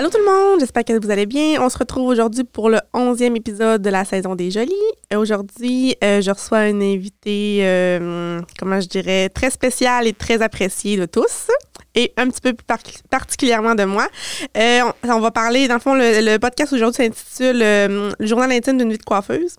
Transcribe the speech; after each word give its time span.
Allô 0.00 0.08
tout 0.08 0.16
le 0.16 0.24
monde, 0.24 0.60
j'espère 0.60 0.82
que 0.82 0.98
vous 0.98 1.10
allez 1.10 1.26
bien. 1.26 1.60
On 1.60 1.68
se 1.68 1.76
retrouve 1.76 2.08
aujourd'hui 2.08 2.44
pour 2.44 2.70
le 2.70 2.78
11e 2.94 3.36
épisode 3.36 3.82
de 3.82 3.90
la 3.90 4.06
saison 4.06 4.34
des 4.34 4.50
Jolies. 4.50 4.72
Aujourd'hui, 5.14 5.94
euh, 6.02 6.22
je 6.22 6.30
reçois 6.30 6.68
une 6.68 6.82
invitée, 6.82 7.58
euh, 7.64 8.40
comment 8.58 8.80
je 8.80 8.88
dirais, 8.88 9.28
très 9.28 9.50
spéciale 9.50 10.06
et 10.06 10.14
très 10.14 10.40
appréciée 10.40 10.96
de 10.96 11.04
tous. 11.04 11.48
Et 11.94 12.14
un 12.16 12.30
petit 12.30 12.40
peu 12.40 12.54
plus 12.54 12.64
particulièrement 13.10 13.74
de 13.74 13.84
moi. 13.84 14.08
Euh, 14.56 14.80
on, 15.04 15.20
va 15.20 15.30
parler, 15.32 15.68
dans 15.68 15.74
le 15.74 15.80
fond, 15.80 15.94
le, 15.94 16.38
podcast 16.38 16.72
aujourd'hui 16.72 17.04
s'intitule 17.04 17.58
Le 17.58 18.14
journal 18.20 18.50
intime 18.52 18.78
d'une 18.78 18.92
vie 18.92 18.96
de 18.96 19.02
coiffeuse. 19.02 19.56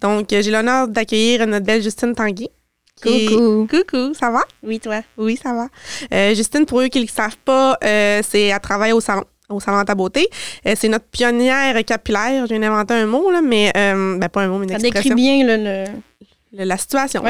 Donc, 0.00 0.28
j'ai 0.30 0.52
l'honneur 0.52 0.86
d'accueillir 0.86 1.48
notre 1.48 1.66
belle 1.66 1.82
Justine 1.82 2.14
Tanguy. 2.14 2.48
Coucou. 3.02 3.66
coucou, 3.68 4.14
ça 4.14 4.30
va? 4.30 4.44
Oui, 4.62 4.78
toi? 4.78 5.00
Oui, 5.16 5.36
ça 5.36 5.52
va. 5.52 6.32
Justine, 6.32 6.64
pour 6.64 6.80
eux 6.80 6.86
qui 6.86 6.98
ne 7.00 7.06
le 7.06 7.10
savent 7.10 7.38
pas, 7.44 7.76
c'est 7.82 8.52
à 8.52 8.60
travailler 8.60 8.92
au 8.92 9.00
salon 9.00 9.24
au 9.50 9.60
Salon 9.60 9.80
de 9.80 9.84
ta 9.84 9.94
beauté. 9.94 10.28
Euh, 10.66 10.74
c'est 10.76 10.88
notre 10.88 11.06
pionnière 11.06 11.84
capillaire. 11.84 12.46
J'ai 12.46 12.64
inventé 12.64 12.94
un 12.94 13.06
mot, 13.06 13.30
là, 13.30 13.40
mais 13.42 13.72
euh, 13.76 14.18
ben, 14.18 14.28
pas 14.28 14.42
un 14.42 14.48
mot, 14.48 14.58
mais 14.58 14.66
une 14.66 14.72
Ça 14.72 14.78
décrit 14.78 15.14
bien 15.14 15.44
le, 15.44 15.84
la 16.52 16.76
situation. 16.76 17.22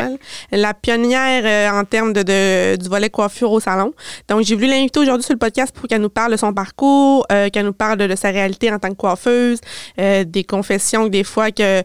La 0.50 0.74
pionnière 0.74 1.42
euh, 1.44 1.80
en 1.80 1.84
termes 1.84 2.12
de, 2.12 2.76
du 2.76 2.88
volet 2.88 3.10
coiffure 3.10 3.52
au 3.52 3.60
salon. 3.60 3.92
Donc, 4.28 4.42
j'ai 4.42 4.54
voulu 4.54 4.68
l'inviter 4.68 5.00
aujourd'hui 5.00 5.24
sur 5.24 5.34
le 5.34 5.38
podcast 5.38 5.74
pour 5.74 5.88
qu'elle 5.88 6.02
nous 6.02 6.10
parle 6.10 6.32
de 6.32 6.36
son 6.36 6.52
parcours, 6.52 7.26
qu'elle 7.52 7.66
nous 7.66 7.72
parle 7.72 7.98
de, 7.98 8.16
sa 8.16 8.30
réalité 8.30 8.72
en 8.72 8.78
tant 8.78 8.88
que 8.90 8.94
coiffeuse, 8.94 9.60
des 9.96 10.44
confessions 10.44 11.06
des 11.06 11.24
fois 11.24 11.50
que 11.50 11.82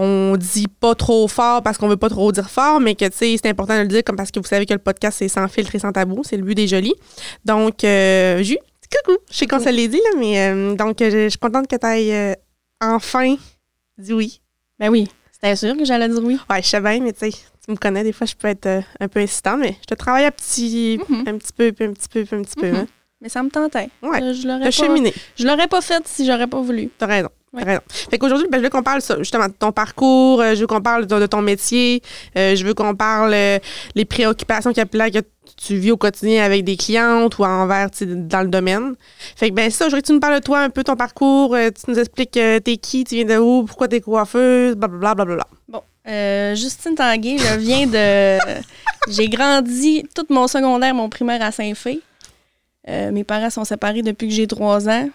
on 0.00 0.36
dit 0.36 0.68
pas 0.68 0.94
trop 0.94 1.26
fort 1.26 1.60
parce 1.62 1.76
qu'on 1.76 1.88
veut 1.88 1.96
pas 1.96 2.08
trop 2.08 2.30
dire 2.30 2.48
fort, 2.48 2.78
mais 2.78 2.94
que 2.94 3.04
tu 3.06 3.16
sais, 3.16 3.36
c'est 3.42 3.48
important 3.48 3.74
de 3.76 3.82
le 3.82 3.88
dire 3.88 4.04
comme 4.04 4.14
parce 4.14 4.30
que 4.30 4.38
vous 4.38 4.46
savez 4.46 4.64
que 4.64 4.72
le 4.72 4.78
podcast 4.78 5.18
c'est 5.18 5.26
sans 5.26 5.48
filtre 5.48 5.74
et 5.74 5.80
sans 5.80 5.90
tabou, 5.90 6.22
c'est 6.22 6.36
le 6.36 6.44
but 6.44 6.54
des 6.54 6.68
jolis. 6.68 6.94
Donc, 7.44 7.82
euh, 7.82 8.40
Jus, 8.44 8.58
Coucou! 8.90 9.18
Je 9.30 9.36
sais 9.36 9.46
qu'on 9.46 9.60
se 9.60 9.68
l'est 9.68 9.88
dit, 9.88 9.98
là, 9.98 10.18
mais 10.18 10.40
euh, 10.40 10.74
donc, 10.74 11.00
euh, 11.02 11.10
je, 11.10 11.28
suis 11.28 11.38
contente 11.38 11.66
que 11.66 11.76
tu 11.76 11.86
ailles 11.86 12.12
euh, 12.12 12.34
enfin 12.80 13.36
dit 13.98 14.12
oui. 14.12 14.40
Ben 14.78 14.88
oui, 14.88 15.08
c'était 15.32 15.56
sûr 15.56 15.76
que 15.76 15.84
j'allais 15.84 16.08
dire 16.08 16.22
oui. 16.22 16.38
Ouais, 16.48 16.62
je 16.62 16.68
sais 16.68 16.80
bien, 16.80 17.00
mais 17.00 17.12
tu 17.12 17.30
sais, 17.30 17.30
tu 17.30 17.70
me 17.70 17.76
connais, 17.76 18.04
des 18.04 18.12
fois, 18.12 18.26
je 18.26 18.34
peux 18.34 18.48
être 18.48 18.82
un 19.00 19.08
peu 19.08 19.20
insistant, 19.20 19.56
mais 19.56 19.76
je 19.80 19.86
te 19.86 19.94
travaille 19.94 20.24
un 20.24 20.30
petit, 20.30 20.98
mm-hmm. 20.98 21.28
un 21.28 21.38
petit 21.38 21.52
peu, 21.52 21.72
puis 21.72 21.84
un 21.84 21.92
petit 21.92 22.08
peu, 22.08 22.24
puis 22.24 22.36
un 22.36 22.42
petit 22.42 22.56
peu. 22.56 22.70
Mm-hmm. 22.70 22.76
Hein. 22.76 22.86
Mais 23.20 23.28
ça 23.28 23.42
me 23.42 23.50
tentait. 23.50 23.90
Ouais. 24.00 24.34
Je 24.34 24.46
l'aurais 24.46 24.70
pas. 24.70 25.12
Je 25.36 25.46
l'aurais 25.46 25.66
pas 25.66 25.80
fait 25.80 26.06
si 26.06 26.24
j'aurais 26.24 26.46
pas 26.46 26.60
voulu. 26.60 26.88
T'as 26.96 27.06
raison. 27.06 27.30
T'as 27.52 27.64
raison. 27.64 27.80
Fait 27.88 28.16
qu'aujourd'hui, 28.16 28.46
ben, 28.48 28.58
je 28.58 28.62
veux 28.62 28.70
qu'on 28.70 28.84
parle 28.84 29.00
justement 29.18 29.48
de 29.48 29.54
ton 29.58 29.72
parcours, 29.72 30.40
je 30.40 30.60
veux 30.60 30.68
qu'on 30.68 30.80
parle 30.80 31.06
de, 31.06 31.26
ton 31.26 31.42
métier, 31.42 32.00
je 32.36 32.64
veux 32.64 32.74
qu'on 32.74 32.94
parle 32.94 33.34
les 33.96 34.04
préoccupations 34.04 34.72
capillaires 34.72 35.10
que 35.10 35.18
tu 35.58 35.76
vis 35.76 35.90
au 35.90 35.96
quotidien 35.96 36.44
avec 36.44 36.64
des 36.64 36.76
clientes 36.76 37.36
ou 37.38 37.44
envers 37.44 37.88
dans 38.00 38.42
le 38.42 38.48
domaine. 38.48 38.94
Fait 39.36 39.50
que 39.50 39.54
ben 39.54 39.70
ça, 39.70 39.86
aujourd'hui 39.86 40.02
tu 40.04 40.12
nous 40.12 40.20
parles 40.20 40.36
de 40.36 40.44
toi 40.44 40.60
un 40.60 40.70
peu 40.70 40.84
ton 40.84 40.96
parcours, 40.96 41.54
euh, 41.54 41.70
tu 41.70 41.90
nous 41.90 41.98
expliques 41.98 42.36
euh, 42.36 42.60
t'es 42.60 42.76
qui, 42.76 43.04
tu 43.04 43.16
viens 43.16 43.24
de 43.24 43.36
où, 43.38 43.64
pourquoi 43.64 43.88
t'es 43.88 44.00
coiffeuse, 44.00 44.76
blablabla. 44.76 45.14
Bla, 45.14 45.24
bla, 45.24 45.34
bla. 45.34 45.46
Bon, 45.68 45.82
euh, 46.08 46.54
Justine 46.54 46.94
Tanguay, 46.94 47.38
je 47.38 47.58
viens 47.58 47.86
de 47.86 48.38
j'ai 49.08 49.28
grandi 49.28 50.04
tout 50.14 50.26
mon 50.30 50.46
secondaire, 50.46 50.94
mon 50.94 51.08
primaire 51.08 51.42
à 51.42 51.50
Saint-Fé. 51.50 52.00
mes 52.86 53.24
parents 53.24 53.50
sont 53.50 53.64
séparés 53.64 54.02
depuis 54.02 54.28
que 54.28 54.34
j'ai 54.34 54.46
trois 54.46 54.88
ans. 54.88 55.10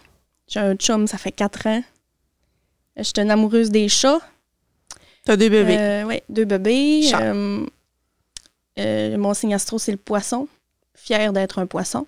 J'ai 0.47 0.59
un 0.59 0.75
chum, 0.75 1.07
ça 1.07 1.17
fait 1.17 1.31
quatre 1.31 1.67
ans. 1.67 1.81
Je 2.97 3.03
suis 3.03 3.13
une 3.17 3.31
amoureuse 3.31 3.71
des 3.71 3.87
chats. 3.87 4.19
T'as 5.25 5.37
deux 5.37 5.49
bébés. 5.49 6.03
oui, 6.05 6.21
deux 6.27 6.45
bébés. 6.45 7.09
Euh, 8.79 9.17
mon 9.17 9.33
signe 9.33 9.53
astro, 9.53 9.77
c'est 9.77 9.91
le 9.91 9.97
poisson. 9.97 10.47
Fier 10.95 11.33
d'être 11.33 11.59
un 11.59 11.65
poisson. 11.65 12.07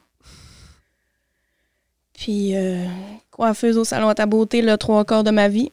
Puis, 2.13 2.55
euh, 2.55 2.85
coiffeuse 3.31 3.77
au 3.77 3.83
salon 3.83 4.07
à 4.07 4.15
ta 4.15 4.25
beauté 4.25 4.61
le 4.61 4.77
trois 4.77 5.03
quarts 5.05 5.23
de 5.23 5.31
ma 5.31 5.47
vie. 5.47 5.71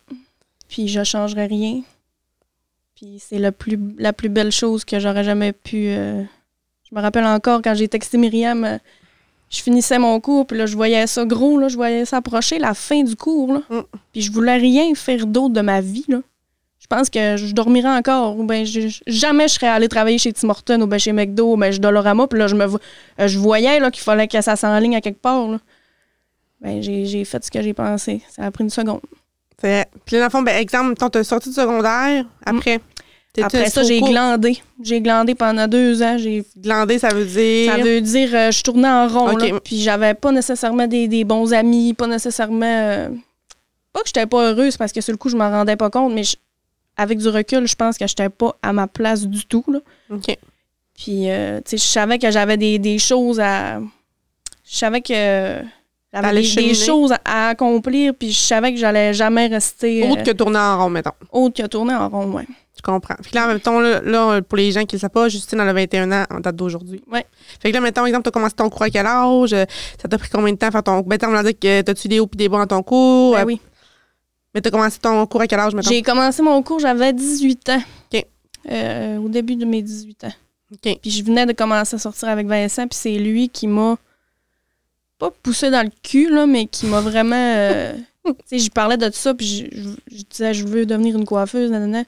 Puis, 0.69 0.89
je 0.89 1.05
changerai 1.05 1.47
rien. 1.47 1.83
Puis, 2.97 3.19
c'est 3.21 3.39
la 3.39 3.53
plus, 3.53 3.79
la 3.99 4.13
plus 4.13 4.29
belle 4.29 4.51
chose 4.51 4.85
que 4.85 4.99
j'aurais 4.99 5.25
jamais 5.25 5.53
pu. 5.53 5.89
Euh, 5.89 6.23
je 6.91 6.95
me 6.95 7.01
rappelle 7.01 7.25
encore 7.25 7.63
quand 7.63 7.75
j'ai 7.75 7.89
texté 7.89 8.19
Myriam, 8.19 8.79
je 9.51 9.63
finissais 9.63 9.99
mon 9.99 10.19
cours, 10.21 10.47
puis 10.47 10.59
là, 10.59 10.67
je 10.67 10.75
voyais 10.75 11.07
ça 11.07 11.25
gros, 11.25 11.59
là, 11.59 11.69
je 11.69 11.77
voyais 11.77 12.05
ça 12.05 12.19
approcher, 12.19 12.59
la 12.59 12.75
fin 12.75 13.03
du 13.03 13.17
cours. 13.17 13.55
Là. 13.55 13.63
Mm. 13.71 13.83
Puis, 14.13 14.23
je 14.23 14.33
voulais 14.33 14.57
rien 14.57 14.95
faire 14.95 15.27
d'autre 15.27 15.55
de 15.55 15.61
ma 15.61 15.81
vie. 15.81 16.05
Là 16.09 16.21
je 16.83 16.89
pense 16.89 17.09
que 17.09 17.37
je 17.37 17.55
dormirais 17.55 17.97
encore. 17.97 18.37
Ou 18.37 18.43
ben, 18.43 18.67
jamais 19.07 19.47
je 19.47 19.55
serais 19.55 19.69
allée 19.69 19.87
travailler 19.87 20.19
chez 20.19 20.33
Tim 20.33 20.51
Hortons 20.51 20.81
ou 20.81 20.87
ben 20.89 20.99
chez 20.99 21.13
McDo 21.13 21.53
ou 21.53 21.57
ben, 21.57 21.71
chez 21.73 21.79
Dolorama. 21.79 22.27
Puis 22.27 22.41
là, 22.41 22.49
je, 22.49 22.57
me, 22.57 22.65
euh, 22.65 23.29
je 23.29 23.39
voyais 23.39 23.79
qu'il 23.93 24.03
fallait 24.03 24.27
que 24.27 24.41
ça 24.41 24.57
s'enligne 24.57 24.97
à 24.97 25.01
quelque 25.01 25.21
part. 25.21 25.49
Ben, 26.61 26.83
j'ai 26.83 27.25
fait 27.25 27.45
ce 27.45 27.53
que 27.53 27.63
j'ai 27.63 27.73
pensé. 27.73 28.21
Ça 28.29 28.43
a 28.43 28.51
pris 28.51 28.65
une 28.65 28.71
seconde. 28.71 29.01
Puis 29.59 29.71
là, 29.71 30.19
dans 30.19 30.25
le 30.25 30.31
fond, 30.31 30.43
ben, 30.43 30.57
exemple, 30.57 30.95
tu 30.97 31.19
as 31.19 31.25
sorti 31.25 31.51
de 31.51 31.55
secondaire, 31.55 32.25
après. 32.45 32.81
Après 33.41 33.71
ça, 33.71 33.85
j'ai 33.85 34.01
glandé. 34.01 34.59
J'ai 34.83 35.01
glandé 35.01 35.37
pendant 35.37 35.69
deux 35.69 36.03
ans. 36.03 36.19
J'ai 36.19 36.45
Glandé, 36.59 36.99
ça 36.99 37.15
veut 37.15 37.25
dire? 37.25 37.73
Ça 37.73 37.79
veut 37.79 38.01
dire 38.01 38.29
euh, 38.35 38.51
je 38.51 38.63
tournais 38.63 38.89
en 38.89 39.07
rond. 39.09 39.39
puis 39.65 39.81
j'avais 39.81 40.15
pas 40.15 40.33
nécessairement 40.33 40.87
des, 40.89 41.25
bons 41.25 41.55
amis, 41.55 41.95
pas 41.95 42.09
nécessairement. 42.09 42.67
Euh, 42.67 43.09
pas 43.93 44.01
que 44.01 44.09
j'étais 44.09 44.27
pas 44.27 44.51
heureuse 44.51 44.77
parce 44.77 44.93
que 44.93 45.01
sur 45.01 45.13
le 45.13 45.17
coup, 45.17 45.29
je 45.29 45.37
m'en 45.37 45.49
rendais 45.49 45.77
pas 45.77 45.89
compte, 45.89 46.13
mais 46.13 46.25
avec 47.03 47.19
du 47.19 47.29
recul, 47.29 47.67
je 47.67 47.75
pense 47.75 47.99
que 47.99 48.07
je 48.07 48.13
n'étais 48.13 48.29
pas 48.29 48.57
à 48.63 48.73
ma 48.73 48.87
place 48.87 49.27
du 49.27 49.45
tout. 49.45 49.65
Là. 49.69 49.81
OK. 50.11 50.37
Puis, 50.95 51.31
euh, 51.31 51.59
tu 51.65 51.71
sais, 51.71 51.77
je 51.79 51.83
savais 51.83 52.19
que 52.19 52.31
j'avais 52.31 52.57
des, 52.57 52.99
choses 52.99 53.41
à. 53.41 53.81
Je 54.65 54.77
savais 54.77 55.01
que. 55.01 55.61
J'avais 56.15 56.43
des, 56.43 56.75
choses 56.75 57.15
à 57.25 57.49
accomplir, 57.49 58.13
puis 58.15 58.31
je 58.33 58.39
savais 58.39 58.73
que 58.73 58.79
j'allais 58.79 59.15
jamais 59.15 59.47
rester. 59.47 60.07
Autre 60.11 60.23
que 60.23 60.31
tourner 60.31 60.59
en 60.59 60.85
rond, 60.85 60.91
mettons. 60.91 61.13
Autre 61.31 61.63
que 61.63 61.67
tourner 61.67 61.95
en 61.95 62.09
rond, 62.11 62.31
oui. 62.35 62.43
Je 62.77 62.83
comprends. 62.83 63.15
Puis 63.23 63.33
là, 63.35 63.45
en 63.45 63.49
même 63.49 63.61
temps, 63.61 63.81
là, 63.81 64.43
pour 64.43 64.59
les 64.59 64.73
gens 64.73 64.85
qui 64.85 64.95
ne 64.95 64.99
le 64.99 65.01
savent 65.01 65.11
pas, 65.11 65.29
Justine, 65.29 65.61
elle 65.61 65.69
a 65.69 65.73
21 65.73 66.13
ans 66.13 66.25
en 66.31 66.41
date 66.41 66.57
d'aujourd'hui. 66.57 67.03
Oui. 67.11 67.21
Fait 67.61 67.71
que 67.71 67.75
là, 67.75 67.81
mettons, 67.81 68.05
exemple, 68.05 68.25
tu 68.25 68.29
as 68.29 68.33
commencé 68.33 68.55
ton 68.55 68.69
cours 68.69 68.83
à 68.83 68.91
quel 68.91 69.07
âge? 69.07 69.51
Ça 69.51 70.09
t'a 70.09 70.19
pris 70.19 70.29
combien 70.31 70.53
de 70.53 70.59
temps 70.59 70.69
à 70.69 70.71
faire 70.71 70.83
ton. 70.83 71.01
Ben, 71.01 71.19
on 71.27 71.35
a 71.35 71.43
dit 71.43 71.55
que 71.55 71.81
t'as-tu 71.81 72.09
des 72.09 72.21
hauts 72.21 72.29
et 72.33 72.37
des 72.37 72.49
bas 72.49 72.59
dans 72.59 72.77
ton 72.77 72.83
cours? 72.83 73.35
Ben 73.35 73.45
oui. 73.47 73.61
Mais 74.55 74.61
tu 74.61 74.69
as 74.69 74.71
commencé 74.71 74.99
ton 74.99 75.27
cours 75.27 75.41
à 75.41 75.47
quel 75.47 75.61
âge, 75.61 75.75
maintenant? 75.75 75.91
J'ai 75.91 76.03
commencé 76.03 76.43
mon 76.43 76.63
cours, 76.63 76.79
j'avais 76.79 77.13
18 77.13 77.69
ans. 77.71 77.83
OK. 78.13 78.27
Euh, 78.71 79.17
au 79.19 79.29
début 79.29 79.57
de 79.57 79.65
mes 79.65 79.83
18 79.83 80.25
ans. 80.25 80.33
OK. 80.73 80.99
Puis 81.01 81.11
je 81.11 81.25
venais 81.25 81.47
de 81.47 81.53
commencer 81.53 81.97
à 81.97 81.99
sortir 81.99 82.29
avec 82.29 82.47
Vincent, 82.47 82.87
puis 82.87 82.99
c'est 82.99 83.19
lui 83.19 83.49
qui 83.49 83.67
m'a 83.67 83.97
pas 85.19 85.31
poussé 85.43 85.71
dans 85.71 85.85
le 85.85 85.93
cul, 86.03 86.29
là, 86.29 86.47
mais 86.47 86.67
qui 86.67 86.87
m'a 86.87 87.01
vraiment. 87.01 87.37
Euh, 87.37 87.95
tu 88.27 88.33
sais, 88.45 88.59
j'y 88.59 88.71
parlais 88.71 88.97
de 88.97 89.07
tout 89.07 89.15
ça, 89.15 89.35
puis 89.35 89.71
je, 89.73 90.23
disais, 90.25 90.55
je 90.55 90.67
veux 90.67 90.87
devenir 90.87 91.17
une 91.17 91.25
coiffeuse, 91.25 91.71
nanana. 91.71 92.05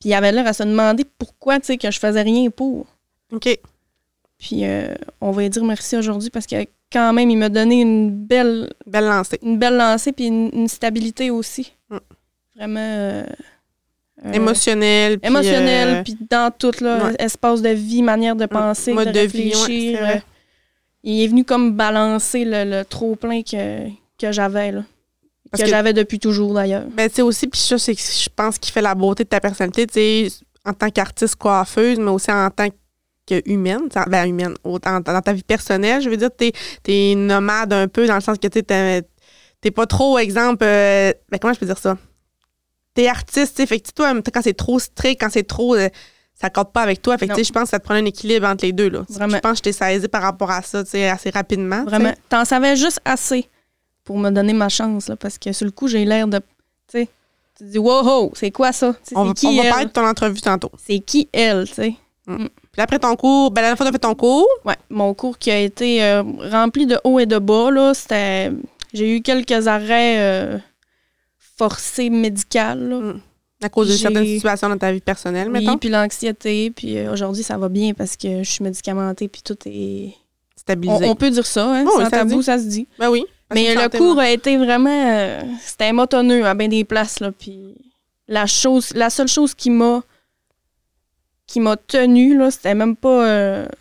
Puis 0.00 0.10
il 0.10 0.14
avait 0.14 0.32
l'air 0.32 0.46
à 0.46 0.52
se 0.52 0.64
demander 0.64 1.04
pourquoi, 1.18 1.60
tu 1.60 1.66
sais, 1.66 1.78
que 1.78 1.90
je 1.90 1.98
faisais 1.98 2.22
rien 2.22 2.50
pour. 2.50 2.86
OK. 3.32 3.48
Puis 4.38 4.64
euh, 4.64 4.92
on 5.20 5.30
va 5.30 5.42
lui 5.42 5.50
dire 5.50 5.64
merci 5.64 5.96
aujourd'hui 5.96 6.28
parce 6.28 6.46
que 6.46 6.56
quand 6.92 7.12
même, 7.12 7.30
il 7.30 7.38
m'a 7.38 7.48
donné 7.48 7.80
une 7.80 8.10
belle... 8.10 8.72
Belle 8.86 9.06
lancée. 9.06 9.38
Une 9.42 9.58
belle 9.58 9.76
lancée, 9.76 10.12
puis 10.12 10.26
une, 10.26 10.68
stabilité 10.68 11.30
aussi. 11.30 11.72
Mm. 11.90 11.96
Vraiment... 12.56 12.80
Euh, 12.80 13.24
euh, 14.24 14.32
émotionnel. 14.32 15.18
émotionnel, 15.22 16.04
puis 16.04 16.16
dans 16.30 16.52
tout, 16.56 16.72
là, 16.80 17.12
espace 17.18 17.60
de 17.60 17.70
vie, 17.70 18.02
manière 18.02 18.36
de 18.36 18.44
mm. 18.44 18.48
penser, 18.48 18.92
de, 18.92 19.18
réfléchir. 19.18 20.22
il 21.02 21.22
est 21.22 21.26
venu 21.26 21.44
comme 21.44 21.72
balancer 21.72 22.44
le, 22.44 22.84
trop-plein 22.84 23.42
que, 23.42 23.88
que 24.18 24.30
j'avais, 24.30 24.70
là. 24.70 24.84
que, 25.58 25.66
j'avais 25.66 25.92
depuis 25.92 26.20
toujours, 26.20 26.54
d'ailleurs. 26.54 26.84
Ben, 26.94 27.08
tu 27.08 27.16
sais, 27.16 27.22
aussi, 27.22 27.48
puis 27.48 27.58
ça, 27.58 27.78
c'est 27.78 27.94
je 27.94 28.28
pense 28.34 28.58
qu'il 28.58 28.72
fait 28.72 28.82
la 28.82 28.94
beauté 28.94 29.24
de 29.24 29.28
ta 29.28 29.40
personnalité, 29.40 29.86
tu 29.86 29.94
sais, 29.94 30.28
en 30.64 30.72
tant 30.72 30.90
qu'artiste 30.90 31.34
coiffeuse, 31.36 31.98
mais 31.98 32.10
aussi 32.10 32.30
en 32.30 32.48
tant 32.50 32.68
que 32.68 32.76
humaine, 33.46 33.88
ben 34.08 34.26
humaine, 34.26 34.54
autant 34.64 35.00
dans 35.00 35.20
ta 35.20 35.32
vie 35.32 35.42
personnelle, 35.42 36.02
je 36.02 36.08
veux 36.08 36.16
dire, 36.16 36.30
t'es 36.36 36.52
es 36.86 37.14
nomade 37.14 37.72
un 37.72 37.88
peu 37.88 38.06
dans 38.06 38.14
le 38.14 38.20
sens 38.20 38.38
que 38.38 38.48
tu 38.48 38.62
t'es 38.62 39.70
pas 39.70 39.86
trop, 39.86 40.18
exemple, 40.18 40.64
euh, 40.64 41.12
ben 41.30 41.38
comment 41.38 41.54
je 41.54 41.60
peux 41.60 41.66
dire 41.66 41.78
ça? 41.78 41.96
T'es 42.94 43.08
artiste, 43.08 43.56
tu 43.56 43.62
sais, 43.62 43.66
fait 43.66 43.80
que 43.80 43.90
toi, 43.92 44.12
quand 44.32 44.42
c'est 44.42 44.56
trop 44.56 44.78
strict, 44.78 45.20
quand 45.20 45.30
c'est 45.30 45.46
trop, 45.46 45.74
euh, 45.76 45.88
ça 46.34 46.50
compte 46.50 46.72
pas 46.72 46.82
avec 46.82 47.00
toi, 47.00 47.16
fait 47.16 47.28
que 47.28 47.42
je 47.42 47.52
pense 47.52 47.64
que 47.64 47.68
ça 47.70 47.78
te 47.78 47.84
prend 47.84 47.94
un 47.94 48.04
équilibre 48.04 48.46
entre 48.46 48.66
les 48.66 48.72
deux, 48.72 48.90
là. 48.90 49.02
Vraiment. 49.08 49.36
Je 49.36 49.40
pense 49.40 49.52
que 49.52 49.58
je 49.58 49.62
t'ai 49.62 49.72
saisi 49.72 50.08
par 50.08 50.22
rapport 50.22 50.50
à 50.50 50.62
ça, 50.62 50.84
tu 50.84 50.90
sais, 50.90 51.08
assez 51.08 51.30
rapidement. 51.30 51.84
Vraiment. 51.84 52.12
T'en 52.28 52.44
savais 52.44 52.76
juste 52.76 53.00
assez 53.04 53.48
pour 54.04 54.18
me 54.18 54.30
donner 54.30 54.52
ma 54.52 54.68
chance, 54.68 55.08
là, 55.08 55.16
parce 55.16 55.38
que 55.38 55.52
sur 55.52 55.64
le 55.64 55.70
coup, 55.70 55.88
j'ai 55.88 56.04
l'air 56.04 56.26
de, 56.26 56.38
tu 56.38 56.44
sais, 56.88 57.08
tu 57.56 57.64
dis, 57.64 57.78
wow, 57.78 58.32
c'est 58.34 58.50
quoi 58.50 58.72
ça? 58.72 58.94
on, 59.14 59.24
va, 59.24 59.32
on 59.44 59.56
va 59.56 59.68
parler 59.68 59.84
de 59.86 59.90
ton 59.90 60.06
entrevue 60.06 60.40
tantôt. 60.40 60.72
C'est 60.84 60.98
qui 60.98 61.28
elle, 61.32 61.68
tu 61.68 61.74
sais? 61.74 61.94
Mm. 62.26 62.46
Puis 62.72 62.80
après 62.80 62.98
ton 62.98 63.14
cours, 63.16 63.50
ben, 63.50 63.60
la 63.60 63.68
dernière 63.68 63.76
fois, 63.76 63.86
tu 63.86 63.90
as 63.90 63.92
fait 63.92 63.98
ton 63.98 64.14
cours? 64.14 64.48
Oui, 64.64 64.72
mon 64.88 65.12
cours 65.12 65.38
qui 65.38 65.50
a 65.50 65.58
été 65.58 66.02
euh, 66.02 66.22
rempli 66.50 66.86
de 66.86 66.98
haut 67.04 67.18
et 67.18 67.26
de 67.26 67.38
bas. 67.38 67.70
Là, 67.70 67.92
c'était... 67.92 68.50
J'ai 68.94 69.16
eu 69.16 69.20
quelques 69.20 69.68
arrêts 69.68 70.18
euh, 70.20 70.58
forcés 71.38 72.08
médicaux. 72.08 72.58
Hmm. 72.74 73.20
À 73.62 73.68
cause 73.68 73.88
de 73.88 73.92
certaines 73.92 74.26
situations 74.26 74.68
dans 74.70 74.78
ta 74.78 74.90
vie 74.90 75.00
personnelle, 75.00 75.48
oui, 75.52 75.68
puis 75.78 75.88
l'anxiété. 75.88 76.70
Puis 76.70 76.98
euh, 76.98 77.12
aujourd'hui, 77.12 77.44
ça 77.44 77.58
va 77.58 77.68
bien 77.68 77.92
parce 77.92 78.16
que 78.16 78.42
je 78.42 78.50
suis 78.50 78.64
médicamentée, 78.64 79.28
puis 79.28 79.42
tout 79.42 79.56
est... 79.66 80.14
Stabilisé. 80.56 81.04
On, 81.06 81.14
peut 81.14 81.30
dire 81.30 81.46
ça, 81.46 81.66
hein? 81.66 81.84
Oh, 81.86 82.00
Sans 82.00 82.10
tabou, 82.10 82.40
ça 82.40 82.58
se 82.58 82.64
dit. 82.64 82.86
Ben 82.98 83.10
oui. 83.10 83.24
Mais 83.52 83.74
le 83.74 83.88
cours 83.88 84.14
moi. 84.14 84.24
a 84.24 84.30
été 84.30 84.56
vraiment. 84.56 85.40
c'était 85.60 85.92
motonneux 85.92 86.46
à 86.46 86.54
bien 86.54 86.68
des 86.68 86.84
places, 86.84 87.20
là. 87.20 87.32
Puis 87.32 87.74
la, 88.28 88.46
chose, 88.46 88.92
la 88.94 89.10
seule 89.10 89.28
chose 89.28 89.54
qui 89.54 89.70
m'a. 89.70 90.02
Qui 91.52 91.60
m'a 91.60 91.76
tenue, 91.76 92.36
là, 92.36 92.50
c'était 92.50 92.74
même 92.74 92.96
pas. 92.96 93.26
euh, 93.26 93.66
tu 93.66 93.72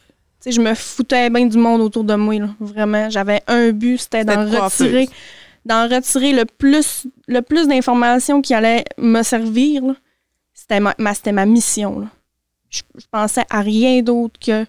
sais, 0.42 0.52
je 0.52 0.60
me 0.60 0.74
foutais 0.74 1.30
bien 1.30 1.46
du 1.46 1.58
monde 1.58 1.80
autour 1.82 2.04
de 2.04 2.16
moi, 2.16 2.38
là. 2.38 2.50
Vraiment. 2.60 3.10
J'avais 3.10 3.42
un 3.48 3.72
but, 3.72 3.98
c'était 3.98 4.26
d'en 4.26 4.44
retirer. 4.66 5.08
D'en 5.64 5.84
retirer 5.88 6.34
le 6.34 6.44
plus, 6.46 7.08
le 7.28 7.42
plus 7.42 7.68
d'informations 7.68 8.42
qui 8.42 8.54
allaient 8.54 8.84
me 8.98 9.22
servir. 9.24 9.84
C'était 10.54 10.80
ma, 10.80 10.94
ma- 10.98 11.14
c'était 11.14 11.32
ma 11.32 11.46
mission. 11.46 12.10
Je, 12.70 12.82
je 12.98 13.06
pensais 13.10 13.46
à 13.50 13.62
rien 13.62 14.02
d'autre 14.02 14.38
que. 14.40 14.66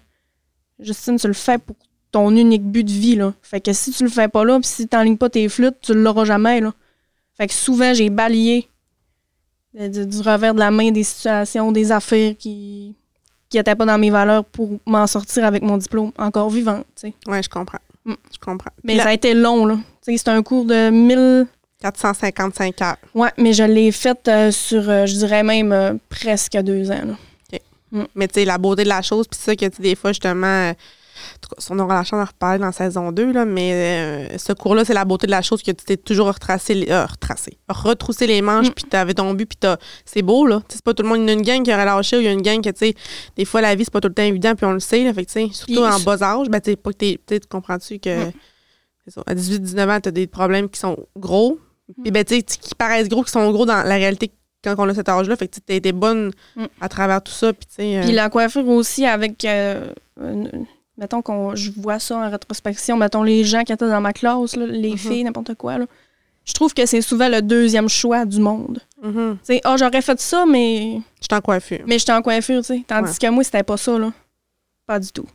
Justine, 0.79 1.17
tu 1.17 1.27
le 1.27 1.33
fais 1.33 1.57
pour 1.57 1.75
ton 2.11 2.29
unique 2.35 2.63
but 2.63 2.83
de 2.83 2.91
vie, 2.91 3.15
là. 3.15 3.33
Fait 3.41 3.59
que 3.59 3.73
si 3.73 3.91
tu 3.91 4.03
le 4.03 4.09
fais 4.09 4.27
pas 4.27 4.45
là, 4.45 4.59
puis 4.59 4.69
si 4.69 4.87
t'enlignes 4.87 5.17
pas 5.17 5.29
tes 5.29 5.49
flûtes, 5.49 5.81
tu 5.81 5.93
l'auras 5.93 6.25
jamais, 6.25 6.61
là. 6.61 6.73
Fait 7.37 7.47
que 7.47 7.53
souvent, 7.53 7.93
j'ai 7.93 8.09
balayé 8.09 8.69
de- 9.73 10.03
du 10.03 10.17
revers 10.21 10.53
de 10.53 10.59
la 10.59 10.71
main 10.71 10.91
des 10.91 11.03
situations, 11.03 11.71
des 11.71 11.91
affaires 11.91 12.33
qui 12.37 12.95
qui 13.49 13.59
étaient 13.59 13.75
pas 13.75 13.85
dans 13.85 13.99
mes 13.99 14.09
valeurs 14.09 14.43
pour 14.45 14.79
m'en 14.87 15.05
sortir 15.05 15.45
avec 15.45 15.61
mon 15.61 15.77
diplôme 15.77 16.11
encore 16.17 16.49
vivant, 16.49 16.79
tu 16.95 17.09
sais. 17.09 17.13
Ouais, 17.27 17.43
je 17.43 17.49
comprends. 17.49 17.77
Mm. 18.03 18.13
Je 18.33 18.39
comprends. 18.39 18.71
Mais 18.83 18.95
là, 18.95 19.03
ça 19.03 19.09
a 19.09 19.13
été 19.13 19.35
long, 19.35 19.67
là. 19.67 19.77
C'est 20.01 20.27
un 20.27 20.41
cours 20.41 20.65
de 20.65 20.89
1000... 20.89 21.45
455 21.79 22.81
heures. 22.81 22.95
Ouais, 23.13 23.29
mais 23.37 23.53
je 23.53 23.63
l'ai 23.63 23.91
fait 23.91 24.27
euh, 24.27 24.49
sur, 24.51 24.89
euh, 24.89 25.05
je 25.05 25.13
dirais 25.17 25.43
même, 25.43 25.71
euh, 25.71 25.93
presque 26.09 26.57
deux 26.63 26.89
ans, 26.89 27.01
là. 27.05 27.99
Mais 28.15 28.27
tu 28.27 28.39
sais, 28.39 28.45
la 28.45 28.57
beauté 28.57 28.85
de 28.85 28.89
la 28.89 29.03
chose, 29.03 29.27
puis 29.27 29.39
ça 29.39 29.55
que 29.55 29.67
tu 29.67 29.81
des 29.83 29.93
fois, 29.93 30.11
justement, 30.13 30.73
en 31.35 31.39
tout 31.41 31.49
cas, 31.55 31.67
on 31.69 31.79
aura 31.79 31.95
la 31.95 32.03
chance 32.03 32.19
d'en 32.19 32.25
reparler 32.25 32.59
dans 32.59 32.71
saison 32.71 33.11
2, 33.11 33.31
là, 33.31 33.45
mais 33.45 33.71
euh, 34.33 34.37
ce 34.37 34.53
cours-là, 34.53 34.85
c'est 34.85 34.93
la 34.93 35.05
beauté 35.05 35.25
de 35.27 35.31
la 35.31 35.41
chose 35.41 35.61
que 35.63 35.71
tu 35.71 35.83
t'es 35.85 35.97
toujours 35.97 36.27
retracé, 36.27 36.85
euh, 36.89 37.05
retracé, 37.05 37.57
retroussé 37.69 38.27
les 38.27 38.41
manches, 38.41 38.67
Mm. 38.69 38.73
puis 38.73 38.85
tu 38.89 38.95
avais 38.95 39.13
ton 39.13 39.33
but, 39.33 39.45
puis 39.45 39.57
t'as- 39.59 39.77
c'est 40.05 40.21
beau, 40.21 40.45
là. 40.45 40.61
C'est 40.69 40.83
pas 40.83 40.93
tout 40.93 41.03
le 41.03 41.09
monde. 41.09 41.19
Il 41.21 41.27
y 41.27 41.29
a 41.29 41.33
une 41.33 41.41
gang 41.41 41.63
qui 41.63 41.73
aurait 41.73 41.85
lâché 41.85 42.17
ou 42.17 42.19
il 42.21 42.25
y 42.25 42.27
a 42.27 42.31
une 42.31 42.41
gang 42.41 42.61
que, 42.61 42.69
tu 42.69 42.77
sais, 42.87 42.95
des 43.35 43.45
fois, 43.45 43.61
la 43.61 43.75
vie, 43.75 43.83
c'est 43.85 43.93
pas 43.93 44.01
tout 44.01 44.07
le 44.09 44.13
temps 44.13 44.23
évident, 44.23 44.55
puis 44.55 44.65
on 44.65 44.71
le 44.73 44.79
sait, 44.79 45.03
là. 45.03 45.13
Fait 45.13 45.25
que, 45.25 45.31
tu 45.31 45.47
sais, 45.47 45.53
surtout 45.53 45.83
en 45.83 45.99
bas 45.99 46.21
âge, 46.23 46.47
ben, 46.49 46.59
tu 46.61 46.75
pas 46.77 46.91
que 46.91 46.97
t'es, 46.97 47.19
tu 47.27 47.39
comprends-tu 47.49 47.99
que, 47.99 48.27
Mm. 48.27 48.31
ça, 49.07 49.21
à 49.25 49.33
18-19 49.35 49.89
ans, 49.89 49.99
t'as 50.01 50.11
des 50.11 50.27
problèmes 50.27 50.69
qui 50.69 50.79
sont 50.79 50.97
gros, 51.17 51.59
puis, 52.01 52.11
ben, 52.11 52.23
tu 52.23 52.35
sais, 52.35 52.41
qui 52.43 52.75
paraissent 52.75 53.09
gros, 53.09 53.23
qui 53.23 53.31
sont 53.31 53.51
gros 53.51 53.65
dans 53.65 53.83
la 53.83 53.95
réalité 53.95 54.31
quand 54.63 54.75
on 54.77 54.87
a 54.87 54.93
cet 54.93 55.09
âge-là. 55.09 55.35
Fait 55.35 55.49
que, 55.49 55.55
tu 55.55 55.73
été 55.75 55.91
bonne 55.91 56.31
Mm. 56.55 56.65
à 56.79 56.87
travers 56.87 57.21
tout 57.21 57.33
ça, 57.33 57.51
puis, 57.51 57.97
euh, 57.97 58.03
la 58.13 58.29
coiffure 58.29 58.65
aussi 58.69 59.05
avec... 59.05 59.43
euh, 59.43 59.87
une- 60.21 60.65
mettons 60.97 61.21
qu'on 61.21 61.55
je 61.55 61.71
vois 61.71 61.99
ça 61.99 62.17
en 62.17 62.29
rétrospection, 62.29 62.97
mettons 62.97 63.23
les 63.23 63.43
gens 63.43 63.63
qui 63.63 63.73
étaient 63.73 63.87
dans 63.89 64.01
ma 64.01 64.13
classe, 64.13 64.55
là, 64.55 64.65
les 64.65 64.91
Mhm. 64.91 64.97
filles, 64.97 65.23
n'importe 65.23 65.55
quoi, 65.55 65.77
là. 65.77 65.85
Je 66.45 66.51
trouve 66.53 66.73
que 66.73 66.85
c'est 66.85 67.01
souvent 67.01 67.29
le 67.29 67.41
deuxième 67.41 67.87
choix 67.87 68.25
du 68.25 68.39
monde. 68.39 68.79
mhm. 69.01 69.37
Tu 69.39 69.53
sais, 69.55 69.61
ah, 69.63 69.75
j'aurais 69.77 70.01
fait 70.01 70.19
ça, 70.19 70.45
mais, 70.45 70.99
Je 71.19 71.23
suis 71.29 71.33
en 71.37 71.41
coiffure. 71.41 71.79
mais 71.87 71.97
j'étais 71.99 72.11
en 72.11 72.21
coiffure, 72.21 72.61
tu 72.61 72.67
sais. 72.67 72.83
Tandis 72.87 73.11
Ouais. 73.11 73.17
que 73.21 73.29
moi, 73.29 73.43
c'était 73.43 73.63
pas 73.63 73.77
ça, 73.77 73.97
là. 73.97 74.11
Pas 74.85 74.99
du 74.99 75.09
tout. 75.11 75.25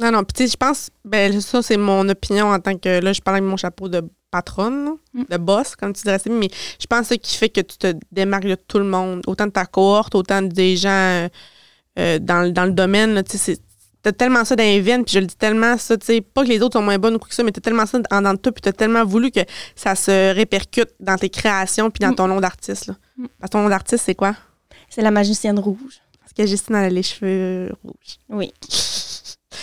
Non, 0.00 0.10
non. 0.10 0.24
Puis, 0.24 0.32
tu 0.34 0.44
sais, 0.44 0.50
je 0.52 0.56
pense, 0.56 0.90
ben, 1.04 1.40
ça, 1.40 1.62
c'est 1.62 1.76
mon 1.76 2.08
opinion 2.08 2.46
en 2.52 2.58
tant 2.58 2.76
que. 2.76 3.00
Là, 3.00 3.12
je 3.12 3.20
parle 3.20 3.36
avec 3.38 3.48
mon 3.48 3.56
chapeau 3.56 3.88
de 3.88 4.02
patronne, 4.30 4.96
Mm. 5.14 5.22
de 5.28 5.36
boss, 5.36 5.76
comme 5.76 5.92
tu 5.92 6.02
dirais, 6.02 6.18
mais 6.30 6.48
je 6.80 6.86
pense 6.86 7.08
que 7.08 7.14
ce 7.14 7.20
qui 7.20 7.36
fait 7.36 7.48
que 7.48 7.60
tu 7.60 7.76
te 7.78 7.92
démarques 8.12 8.46
de 8.46 8.54
tout 8.54 8.78
le 8.78 8.84
monde, 8.84 9.22
autant 9.26 9.46
de 9.46 9.50
ta 9.52 9.66
cohorte, 9.66 10.14
autant 10.14 10.42
des 10.42 10.76
gens 10.76 11.28
euh, 11.98 12.18
dans, 12.20 12.42
le- 12.42 12.52
dans 12.52 12.64
le 12.64 12.70
domaine, 12.72 13.14
là, 13.14 13.22
tu 13.24 13.32
sais, 13.32 13.38
c'est- 13.38 13.62
T'as 14.02 14.12
tellement 14.12 14.44
ça 14.46 14.56
dans 14.56 14.62
les 14.62 14.80
veines, 14.80 15.04
puis 15.04 15.12
je 15.14 15.18
le 15.20 15.26
dis 15.26 15.36
tellement 15.36 15.76
ça, 15.76 15.96
tu 15.98 16.06
sais, 16.06 16.20
pas 16.22 16.42
que 16.42 16.48
les 16.48 16.62
autres 16.62 16.78
sont 16.78 16.82
moins 16.84 16.98
bonnes 16.98 17.16
ou 17.16 17.18
quoi 17.18 17.28
que 17.28 17.34
ça, 17.34 17.42
mais 17.42 17.52
t'as 17.52 17.60
tellement 17.60 17.84
ça 17.84 17.98
en 18.10 18.22
dans 18.22 18.34
toi, 18.36 18.50
puis 18.50 18.62
t'as 18.62 18.72
tellement 18.72 19.04
voulu 19.04 19.30
que 19.30 19.40
ça 19.76 19.94
se 19.94 20.32
répercute 20.34 20.88
dans 21.00 21.16
tes 21.16 21.28
créations, 21.28 21.90
puis 21.90 22.00
dans 22.00 22.12
Mm. 22.12 22.16
ton 22.16 22.26
nom 22.28 22.40
d'artiste. 22.40 22.86
là. 22.86 22.94
Mm. 23.18 23.26
Parce 23.38 23.50
que 23.50 23.52
ton 23.58 23.62
nom 23.62 23.68
d'artiste, 23.68 24.04
c'est 24.06 24.14
quoi? 24.14 24.34
C'est 24.88 25.02
la 25.02 25.10
magicienne 25.10 25.58
rouge. 25.58 26.00
Parce 26.20 26.32
que 26.32 26.46
Justine, 26.46 26.76
elle 26.76 26.84
a 26.84 26.88
les 26.88 27.02
cheveux 27.02 27.72
rouges. 27.84 28.16
Oui. 28.30 28.52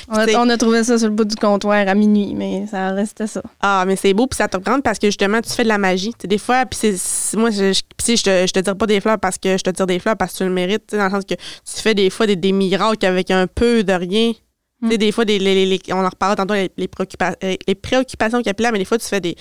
On 0.09 0.15
a, 0.15 0.25
on 0.39 0.49
a 0.49 0.57
trouvé 0.57 0.83
ça 0.83 0.97
sur 0.97 1.07
le 1.09 1.13
bout 1.13 1.25
du 1.25 1.35
comptoir 1.35 1.87
à 1.87 1.93
minuit, 1.93 2.33
mais 2.33 2.65
ça 2.67 2.91
restait 2.91 3.27
ça. 3.27 3.41
Ah, 3.61 3.83
mais 3.85 3.95
c'est 3.97 4.13
beau, 4.13 4.25
puis 4.27 4.37
ça 4.37 4.47
te 4.47 4.55
reprend 4.55 4.79
parce 4.79 4.99
que 4.99 5.07
justement, 5.07 5.41
tu 5.41 5.49
fais 5.51 5.63
de 5.63 5.67
la 5.67 5.77
magie. 5.77 6.13
Des 6.23 6.37
fois, 6.37 6.65
puis. 6.65 6.93
Moi, 7.35 7.49
je, 7.51 7.73
je, 7.73 7.81
je, 8.15 8.23
te, 8.23 8.47
je 8.47 8.53
te 8.53 8.59
tire 8.59 8.77
pas 8.77 8.85
des 8.85 9.01
fleurs 9.01 9.19
parce 9.19 9.37
que 9.37 9.57
je 9.57 9.63
te 9.63 9.69
tire 9.69 9.85
des 9.85 9.99
fleurs 9.99 10.15
parce 10.15 10.33
que 10.33 10.37
tu 10.39 10.43
le 10.45 10.49
mérites, 10.51 10.87
tu 10.87 10.91
sais, 10.95 10.97
dans 10.97 11.05
le 11.05 11.11
sens 11.11 11.25
que 11.25 11.33
tu 11.35 11.81
fais 11.81 11.93
des 11.93 12.09
fois 12.09 12.25
des, 12.25 12.35
des 12.37 12.51
miracles 12.53 13.05
avec 13.05 13.31
un 13.31 13.47
peu 13.47 13.83
de 13.83 13.93
rien. 13.93 14.31
Mm. 14.79 14.89
des 14.95 15.11
fois, 15.11 15.25
des, 15.25 15.39
les, 15.39 15.65
les- 15.65 15.81
on 15.91 16.05
en 16.05 16.09
reparlera 16.09 16.35
tantôt, 16.35 16.53
les, 16.53 16.71
les, 16.77 16.87
préoccupa- 16.87 17.35
euh, 17.43 17.55
les 17.67 17.75
préoccupations 17.75 18.41
capillaires, 18.43 18.71
mais 18.71 18.77
des 18.79 18.85
fois, 18.85 18.97
tu 18.99 19.07
fais 19.07 19.19
des. 19.19 19.35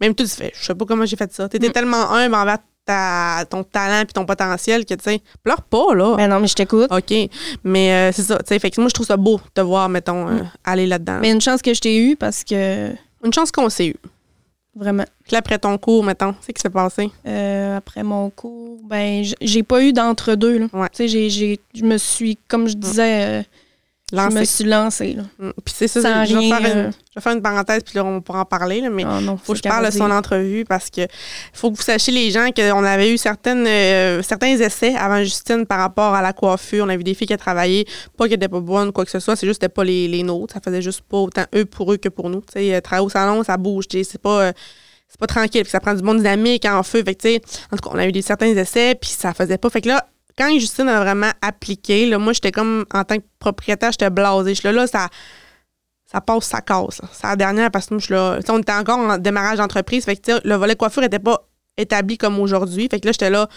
Même 0.00 0.14
toi, 0.14 0.26
tu 0.26 0.32
fais. 0.36 0.52
Je 0.54 0.64
sais 0.66 0.74
pas 0.74 0.84
comment 0.84 1.06
j'ai 1.06 1.16
fait 1.16 1.32
ça. 1.32 1.48
Tu 1.48 1.56
étais 1.56 1.70
Mm. 1.70 1.72
tellement 1.72 2.10
humble 2.12 2.34
envers 2.34 2.58
ta, 2.84 3.44
ton 3.48 3.62
talent 3.64 4.04
puis 4.04 4.12
ton 4.12 4.24
potentiel 4.26 4.84
que, 4.84 4.94
tu 4.94 5.04
sais, 5.04 5.20
pleure 5.42 5.62
pas, 5.62 5.94
là. 5.94 6.16
Ben 6.16 6.28
non, 6.28 6.40
mais 6.40 6.46
je 6.48 6.54
t'écoute. 6.54 6.90
OK. 6.90 7.14
Mais 7.64 7.92
euh, 7.92 8.12
c'est 8.12 8.22
ça. 8.22 8.38
Tu 8.38 8.46
sais, 8.48 8.58
fait 8.58 8.70
que 8.70 8.80
moi, 8.80 8.88
je 8.88 8.94
trouve 8.94 9.06
ça 9.06 9.16
beau 9.16 9.36
de 9.38 9.42
te 9.54 9.60
voir, 9.60 9.88
mettons, 9.88 10.28
euh, 10.28 10.32
Mm. 10.42 10.50
aller 10.64 10.86
là-dedans. 10.86 11.18
Mais 11.20 11.30
une 11.30 11.40
chance 11.40 11.62
que 11.62 11.72
je 11.74 11.80
t'ai 11.80 11.96
eu 11.96 12.16
parce 12.16 12.42
que, 12.44 12.90
Une 13.24 13.32
chance 13.32 13.52
qu'on 13.52 13.68
s'est 13.68 13.86
eu. 13.88 13.96
vraiment, 14.74 15.04
Puis 15.24 15.32
là, 15.32 15.38
après 15.38 15.58
ton 15.58 15.78
cours, 15.78 16.02
mettons, 16.02 16.34
c'est 16.40 16.48
ce 16.48 16.52
qui 16.54 16.60
s'est 16.62 16.70
passé? 16.70 17.10
euh, 17.26 17.76
après 17.76 18.02
mon 18.02 18.30
cours, 18.30 18.80
ben, 18.84 19.24
j'ai 19.40 19.62
pas 19.62 19.82
eu 19.82 19.92
d'entre-deux. 19.92 20.58
là. 20.58 20.66
Ouais. 20.72 20.88
Tu 20.90 20.96
sais, 20.96 21.08
j'ai- 21.08 21.30
j'ai- 21.30 21.60
je 21.74 21.84
me 21.84 21.98
suis, 21.98 22.36
comme 22.48 22.66
je 22.68 22.74
disais, 22.74 23.44
je 24.12 24.38
me 24.38 24.44
suis 24.44 24.64
lancée. 24.64 25.14
Là. 25.14 25.22
Mm. 25.38 25.50
Puis 25.64 25.74
c'est 25.76 25.88
ça, 25.88 26.02
Sans 26.02 26.24
je, 26.24 26.36
vais 26.36 26.48
faire 26.48 26.60
une, 26.60 26.78
euh, 26.78 26.90
je 26.90 27.14
vais 27.16 27.20
faire 27.20 27.32
une 27.32 27.42
parenthèse, 27.42 27.82
puis 27.82 27.94
là, 27.96 28.04
on 28.04 28.20
pourra 28.20 28.40
en 28.40 28.44
parler, 28.44 28.80
là, 28.80 28.90
mais 28.90 29.04
Ah 29.06 29.20
faut 29.42 29.52
que 29.52 29.58
je 29.58 29.62
parle 29.62 29.86
de 29.86 29.90
son 29.90 30.10
entrevue 30.10 30.64
parce 30.64 30.90
que 30.90 31.02
faut 31.52 31.70
que 31.70 31.76
vous 31.76 31.82
sachiez, 31.82 32.12
les 32.12 32.30
gens, 32.30 32.50
qu'on 32.54 32.84
avait 32.84 33.12
eu 33.12 33.18
certaines, 33.18 33.66
euh, 33.66 34.22
certains 34.22 34.58
essais 34.58 34.94
avant 34.94 35.22
Justine 35.22 35.66
par 35.66 35.78
rapport 35.78 36.14
à 36.14 36.22
la 36.22 36.32
coiffure. 36.32 36.84
On 36.84 36.88
a 36.88 36.96
vu 36.96 37.04
des 37.04 37.14
filles 37.14 37.28
qui 37.28 37.34
a 37.34 37.38
travaillé, 37.38 37.86
pas 38.16 38.24
qu'elles 38.24 38.38
n'étaient 38.38 38.48
pas 38.48 38.60
bonnes 38.60 38.92
quoi 38.92 39.04
que 39.04 39.10
ce 39.10 39.20
soit, 39.20 39.36
c'est 39.36 39.46
juste 39.46 39.60
que 39.60 39.66
c'était 39.66 39.74
pas 39.74 39.84
les, 39.84 40.08
les 40.08 40.22
nôtres. 40.22 40.54
Ça 40.54 40.60
faisait 40.60 40.82
juste 40.82 41.02
pas 41.02 41.18
autant 41.18 41.44
eux 41.54 41.64
pour 41.64 41.92
eux 41.92 41.96
que 41.96 42.08
pour 42.08 42.28
nous. 42.28 42.40
Tu 42.40 42.54
sais, 42.54 42.74
euh, 42.74 42.80
travailler 42.80 43.06
au 43.06 43.10
salon, 43.10 43.42
ça 43.42 43.56
bouge, 43.56 43.84
c'est 43.90 44.18
pas. 44.18 44.42
euh, 44.42 44.52
c'est 45.12 45.20
pas 45.20 45.26
tranquille, 45.26 45.60
puis 45.60 45.70
ça 45.70 45.78
prend 45.78 45.92
du 45.92 46.02
bon 46.02 46.14
dynamique 46.14 46.64
en 46.64 46.82
feu. 46.82 47.02
Fait 47.04 47.14
que, 47.14 47.36
en 47.36 47.76
tout 47.76 47.86
cas, 47.86 47.90
on 47.92 47.98
a 47.98 48.06
eu 48.06 48.12
des 48.12 48.22
certains 48.22 48.56
essais, 48.56 48.94
puis 48.94 49.10
ça 49.10 49.34
faisait 49.34 49.58
pas. 49.58 49.68
Fait 49.68 49.82
que 49.82 49.88
là, 49.88 50.06
quand 50.36 50.52
Justine 50.58 50.88
a 50.88 51.00
vraiment 51.00 51.30
appliqué, 51.40 52.06
là, 52.06 52.18
moi, 52.18 52.32
j'étais 52.32 52.52
comme, 52.52 52.84
en 52.92 53.04
tant 53.04 53.18
que 53.18 53.24
propriétaire, 53.38 53.92
j'étais 53.92 54.10
blasée. 54.10 54.54
Je 54.54 54.60
suis 54.60 54.66
là, 54.66 54.72
là, 54.72 54.86
ça, 54.86 55.08
ça 56.06 56.20
passe, 56.20 56.44
ça 56.44 56.60
casse. 56.60 57.00
C'est 57.12 57.26
la 57.26 57.36
dernière 57.36 57.70
parce 57.70 57.86
que 57.86 57.94
moi, 57.94 58.02
je 58.06 58.12
là. 58.14 58.38
on 58.48 58.58
était 58.58 58.72
encore 58.72 58.98
en 58.98 59.18
démarrage 59.18 59.58
d'entreprise. 59.58 60.04
Fait 60.04 60.16
que, 60.16 60.46
le 60.46 60.54
volet 60.54 60.76
coiffure 60.76 61.02
n'était 61.02 61.18
pas 61.18 61.48
établi 61.76 62.18
comme 62.18 62.38
aujourd'hui. 62.38 62.88
Fait 62.90 63.00
que 63.00 63.06
là, 63.06 63.12
j'étais 63.12 63.30
là. 63.30 63.48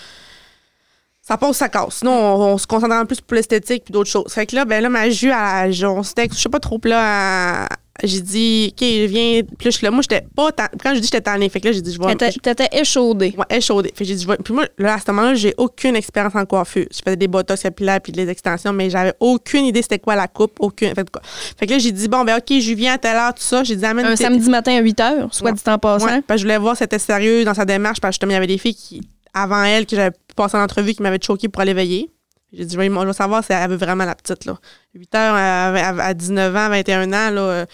Ça 1.22 1.38
passe, 1.38 1.58
ça 1.58 1.70
casse. 1.70 1.98
Sinon, 1.98 2.12
on, 2.12 2.54
on 2.54 2.58
se 2.58 2.68
concentrait 2.68 3.00
en 3.00 3.06
plus 3.06 3.20
pour 3.20 3.36
l'esthétique 3.36 3.86
puis 3.86 3.92
d'autres 3.92 4.10
choses. 4.12 4.32
Fait 4.32 4.46
que 4.46 4.56
là, 4.56 4.64
ben 4.66 4.82
là, 4.82 4.90
ma 4.90 5.10
jus, 5.10 5.32
à, 5.32 5.66
on 5.84 6.04
se 6.04 6.14
je 6.16 6.36
sais 6.36 6.50
pas 6.50 6.60
trop, 6.60 6.80
là, 6.84 7.64
à- 7.66 7.68
j'ai 8.04 8.22
dit, 8.22 8.74
OK, 8.74 8.82
viens. 9.10 9.42
Puis 9.58 9.70
là, 9.70 9.72
je 9.72 9.86
là, 9.86 9.92
moi, 9.92 10.02
j'étais 10.02 10.26
pas. 10.36 10.52
Quand 10.52 10.94
je 10.94 11.00
dis 11.00 11.06
j'étais 11.06 11.22
tannée, 11.22 11.48
fait 11.50 11.62
que 11.62 11.68
là, 11.68 11.72
j'ai 11.72 11.82
dit, 11.82 11.94
je 11.94 12.00
vais. 12.00 12.16
T'étais 12.16 12.68
échaudée. 12.74 13.34
Ouais, 13.38 13.58
échaudée. 13.58 13.90
Fait 13.96 14.04
que 14.04 14.10
j'ai 14.10 14.16
dit, 14.16 14.24
je 14.24 14.28
vais- 14.28 14.38
Puis 14.38 14.54
moi, 14.54 14.66
là, 14.78 14.96
à 14.96 15.00
ce 15.00 15.10
moment-là, 15.12 15.34
j'ai 15.36 15.54
aucune 15.58 15.96
expérience 15.96 16.36
en 16.36 16.46
coiffure. 16.46 16.86
Je 16.92 17.00
faisais 17.04 17.16
des 17.16 17.28
botox 17.28 17.62
capillaires 17.64 18.02
puis 18.02 18.12
des 18.12 18.28
extensions, 18.30 18.74
mais 18.74 18.90
j'avais 18.90 19.14
aucune 19.20 19.66
idée 19.66 19.82
c'était 19.82 20.00
quoi 20.00 20.16
la 20.16 20.28
coupe, 20.28 20.58
aucune. 20.60 20.94
Fait, 20.94 21.10
quoi. 21.10 21.22
fait 21.24 21.66
que 21.66 21.72
là, 21.72 21.78
j'ai 21.80 21.92
dit, 21.92 22.08
bon, 22.08 22.24
ben, 22.26 22.38
OK, 22.38 22.60
je 22.60 22.74
viens 22.74 22.94
à 22.96 22.98
telle 22.98 23.16
heure, 23.16 23.34
tout 23.34 23.44
ça. 23.44 23.64
J'ai 23.64 23.76
dit, 23.76 23.86
amène 23.86 24.06
Un 24.06 24.16
samedi 24.16 24.50
matin 24.50 24.76
à 24.78 24.82
8 24.82 25.00
h, 25.00 25.28
soit 25.32 25.50
Ouais. 25.50 25.54
dit 25.54 25.62
en 25.68 25.78
passant. 25.78 26.06
Ouais, 26.06 26.22
parce 26.22 26.38
que 26.38 26.42
je 26.42 26.44
voulais 26.44 26.58
voir 26.58 26.76
si 26.76 26.80
c'était 26.84 27.00
sérieux 27.00 27.46
dans 27.46 27.54
sa 27.54 27.66
démarche, 27.66 28.02
parce 28.02 28.12
que 28.12 28.16
justement, 28.16 28.32
il 28.32 28.36
y 28.36 28.38
avait 28.38 28.48
des 28.48 28.58
filles 28.58 28.76
qui, 28.76 29.02
avant 29.34 29.64
elle, 29.64 29.86
que 29.86 29.96
j'avais 29.96 30.16
passé 30.36 30.58
en 30.58 30.62
entrevue, 30.64 30.94
qui 30.94 31.02
m'avaient 31.02 31.20
choqué 31.22 31.48
pour 31.48 31.62
aller 31.62 31.74
veiller. 31.74 32.10
J'ai 32.58 32.66
dit, 32.66 32.76
je 32.76 32.80
vais 32.80 33.14
savoir 33.14 33.44
si 33.44 33.52
elle 33.54 33.70
veut 33.70 33.76
vraiment 33.76 34.06
la 34.06 34.16
petite, 34.16 34.46
là. 34.46 34.58
8 34.94 35.16
heures 35.16 35.36
à, 35.36 35.68
à- 35.68 36.04
à 36.08 36.14
19 36.14 36.56
ans, 36.56 36.70
21 36.70 37.08
ans, 37.14 37.30
là, 37.32 37.42
euh, 37.42 37.66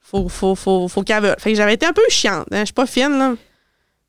faut, 0.00 0.28
faut, 0.28 0.54
faut, 0.54 0.88
faut 0.88 1.02
qu'elle 1.02 1.22
veuille. 1.22 1.34
Fait 1.38 1.50
que 1.52 1.56
j'avais 1.56 1.74
été 1.74 1.86
un 1.86 1.92
peu 1.92 2.02
chiante, 2.08 2.46
hein. 2.52 2.60
Je 2.60 2.64
suis 2.66 2.74
pas 2.74 2.86
fine, 2.86 3.18
là. 3.18 3.34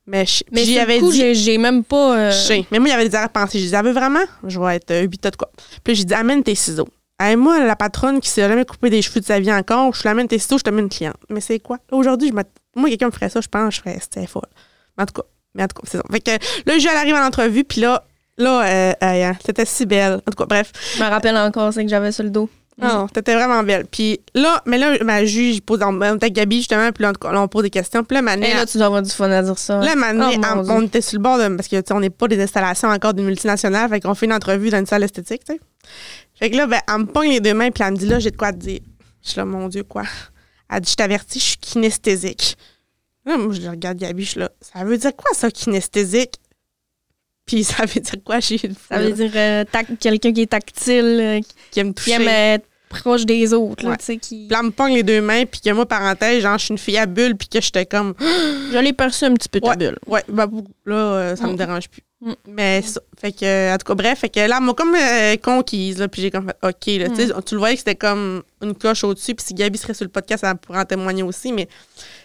Mais, 0.06 0.26
je- 0.26 0.42
Mais 0.50 0.64
j'y 0.64 0.72
sur 0.74 0.82
avais 0.82 0.96
le 0.96 1.00
coup, 1.00 1.10
dit. 1.12 1.34
j'ai- 1.34 1.58
même 1.58 1.84
pas... 1.84 2.16
euh, 2.18 2.30
Je 2.30 2.36
sais. 2.36 2.66
Mais 2.70 2.78
moi, 2.78 2.88
il 2.88 2.90
y 2.92 2.94
avait 2.94 3.08
des 3.08 3.14
arrière-pensées. 3.14 3.58
J'ai 3.60 3.68
dit, 3.68 3.74
elle 3.74 3.84
veut 3.84 3.92
vraiment? 3.92 4.24
Je 4.46 4.58
vais 4.60 4.76
être 4.76 4.90
euh, 4.90 5.02
ubita 5.04 5.30
de 5.30 5.36
quoi. 5.36 5.50
Puis 5.84 5.94
j'ai 5.94 6.04
dit, 6.04 6.14
amène 6.14 6.42
tes 6.42 6.54
ciseaux. 6.54 6.88
Hey, 7.18 7.36
moi, 7.36 7.60
la 7.64 7.76
patronne 7.76 8.18
qui 8.20 8.30
s'est 8.30 8.48
jamais 8.48 8.64
coupé 8.64 8.88
des 8.90 9.02
cheveux 9.02 9.20
de 9.20 9.26
sa 9.26 9.38
vie 9.38 9.52
encore, 9.52 9.94
je 9.94 10.02
l'amène 10.04 10.26
tes 10.26 10.38
ciseaux, 10.38 10.56
je 10.58 10.62
te 10.64 10.70
mets 10.70 10.80
une 10.80 10.88
cliente. 10.88 11.16
Mais 11.28 11.40
c'est 11.42 11.58
quoi? 11.60 11.78
Aujourd'hui, 11.92 12.32
moi, 12.32 12.44
quelqu'un 12.88 13.06
me 13.06 13.10
ferait 13.12 13.28
ça, 13.28 13.40
je 13.42 13.48
pense, 13.48 13.74
je 13.76 13.80
ferais, 13.82 13.98
c'était 14.00 14.26
folle. 14.26 14.48
Mais 14.96 15.02
en 15.02 15.06
tout 15.06 15.12
cas, 15.20 15.28
mais 15.54 15.62
en 15.64 15.66
tout 15.68 15.80
cas, 15.82 15.88
c'est 15.90 15.98
ça. 15.98 16.04
Fait 16.10 16.20
que 16.20 16.30
là, 16.30 16.78
je 16.78 16.88
elle 16.88 16.96
arrive 16.96 17.14
à 17.14 17.20
l'entrevue, 17.20 17.64
puis 17.64 17.82
là, 17.82 18.04
là, 18.42 18.62
euh, 18.62 18.92
euh, 18.92 19.30
hein, 19.30 19.36
c'était 19.44 19.64
si 19.64 19.86
belle. 19.86 20.14
En 20.14 20.30
tout 20.30 20.36
cas, 20.36 20.46
bref. 20.46 20.72
Je 20.96 21.02
me 21.02 21.08
rappelle 21.08 21.36
encore, 21.36 21.72
c'est 21.72 21.84
que 21.84 21.90
j'avais 21.90 22.12
sur 22.12 22.24
le 22.24 22.30
dos. 22.30 22.48
Non, 22.82 23.08
t'étais 23.08 23.34
vraiment 23.34 23.62
belle. 23.62 23.84
Puis 23.90 24.20
là, 24.34 24.62
mais 24.64 24.78
là, 24.78 24.96
ma 25.04 25.24
juge, 25.24 25.60
pose, 25.60 25.80
on 25.82 26.16
était 26.16 26.30
Gabi, 26.30 26.58
justement, 26.58 26.90
puis 26.92 27.04
là, 27.04 27.12
on 27.22 27.48
pose 27.48 27.64
des 27.64 27.70
questions. 27.70 28.02
Puis 28.04 28.14
là, 28.14 28.22
ma 28.22 28.34
Et 28.36 28.54
là, 28.54 28.64
tu 28.64 28.78
dois 28.78 28.86
avoir 28.86 29.02
du 29.02 29.10
fun 29.10 29.30
à 29.30 29.42
dire 29.42 29.58
ça. 29.58 29.80
Là, 29.80 29.94
maintenant, 29.94 30.30
Oh, 30.56 30.64
on 30.70 30.82
était 30.82 31.02
sur 31.02 31.18
le 31.18 31.22
bord 31.22 31.38
de. 31.38 31.54
Parce 31.54 31.68
que, 31.68 31.76
tu 31.76 31.82
sais, 31.86 31.92
on 31.92 32.00
n'est 32.00 32.08
pas 32.10 32.26
des 32.26 32.40
installations 32.40 32.88
encore 32.88 33.12
d'une 33.12 33.26
multinationale, 33.26 33.88
fait 33.90 34.00
qu'on 34.00 34.14
fait 34.14 34.26
une 34.26 34.32
entrevue 34.32 34.70
dans 34.70 34.78
une 34.78 34.86
salle 34.86 35.02
esthétique, 35.02 35.44
tu 35.44 35.54
sais. 35.54 35.60
Fait 36.38 36.50
que 36.50 36.56
là, 36.56 36.66
ben, 36.66 36.80
elle 36.88 37.00
me 37.00 37.04
pogne 37.04 37.30
les 37.30 37.40
deux 37.40 37.52
mains, 37.52 37.70
puis 37.70 37.84
elle 37.84 37.92
me 37.92 37.98
dit, 37.98 38.06
là, 38.06 38.18
j'ai 38.18 38.30
de 38.30 38.36
quoi 38.36 38.52
te 38.52 38.58
dire. 38.58 38.80
Je 39.22 39.28
suis 39.28 39.36
là, 39.36 39.44
mon 39.44 39.68
Dieu, 39.68 39.84
quoi? 39.84 40.04
Elle 40.70 40.80
dit, 40.80 40.90
je 40.90 40.96
t'avertis, 40.96 41.38
je 41.38 41.44
suis 41.44 41.56
kinesthésique. 41.58 42.56
Là, 43.26 43.36
moi, 43.36 43.52
je 43.52 43.68
regarde 43.68 43.98
Gabi, 43.98 44.24
je 44.24 44.30
suis 44.30 44.40
là. 44.40 44.50
Ça 44.62 44.84
veut 44.84 44.96
dire 44.96 45.14
quoi, 45.14 45.34
ça, 45.34 45.50
kinesthésique? 45.50 46.39
Puis 47.50 47.64
ça 47.64 47.84
veut 47.84 48.00
dire 48.00 48.14
quoi 48.24 48.40
chez 48.40 48.60
une 48.64 48.74
Ça 48.88 48.98
veut 48.98 49.10
dire 49.12 49.32
euh, 49.34 49.64
quelqu'un 49.98 50.32
qui 50.32 50.42
est 50.42 50.46
tactile, 50.50 51.18
euh, 51.20 51.40
qui 51.72 51.80
aime 51.80 51.92
qui 51.94 52.04
toucher. 52.04 52.12
aime 52.22 52.28
être 52.28 52.66
proche 52.88 53.24
des 53.26 53.52
autres, 53.54 53.84
là, 53.84 53.96
Ouais. 54.08 54.16
qui... 54.18 54.48
Là, 54.48 54.62
me 54.62 54.70
pogne 54.70 54.94
les 54.94 55.02
deux 55.04 55.20
mains, 55.20 55.44
puis 55.46 55.60
que 55.60 55.70
moi, 55.70 55.86
parenthèse, 55.86 56.42
genre, 56.42 56.58
je 56.58 56.64
suis 56.64 56.72
une 56.72 56.78
fille 56.78 56.98
à 56.98 57.06
bulle, 57.06 57.36
puis 57.36 57.46
que 57.48 57.60
j'étais 57.60 57.86
comme, 57.86 58.14
Je 58.72 58.78
l'ai 58.78 58.92
perçu 58.92 59.24
un 59.26 59.34
petit 59.34 59.48
peu, 59.48 59.60
ta 59.60 59.76
bulle. 59.76 59.96
ouais, 60.08 60.22
bah, 60.28 60.48
là, 60.86 60.94
euh, 60.96 61.36
ça 61.36 61.46
me 61.46 61.52
Mm. 61.52 61.56
dérange 61.56 61.88
plus. 61.88 62.02
Mm. 62.20 62.32
Mais 62.48 62.82
ça, 62.82 63.00
fait 63.20 63.30
que, 63.32 63.72
en 63.74 63.78
tout 63.78 63.86
cas, 63.86 63.94
bref, 63.94 64.18
fait 64.18 64.28
que 64.28 64.40
là, 64.40 64.58
m'a 64.60 64.74
comme 64.74 64.96
conquise, 65.40 65.98
là, 65.98 66.08
puis 66.08 66.20
j'ai 66.22 66.30
comme 66.32 66.46
fait, 66.46 66.56
OK, 66.68 66.86
là, 66.98 67.08
tu 67.10 67.26
Mm. 67.26 67.42
le 67.52 67.58
voyais 67.58 67.74
que 67.76 67.78
c'était 67.80 67.94
comme 67.94 68.42
une 68.60 68.74
cloche 68.74 69.04
au-dessus, 69.04 69.34
puis 69.36 69.44
si 69.46 69.54
Gabi 69.54 69.78
serait 69.78 69.94
sur 69.94 70.04
le 70.04 70.10
podcast, 70.10 70.42
elle 70.44 70.56
pourrait 70.56 70.80
en 70.80 70.84
témoigner 70.84 71.22
aussi, 71.22 71.52
mais 71.52 71.68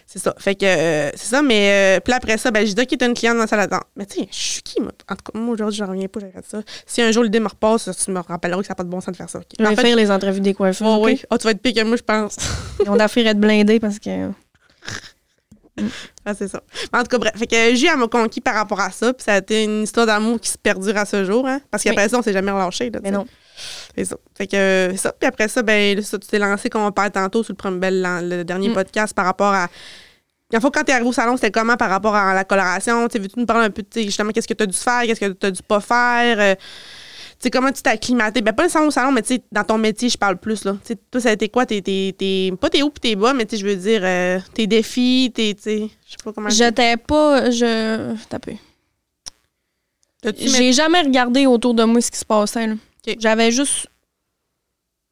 c'est 0.06 0.20
ça. 0.20 0.34
Fait 0.38 0.54
que, 0.54 0.64
euh, 0.64 1.10
c'est 1.14 1.26
ça, 1.26 1.42
mais, 1.42 1.96
euh, 1.96 2.00
puis 2.00 2.12
après 2.12 2.38
ça, 2.38 2.50
ben, 2.52 2.64
j'ai 2.64 2.74
dit, 2.74 2.80
OK, 2.82 2.96
t'as 2.98 3.06
une 3.06 3.14
cliente 3.14 3.34
dans 3.34 3.40
la 3.42 3.46
salle 3.48 3.58
d'attente. 3.60 3.86
Mais 3.96 4.06
tu 4.06 4.20
sais, 4.20 4.28
je 4.30 4.36
suis 4.38 4.62
qui, 4.62 4.80
moi? 4.80 4.92
En 5.10 5.16
tout 5.16 5.32
cas, 5.32 5.38
moi, 5.38 5.54
aujourd'hui, 5.54 5.76
j'en 5.78 5.86
reviens 5.86 6.06
pas, 6.08 6.20
fait 6.20 6.44
ça. 6.48 6.62
Si 6.86 7.02
un 7.02 7.10
jour 7.10 7.24
l'idée 7.24 7.40
me 7.40 7.48
repasse, 7.48 7.90
tu 8.04 8.10
me 8.12 8.20
rappelleras 8.20 8.60
que 8.60 8.66
ça 8.66 8.70
n'a 8.72 8.76
pas 8.76 8.84
de 8.84 8.88
bon 8.88 9.00
sens 9.00 9.12
de 9.12 9.16
faire 9.16 9.28
ça. 9.28 9.38
OK. 9.40 9.44
Je 9.58 9.64
vais 9.64 9.68
En 9.70 9.74
fait, 9.76 9.82
faire 9.82 9.96
les 9.96 10.10
entrevues 10.10 10.40
des 10.40 10.54
coiffeurs. 10.54 10.86
oh, 11.00 11.04
oui. 11.04 11.20
Ah, 11.28 11.38
tu 11.38 11.44
vas 11.44 11.50
être 11.50 11.60
pire 11.60 11.74
que 11.74 11.82
moi, 11.82 11.96
je 11.96 12.02
pense. 12.02 12.36
Ont 12.86 12.96
d'affaires 12.96 13.26
à 13.26 13.30
être 13.30 13.40
blindés 13.40 13.80
parce 13.80 13.98
que... 13.98 14.30
Ah, 16.24 16.34
c'est 16.34 16.48
ça. 16.48 16.62
Mais 16.92 16.98
en 17.00 17.02
tout 17.02 17.08
cas, 17.08 17.18
bref. 17.18 17.32
Fait 17.36 17.46
que 17.46 17.74
J, 17.74 17.86
elle 17.92 17.98
m'a 17.98 18.08
conquis 18.08 18.40
par 18.40 18.54
rapport 18.54 18.80
à 18.80 18.90
ça. 18.90 19.12
Puis 19.12 19.24
ça 19.24 19.34
a 19.34 19.38
été 19.38 19.64
une 19.64 19.82
histoire 19.82 20.06
d'amour 20.06 20.40
qui 20.40 20.48
se 20.48 20.56
perdure 20.56 20.96
à 20.96 21.04
ce 21.04 21.24
jour. 21.24 21.46
Hein, 21.46 21.60
parce 21.70 21.82
qu'après 21.82 22.04
Oui. 22.04 22.10
ça, 22.10 22.18
on 22.18 22.22
s'est 22.22 22.32
jamais 22.32 22.50
relâché. 22.50 22.88
Là, 22.90 23.00
Mais 23.02 23.10
non. 23.10 23.26
C'est 23.96 24.04
ça. 24.04 24.16
Fait 24.36 24.46
que 24.46 24.56
euh, 24.56 24.96
ça. 24.96 25.12
Puis 25.12 25.26
après 25.26 25.48
ça, 25.48 25.62
ben, 25.62 26.02
ça, 26.02 26.18
tu 26.18 26.26
t'es 26.26 26.38
lancé, 26.38 26.68
comme 26.68 26.82
on 26.82 26.92
parle 26.92 27.10
tantôt, 27.10 27.42
sur 27.42 27.52
le, 27.52 27.56
premier, 27.56 27.78
ben, 27.78 28.20
le, 28.28 28.44
dernier 28.44 28.68
Mm. 28.68 28.74
podcast 28.74 29.14
par 29.14 29.24
rapport 29.24 29.52
à. 29.54 29.68
Il 30.52 30.60
faut 30.60 30.70
quand 30.70 30.84
t'es 30.84 30.92
arrivé 30.92 31.08
au 31.08 31.12
salon, 31.12 31.36
c'était 31.36 31.50
comment 31.50 31.76
par 31.76 31.90
rapport 31.90 32.14
à 32.14 32.32
la 32.34 32.44
coloration? 32.44 33.08
Tu 33.08 33.18
veux-tu 33.18 33.38
nous 33.40 33.46
parler 33.46 33.66
un 33.66 33.70
peu 33.70 33.82
justement 33.96 34.30
qu'est-ce 34.30 34.46
que 34.46 34.54
tu 34.54 34.62
as 34.62 34.66
dû 34.66 34.76
faire, 34.76 35.02
qu'est-ce 35.02 35.20
que 35.20 35.32
tu 35.32 35.46
as 35.46 35.50
dû 35.50 35.62
pas 35.62 35.80
faire? 35.80 36.38
euh, 36.38 36.54
sais, 37.38 37.50
comment 37.50 37.70
tu 37.72 37.82
t'es 37.82 37.90
acclimaté? 37.90 38.40
Ben, 38.42 38.52
pas 38.52 38.62
le 38.62 38.68
salon 38.68 38.86
au 38.86 38.90
salon, 38.90 39.10
mais 39.12 39.22
tu 39.22 39.40
dans 39.52 39.64
ton 39.64 39.76
métier, 39.76 40.08
je 40.08 40.16
parle 40.16 40.36
plus, 40.38 40.64
là. 40.64 40.72
Tu 40.84 40.94
sais, 40.94 40.98
toi, 41.10 41.20
ça 41.20 41.30
a 41.30 41.32
été 41.32 41.48
quoi? 41.48 41.66
Tes, 41.66 41.82
tes, 41.82 42.14
tes- 42.16 42.52
pas 42.60 42.70
tes 42.70 42.82
hauts 42.82 42.90
pis 42.90 43.00
tes 43.00 43.16
bas, 43.16 43.34
mais 43.34 43.44
tu 43.44 43.56
je 43.56 43.66
veux 43.66 43.76
dire, 43.76 44.00
euh, 44.04 44.38
tes 44.54 44.66
défis, 44.66 45.32
tes, 45.34 45.54
tu 45.54 45.62
sais, 45.62 45.78
je 46.06 46.10
sais 46.12 46.16
pas 46.24 46.32
comment. 46.32 46.48
J'étais 46.48 46.96
pas... 46.96 47.50
Je... 47.50 48.14
T'as 48.28 48.38
peu. 48.38 48.52
J'ai 50.38 50.72
jamais 50.72 51.02
regardé 51.02 51.46
autour 51.46 51.74
de 51.74 51.84
moi 51.84 52.00
ce 52.00 52.10
qui 52.10 52.18
se 52.18 52.24
passait. 52.24 52.66
là. 52.68 52.74
J'avais 53.18 53.50
juste 53.52 53.88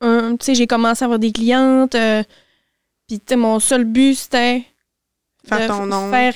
un. 0.01 0.37
Tu 0.37 0.47
sais, 0.47 0.55
j'ai 0.55 0.67
commencé 0.67 1.03
à 1.03 1.07
avoir 1.07 1.19
des 1.19 1.33
clientes. 1.33 1.95
euh, 1.95 2.23
Puis, 3.07 3.19
tu 3.21 3.27
sais, 3.29 3.37
mon 3.37 3.61
seul 3.61 3.85
but, 3.85 4.15
c'était. 4.15 4.65
Faire 5.47 5.69
ton 5.69 5.87
nom. 5.87 6.11
Faire. 6.11 6.35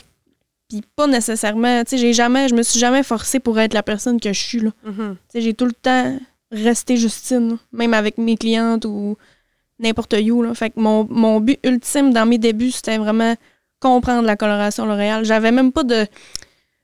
Puis, 0.68 0.82
pas 0.96 1.06
nécessairement. 1.06 1.82
Tu 1.84 1.90
sais, 1.90 1.98
j'ai 1.98 2.12
jamais. 2.12 2.48
Je 2.48 2.54
me 2.54 2.62
suis 2.62 2.78
jamais 2.78 3.02
forcée 3.02 3.40
pour 3.40 3.58
être 3.58 3.74
la 3.74 3.82
personne 3.82 4.20
que 4.20 4.32
je 4.32 4.40
suis, 4.40 4.60
là. 4.60 4.70
Mhm. 4.84 5.16
Tu 5.16 5.32
sais, 5.32 5.40
j'ai 5.40 5.54
tout 5.54 5.64
le 5.66 5.72
temps 5.72 6.18
resté 6.50 6.96
Justine, 6.96 7.50
là, 7.50 7.56
même 7.72 7.92
avec 7.94 8.16
mes 8.18 8.36
clientes 8.36 8.84
ou 8.86 9.16
n'importe 9.78 10.14
où. 10.30 10.42
Là. 10.42 10.54
Fait 10.54 10.70
que 10.70 10.80
mon, 10.80 11.06
mon 11.10 11.40
but 11.40 11.58
ultime 11.62 12.12
dans 12.12 12.24
mes 12.26 12.38
débuts, 12.38 12.70
c'était 12.70 12.96
vraiment 12.98 13.34
comprendre 13.80 14.22
la 14.26 14.34
coloration 14.36 14.86
L'Oréal. 14.86 15.24
J'avais 15.24 15.52
même 15.52 15.72
pas 15.72 15.84
de, 15.84 16.06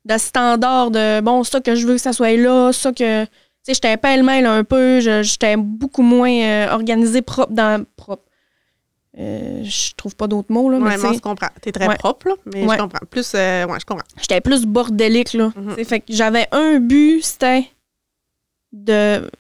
de 0.05 0.19
standard 0.19 0.91
de 0.91 1.21
bon, 1.23 1.45
ça 1.45 1.61
que 1.61 1.75
je 1.75 1.87
veux 1.87 1.95
que 1.95 2.01
ça 2.01 2.13
soit 2.13 2.37
là, 2.37 2.73
ça 2.73 2.93
que. 2.93 3.27
Tu 3.65 3.71
sais, 3.73 3.75
j'étais 3.75 3.97
pêle-mêle 3.97 4.45
un 4.47 4.63
peu, 4.63 5.01
j'étais 5.01 5.57
beaucoup 5.57 6.03
moins 6.03 6.31
euh, 6.31 6.71
organisée, 6.73 7.23
propre 7.23 7.53
dans. 7.53 7.85
propre. 7.97 8.23
Euh, 9.19 9.63
je 9.65 9.95
trouve 9.95 10.15
pas 10.17 10.27
d'autres 10.27 10.53
mots, 10.53 10.69
là. 10.69 10.79
mais 10.81 10.91
Ouais, 10.91 10.97
sais, 10.99 11.15
je 11.15 11.21
comprends. 11.21 11.49
T'es 11.63 11.73
très 11.73 11.87
Ouais. 11.87 11.97
propre, 11.97 12.29
là, 12.29 12.35
mais 12.53 12.67
Ouais. 12.67 12.77
je 12.77 12.83
comprends. 12.83 13.07
Plus, 13.09 13.33
euh, 13.35 13.65
ouais, 13.67 13.79
je 13.81 13.87
comprends. 13.87 14.05
j'étais 14.21 14.41
plus 14.41 14.67
bordélique, 14.67 15.33
là. 15.35 15.51
Mhm. 15.57 15.85
Fait 15.85 16.01
que 16.01 16.07
j'avais 16.13 16.47
un 16.53 16.79
but, 16.79 17.23
c'était 17.23 17.65
de 18.73 19.31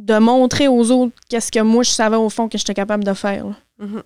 de 0.00 0.18
montrer 0.18 0.66
aux 0.68 0.90
autres 0.90 1.14
qu'est-ce 1.28 1.52
que 1.52 1.60
moi 1.60 1.84
je 1.84 1.90
savais 1.90 2.16
au 2.16 2.28
fond 2.28 2.48
que 2.48 2.58
j'étais 2.58 2.74
capable 2.74 3.04
de 3.04 3.12
faire. 3.14 3.46
Mhm. 3.78 4.02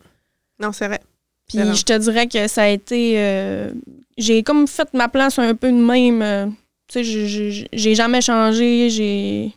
Non, 0.60 0.70
c'est 0.72 0.86
vrai. 0.86 1.00
Puis 1.48 1.58
je 1.58 1.82
te 1.82 1.96
dirais 1.96 2.26
que 2.28 2.46
ça 2.46 2.64
a 2.64 2.68
été 2.68 3.14
euh, 3.16 3.72
j'ai 4.18 4.42
comme 4.42 4.68
fait 4.68 4.92
ma 4.92 5.08
place 5.08 5.38
un 5.38 5.54
peu 5.54 5.68
de 5.72 5.76
même. 5.76 6.54
Tu 6.88 7.04
sais, 7.04 7.68
j'ai- 7.72 7.94
jamais 7.94 8.20
changé, 8.20 8.88
j'ai 8.90 9.52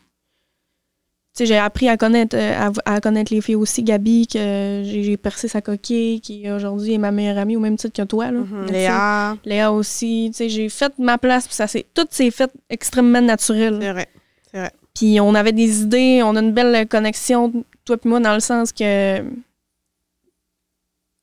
tu 1.34 1.38
sais, 1.38 1.46
j'ai 1.46 1.58
appris 1.58 1.88
à 1.88 1.96
connaître 1.96 2.36
euh, 2.38 2.70
à, 2.86 2.96
à 2.96 3.00
connaître 3.00 3.34
les 3.34 3.40
filles 3.40 3.56
aussi, 3.56 3.84
Gabi, 3.84 4.28
que 4.28 4.82
j'ai 4.84 5.16
percé 5.16 5.48
sa 5.48 5.62
coquille, 5.62 6.20
qui 6.20 6.52
aujourd'hui 6.52 6.94
est 6.96 6.98
ma 6.98 7.12
meilleure 7.12 7.38
amie 7.38 7.56
au 7.56 7.62
même 7.62 7.78
titre 7.78 7.94
que 8.04 8.06
toi. 8.06 8.32
Là. 8.32 8.40
Mhm. 8.42 8.66
Léa, 8.70 9.38
Léa 9.46 9.72
aussi, 9.72 10.28
tu 10.34 10.38
sais, 10.40 10.50
j'ai 10.50 10.68
fait 10.68 10.92
ma 11.00 11.18
place, 11.18 11.48
puis 11.48 11.56
ça 11.56 11.68
s'est, 11.68 11.86
tout 11.94 12.06
s'est 12.10 12.32
fait 12.32 12.52
extrêmement 12.70 13.22
naturel. 13.22 13.78
c'est 13.80 13.92
vrai. 13.94 14.08
C'est 14.52 14.58
vrai. 14.60 14.72
Puis 14.94 15.22
on 15.22 15.34
avait 15.34 15.54
des 15.54 15.84
idées, 15.84 16.22
on 16.22 16.36
a 16.36 16.42
une 16.42 16.52
belle 16.52 16.86
connexion, 16.90 17.54
toi 17.86 17.96
puis 17.98 18.10
moi, 18.10 18.20
dans 18.20 18.34
le 18.34 18.42
sens 18.42 18.74
que, 18.74 19.22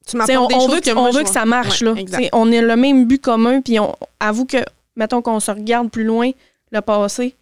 Tu 0.06 0.16
on, 0.16 0.24
des 0.24 0.36
on 0.38 0.68
veut 0.68 0.80
que, 0.80 0.90
moi, 0.94 1.02
on 1.02 1.10
veut 1.12 1.22
que 1.22 1.28
ça 1.28 1.44
marche, 1.44 1.82
Ouais, 1.82 2.02
là. 2.10 2.18
on 2.32 2.50
a 2.50 2.62
le 2.62 2.76
même 2.76 3.04
but 3.04 3.20
commun, 3.20 3.60
puis 3.60 3.78
on 3.78 3.94
avoue 4.20 4.46
que, 4.46 4.56
mettons 4.98 5.22
qu'on 5.22 5.40
se 5.40 5.50
regarde 5.50 5.90
plus 5.90 6.04
loin, 6.04 6.30
le 6.70 6.80
passé, 6.82 7.34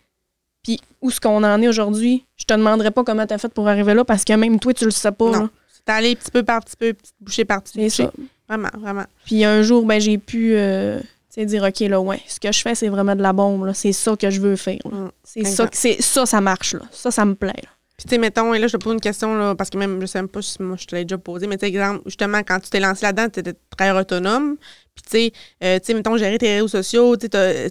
puis 0.63 0.81
où 1.01 1.11
ce 1.11 1.21
qu'on 1.21 1.43
en 1.43 1.61
est 1.63 1.69
aujourd'hui, 1.69 2.25
je 2.37 2.45
te 2.45 2.55
demanderais 2.55 2.91
pas 2.93 3.03
comment 3.03 3.27
t'as 3.27 3.39
fait 3.39 3.53
pour 3.53 3.67
arriver 3.69 3.95
là, 3.95 4.05
parce 4.05 4.25
que 4.25 4.33
même 4.35 4.61
toi, 4.61 4.73
tu 4.75 4.85
le 4.85 4.91
sais 4.93 5.11
pas, 5.13 5.31
Non. 5.31 5.51
C'est 5.73 5.93
allé 5.93 6.17
petit 6.17 6.31
peu 6.33 6.43
par 6.43 6.61
petit 6.65 6.77
peu, 6.77 6.93
petite 6.95 7.15
bouchée 7.21 7.45
par 7.45 7.63
petite 7.63 7.75
C'est 7.91 8.05
bouchée. 8.05 8.05
ça. 8.05 8.23
Vraiment, 8.49 8.69
vraiment. 8.77 9.05
Puis 9.25 9.45
un 9.45 9.63
jour, 9.63 9.85
ben, 9.87 10.01
j'ai 10.01 10.19
pu 10.19 10.55
euh, 10.57 10.99
dire, 11.37 11.63
OK, 11.63 11.81
là, 11.81 12.01
ouais, 12.01 12.21
ce 12.27 12.41
que 12.41 12.51
je 12.51 12.61
fais, 12.61 12.75
c'est 12.75 12.89
vraiment 12.89 13.15
de 13.15 13.23
la 13.23 13.33
bombe. 13.33 13.71
C'est 13.73 13.93
ça 13.93 14.17
que 14.17 14.29
je 14.31 14.41
veux 14.41 14.57
faire. 14.57 14.79
Mm. 14.85 15.09
C'est 15.23 15.45
ça, 15.45 15.69
que- 15.69 15.77
ça, 16.03 16.27
ça 16.27 16.41
marche, 16.41 16.75
là. 16.75 16.81
Ça, 16.91 17.11
ça 17.13 17.25
me 17.25 17.35
plaît, 17.37 17.53
là. 17.63 17.69
Puis, 17.97 18.05
tu 18.09 18.11
sais, 18.11 18.19
mettons, 18.19 18.53
et 18.53 18.59
là, 18.59 18.67
je 18.67 18.77
te 18.77 18.83
pose 18.83 18.95
une 18.95 19.01
question, 19.01 19.37
là, 19.37 19.55
parce 19.55 19.71
que 19.71 19.79
même, 19.79 20.01
je 20.01 20.07
sais 20.07 20.19
même 20.19 20.29
pas 20.29 20.43
si 20.43 20.61
moi, 20.61 20.77
je 20.79 20.87
te 20.87 20.95
l'ai 20.97 21.05
déjà 21.05 21.19
posé, 21.19 21.47
mais 21.47 21.57
tu 21.57 21.61
sais, 21.67 21.69
exemple, 21.69 22.03
justement, 22.07 22.39
quand 22.43 22.59
tu 22.61 22.69
t'es 22.69 22.81
lancé 22.81 23.07
là-dedans, 23.07 23.29
tu 23.31 23.41
étais 23.41 23.55
très 23.77 23.91
autonome. 23.97 24.57
Puis, 24.97 25.03
tu 25.05 25.11
sais, 25.11 25.33
euh, 25.63 25.79
tu 25.79 25.87
sais, 25.87 25.95
mettons, 25.95 26.17
gérer 26.17 26.39
tes 26.39 26.55
réseaux 26.55 26.69
sociaux, 26.69 27.17
tu 27.17 27.29
sais, 27.31 27.69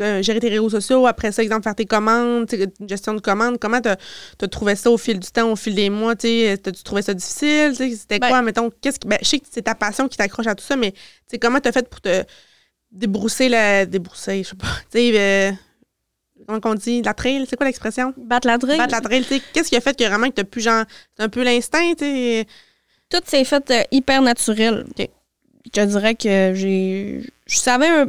euh, 0.00 0.22
gérer 0.22 0.40
tes 0.40 0.48
réseaux 0.48 0.70
sociaux, 0.70 1.06
après 1.06 1.30
ça, 1.30 1.42
exemple, 1.42 1.62
faire 1.62 1.74
tes 1.74 1.84
commandes, 1.84 2.48
tu 2.48 2.56
une 2.56 2.88
gestion 2.88 3.14
de 3.14 3.20
commandes, 3.20 3.58
comment 3.60 3.80
tu 3.80 3.88
as 3.88 4.48
trouvé 4.48 4.74
ça 4.74 4.90
au 4.90 4.98
fil 4.98 5.20
du 5.20 5.28
temps, 5.28 5.52
au 5.52 5.56
fil 5.56 5.74
des 5.74 5.88
mois, 5.88 6.16
tu 6.16 6.26
sais, 6.26 6.58
t'as-tu 6.58 6.82
trouvé 6.82 7.02
ça 7.02 7.14
difficile, 7.14 7.70
tu 7.76 7.90
sais, 7.90 7.96
c'était 7.96 8.18
Ben- 8.18 8.28
quoi, 8.28 8.42
mettons, 8.42 8.70
qu'est-ce 8.80 8.98
qui, 8.98 9.06
ben, 9.06 9.18
je 9.22 9.28
sais 9.28 9.38
que 9.38 9.46
c'est 9.48 9.62
ta 9.62 9.76
passion 9.76 10.08
qui 10.08 10.16
t'accroche 10.16 10.48
à 10.48 10.56
tout 10.56 10.64
ça, 10.64 10.74
mais, 10.74 10.90
tu 10.90 10.98
sais, 11.28 11.38
comment 11.38 11.60
t'as 11.60 11.70
fait 11.70 11.88
pour 11.88 12.00
te 12.00 12.24
débrousser 12.90 13.48
la, 13.48 13.86
débrousser, 13.86 14.42
je 14.42 14.48
sais 14.48 14.56
pas, 14.56 14.66
tu 14.90 14.98
sais, 14.98 15.12
euh, 15.20 15.52
comment 16.48 16.60
on 16.64 16.74
dit, 16.74 17.00
la 17.02 17.14
trail, 17.14 17.46
c'est 17.48 17.56
quoi 17.56 17.66
l'expression? 17.66 18.12
Battre 18.16 18.48
la 18.48 18.58
drill. 18.58 18.78
Battre 18.78 18.94
la 18.94 19.00
trail, 19.00 19.22
tu 19.22 19.34
sais, 19.34 19.42
qu'est-ce 19.52 19.68
qui 19.68 19.76
a 19.76 19.80
fait 19.80 19.96
que 19.96 20.04
vraiment 20.04 20.28
que 20.28 20.34
t'as 20.34 20.44
plus 20.44 20.62
genre, 20.62 20.84
un 21.18 21.28
peu 21.28 21.44
l'instinct, 21.44 21.94
tu 21.96 22.04
sais? 22.04 22.46
Tout 23.10 23.20
s'est 23.26 23.44
fait 23.44 23.70
euh, 23.70 23.82
hyper 23.92 24.22
naturel. 24.22 24.86
Je 25.74 25.80
dirais 25.82 26.14
que 26.14 26.52
j'ai. 26.54 27.22
Je 27.46 27.56
savais 27.56 27.88
un. 27.88 28.06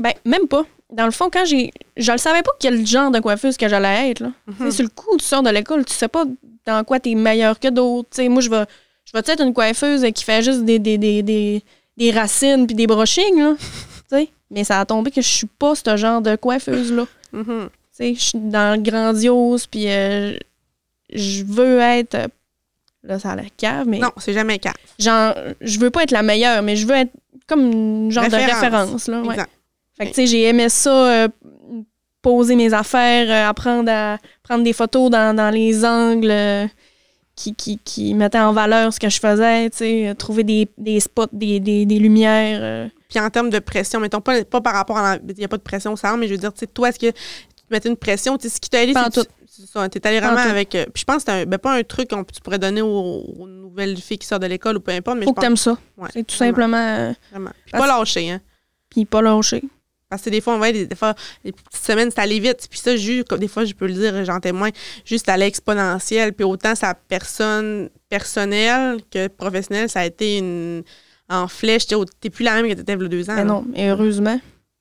Ben, 0.00 0.12
même 0.24 0.48
pas. 0.48 0.64
Dans 0.92 1.04
le 1.04 1.10
fond, 1.10 1.28
quand 1.32 1.44
j'ai. 1.44 1.70
Je 1.96 2.12
le 2.12 2.18
savais 2.18 2.42
pas 2.42 2.50
quel 2.60 2.86
genre 2.86 3.10
de 3.10 3.18
coiffeuse 3.20 3.56
que 3.56 3.68
j'allais 3.68 4.10
être, 4.10 4.20
là. 4.20 4.32
Tu 4.58 4.62
Mhm. 4.64 4.70
sur 4.70 4.82
le 4.84 4.90
coup, 4.90 5.16
tu 5.18 5.24
sors 5.24 5.42
de 5.42 5.50
l'école, 5.50 5.84
tu 5.84 5.92
sais 5.94 6.08
pas 6.08 6.24
dans 6.64 6.84
quoi 6.84 7.00
t'es 7.00 7.14
meilleur 7.14 7.58
que 7.60 7.68
d'autres. 7.68 8.08
Tu 8.14 8.28
moi, 8.28 8.40
je 8.42 8.50
vais. 8.50 8.64
Je 9.04 9.12
vais 9.12 9.20
être 9.20 9.42
une 9.42 9.54
coiffeuse 9.54 10.04
qui 10.12 10.24
fait 10.24 10.42
juste 10.42 10.64
des, 10.64 10.78
des, 10.80 10.98
des, 10.98 11.22
des, 11.22 11.62
des 11.96 12.10
racines 12.10 12.66
puis 12.66 12.74
des 12.74 12.86
brushings, 12.88 13.38
là. 13.38 13.54
tu. 14.10 14.28
Mais 14.50 14.64
ça 14.64 14.80
a 14.80 14.84
tombé 14.86 15.10
que 15.10 15.20
je 15.20 15.28
suis 15.28 15.46
pas 15.46 15.74
ce 15.74 15.96
genre 15.96 16.20
de 16.20 16.36
coiffeuse-là. 16.36 17.06
Mhm. 17.32 17.68
Tu 17.98 18.14
je 18.14 18.20
suis 18.20 18.38
dans 18.38 18.76
le 18.76 18.82
grandiose, 18.82 19.66
puis 19.66 19.84
euh, 19.88 20.36
je 21.12 21.42
veux 21.44 21.78
être. 21.80 22.28
Là, 23.06 23.18
ça 23.18 23.30
a 23.30 23.36
l'air 23.36 23.46
cave, 23.56 23.86
mais. 23.86 23.98
Non, 23.98 24.10
c'est 24.18 24.32
jamais 24.32 24.58
calme. 24.58 24.74
Genre, 24.98 25.34
je 25.60 25.78
veux 25.78 25.90
pas 25.90 26.02
être 26.02 26.10
la 26.10 26.22
meilleure, 26.22 26.62
mais 26.62 26.74
je 26.76 26.86
veux 26.86 26.94
être 26.94 27.12
comme 27.46 27.60
une 27.70 28.10
genre 28.10 28.28
de 28.28 28.34
Référence. 28.34 29.06
Là, 29.06 29.22
ouais. 29.22 29.34
Exact. 29.34 29.50
Fait 29.96 30.04
que, 30.04 30.10
tu 30.10 30.14
sais, 30.14 30.26
j'ai 30.26 30.42
aimé 30.42 30.68
ça, 30.68 30.90
euh, 30.90 31.28
poser 32.20 32.56
mes 32.56 32.74
affaires, 32.74 33.30
euh, 33.30 33.48
apprendre 33.48 33.90
à 33.90 34.18
prendre 34.42 34.64
des 34.64 34.72
photos 34.72 35.10
dans, 35.10 35.34
dans 35.34 35.50
les 35.50 35.84
angles 35.84 36.30
euh, 36.30 36.66
qui, 37.36 37.54
qui, 37.54 37.78
qui 37.78 38.12
mettaient 38.14 38.38
en 38.38 38.52
valeur 38.52 38.92
ce 38.92 38.98
que 38.98 39.08
je 39.08 39.20
faisais, 39.20 39.70
tu 39.70 39.76
sais, 39.78 40.14
trouver 40.18 40.42
des, 40.42 40.68
des 40.76 41.00
spots, 41.00 41.28
des, 41.32 41.60
des, 41.60 41.86
des 41.86 41.98
lumières. 41.98 42.90
Puis 43.08 43.20
en 43.20 43.30
termes 43.30 43.50
de 43.50 43.60
pression, 43.60 44.00
mettons 44.00 44.20
pas, 44.20 44.44
pas 44.44 44.60
par 44.60 44.74
rapport 44.74 44.98
à. 44.98 45.16
Il 45.16 45.34
n'y 45.36 45.44
a 45.44 45.48
pas 45.48 45.58
de 45.58 45.62
pression 45.62 45.92
au 45.92 45.96
salon, 45.96 46.16
mais 46.16 46.26
je 46.26 46.32
veux 46.32 46.40
dire, 46.40 46.52
tu 46.52 46.60
sais, 46.60 46.66
toi, 46.66 46.88
est-ce 46.88 46.98
que 46.98 47.06
tu 47.06 47.12
te 47.12 47.72
mettais 47.72 47.88
une 47.88 47.96
pression? 47.96 48.36
Tu 48.36 48.48
sais, 48.48 48.56
ce 48.56 48.60
qui 48.60 48.68
t'a 48.68 48.82
aidé, 48.82 48.92
c'est 48.94 49.22
ça. 49.64 49.88
T'es 49.88 50.06
allé 50.06 50.20
vraiment 50.20 50.36
avec. 50.38 50.74
euh, 50.74 50.84
puis 50.92 51.00
je 51.00 51.04
pense 51.04 51.24
que 51.24 51.32
c'est 51.32 51.46
ben, 51.46 51.58
pas 51.58 51.74
un 51.76 51.82
truc 51.82 52.08
qu'on 52.10 52.24
tu 52.24 52.40
pourrais 52.40 52.58
donner 52.58 52.82
aux, 52.82 53.24
aux 53.38 53.46
nouvelles 53.46 53.96
filles 53.96 54.18
qui 54.18 54.26
sortent 54.26 54.42
de 54.42 54.46
l'école 54.48 54.76
ou 54.76 54.80
peu 54.80 54.92
importe, 54.92 55.18
mais 55.18 55.24
Faut 55.24 55.32
que 55.32 55.40
t'aimes 55.40 55.56
ça. 55.56 55.76
Ouais, 55.96 56.08
C'est 56.12 56.26
tout 56.26 56.36
vraiment, 56.36 56.50
simplement. 56.52 56.76
euh, 56.76 57.12
Vraiment. 57.30 57.50
Puis 57.64 57.72
pas 57.72 57.86
lâcher, 57.86 58.30
hein. 58.30 58.40
Puis 58.90 59.04
pas 59.04 59.22
lâcher. 59.22 59.62
Parce 60.08 60.22
que 60.22 60.30
des 60.30 60.40
fois, 60.40 60.54
on 60.54 60.58
va 60.58 60.70
des, 60.70 60.86
des 60.86 60.94
fois, 60.94 61.14
les 61.42 61.50
petites 61.50 61.84
semaines, 61.84 62.10
c'est 62.14 62.20
allé 62.20 62.38
vite. 62.38 62.68
Puis 62.70 62.78
ça, 62.78 62.94
juste, 62.96 63.26
comme 63.26 63.40
des 63.40 63.48
fois, 63.48 63.64
je 63.64 63.74
peux 63.74 63.88
le 63.88 63.92
dire, 63.94 64.24
j'en 64.24 64.38
témoigne, 64.38 64.72
juste 65.04 65.28
à 65.28 65.36
l'exponentiel. 65.36 66.32
Puis 66.32 66.44
autant 66.44 66.76
sa 66.76 66.94
personne 66.94 67.88
personnelle 68.08 69.00
que 69.10 69.26
professionnelle, 69.28 69.88
ça 69.88 70.00
a 70.00 70.06
été 70.06 70.38
une. 70.38 70.82
en 71.28 71.48
flèche. 71.48 71.86
Tu 71.88 71.96
n'es 71.96 72.30
plus 72.30 72.44
la 72.44 72.54
même 72.54 72.68
que 72.68 72.74
tu 72.74 72.80
étais 72.82 72.92
il 72.92 73.02
y 73.02 73.04
a 73.04 73.08
deux 73.08 73.30
ans. 73.30 73.34
Mais 73.34 73.44
non, 73.44 73.66
et 73.74 73.88
heureusement. 73.88 74.38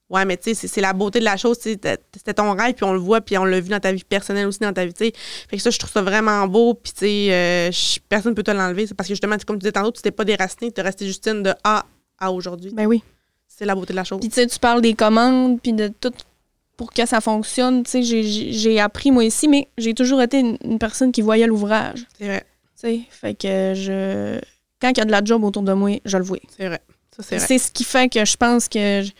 Ouais, 0.10 0.24
mais 0.24 0.38
tu 0.38 0.44
sais, 0.44 0.54
c'est- 0.54 0.68
c'est 0.68 0.82
la 0.82 0.94
beauté 0.94 1.20
de 1.20 1.24
la 1.26 1.36
chose. 1.36 1.58
tu 1.58 1.72
sais, 1.72 1.78
t'as- 1.78 1.98
C'était 2.16 2.36
ton 2.36 2.52
rêve, 2.54 2.74
puis 2.76 2.84
on 2.86 2.94
le 2.94 3.00
voit, 3.00 3.22
puis 3.22 3.38
on 3.40 3.46
l'a 3.46 3.60
vu 3.60 3.70
dans 3.70 3.80
ta 3.80 3.92
vie 3.92 4.04
personnelle 4.04 4.46
aussi, 4.46 4.60
dans 4.60 4.72
ta 4.74 4.86
vie. 4.86 4.94
tu 4.94 5.06
sais. 5.06 5.14
Fait 5.50 5.58
que 5.58 5.64
ça, 5.64 5.72
je 5.72 5.80
trouve 5.80 5.92
ça 5.92 6.02
vraiment 6.04 6.46
beau, 6.48 6.76
puis 6.76 6.92
tu 6.94 7.00
sais, 7.00 7.28
euh, 7.32 7.72
personne 8.08 8.32
ne 8.32 8.36
peut 8.36 8.44
te 8.44 8.52
l'enlever. 8.52 8.86
C'est 8.86 8.94
Parce 8.94 9.08
que 9.10 9.14
justement, 9.14 9.36
comme 9.48 9.56
tu 9.56 9.62
disais 9.62 9.72
tantôt, 9.72 9.92
tu 9.92 10.02
t'es 10.04 10.12
pas 10.12 10.24
déraciné, 10.26 10.72
tu 10.72 10.80
es 10.80 10.84
resté 10.84 11.08
Justine 11.08 11.42
de 11.42 11.54
A 11.64 11.86
à 12.20 12.32
aujourd'hui. 12.32 12.72
Ben 12.74 12.86
oui. 12.86 13.02
C'est 13.48 13.66
la 13.66 13.74
beauté 13.74 13.94
de 13.94 13.96
la 13.96 14.04
chose. 14.04 14.20
Puis 14.20 14.30
tu 14.30 14.36
sais, 14.36 14.46
tu 14.48 14.60
parles 14.60 14.82
des 14.82 14.94
commandes, 14.94 15.60
puis 15.62 15.74
de 15.74 15.88
tout 15.88 16.12
pour 16.78 16.92
que 16.92 17.06
ça 17.08 17.20
fonctionne. 17.22 17.84
Tu 17.84 18.04
sais, 18.04 18.04
j'ai- 18.04 18.80
appris 18.82 19.10
moi 19.12 19.24
ici, 19.24 19.48
mais 19.48 19.70
j'ai 19.78 19.94
toujours 19.96 20.22
été 20.22 20.40
une, 20.40 20.58
une 20.64 20.78
personne 20.78 21.12
qui 21.12 21.22
voyait 21.22 21.48
l'ouvrage. 21.48 22.06
C'est 22.18 22.26
vrai, 22.26 22.46
Tu 22.80 22.82
sais, 22.82 23.00
fait 23.10 23.34
que 23.34 23.74
je. 23.76 24.40
Quand 24.82 24.90
il 24.90 24.98
y 24.98 25.02
a 25.02 25.06
de 25.06 25.12
la 25.12 25.24
job 25.24 25.44
autour 25.46 25.64
de 25.64 25.72
moi, 25.74 26.00
je 26.06 26.18
le 26.18 26.24
vois. 26.24 26.38
c'est 26.56 26.68
vrai. 26.68 26.82
Ça, 27.16 27.24
c'est 27.24 27.38
vrai. 27.38 27.48
C'est 27.48 27.58
ce 27.58 27.72
qui 27.72 27.86
fait 27.86 28.08
que 28.12 28.24
je 28.26 28.36
pense 28.38 28.68
que 28.68 29.02
je- 29.04 29.12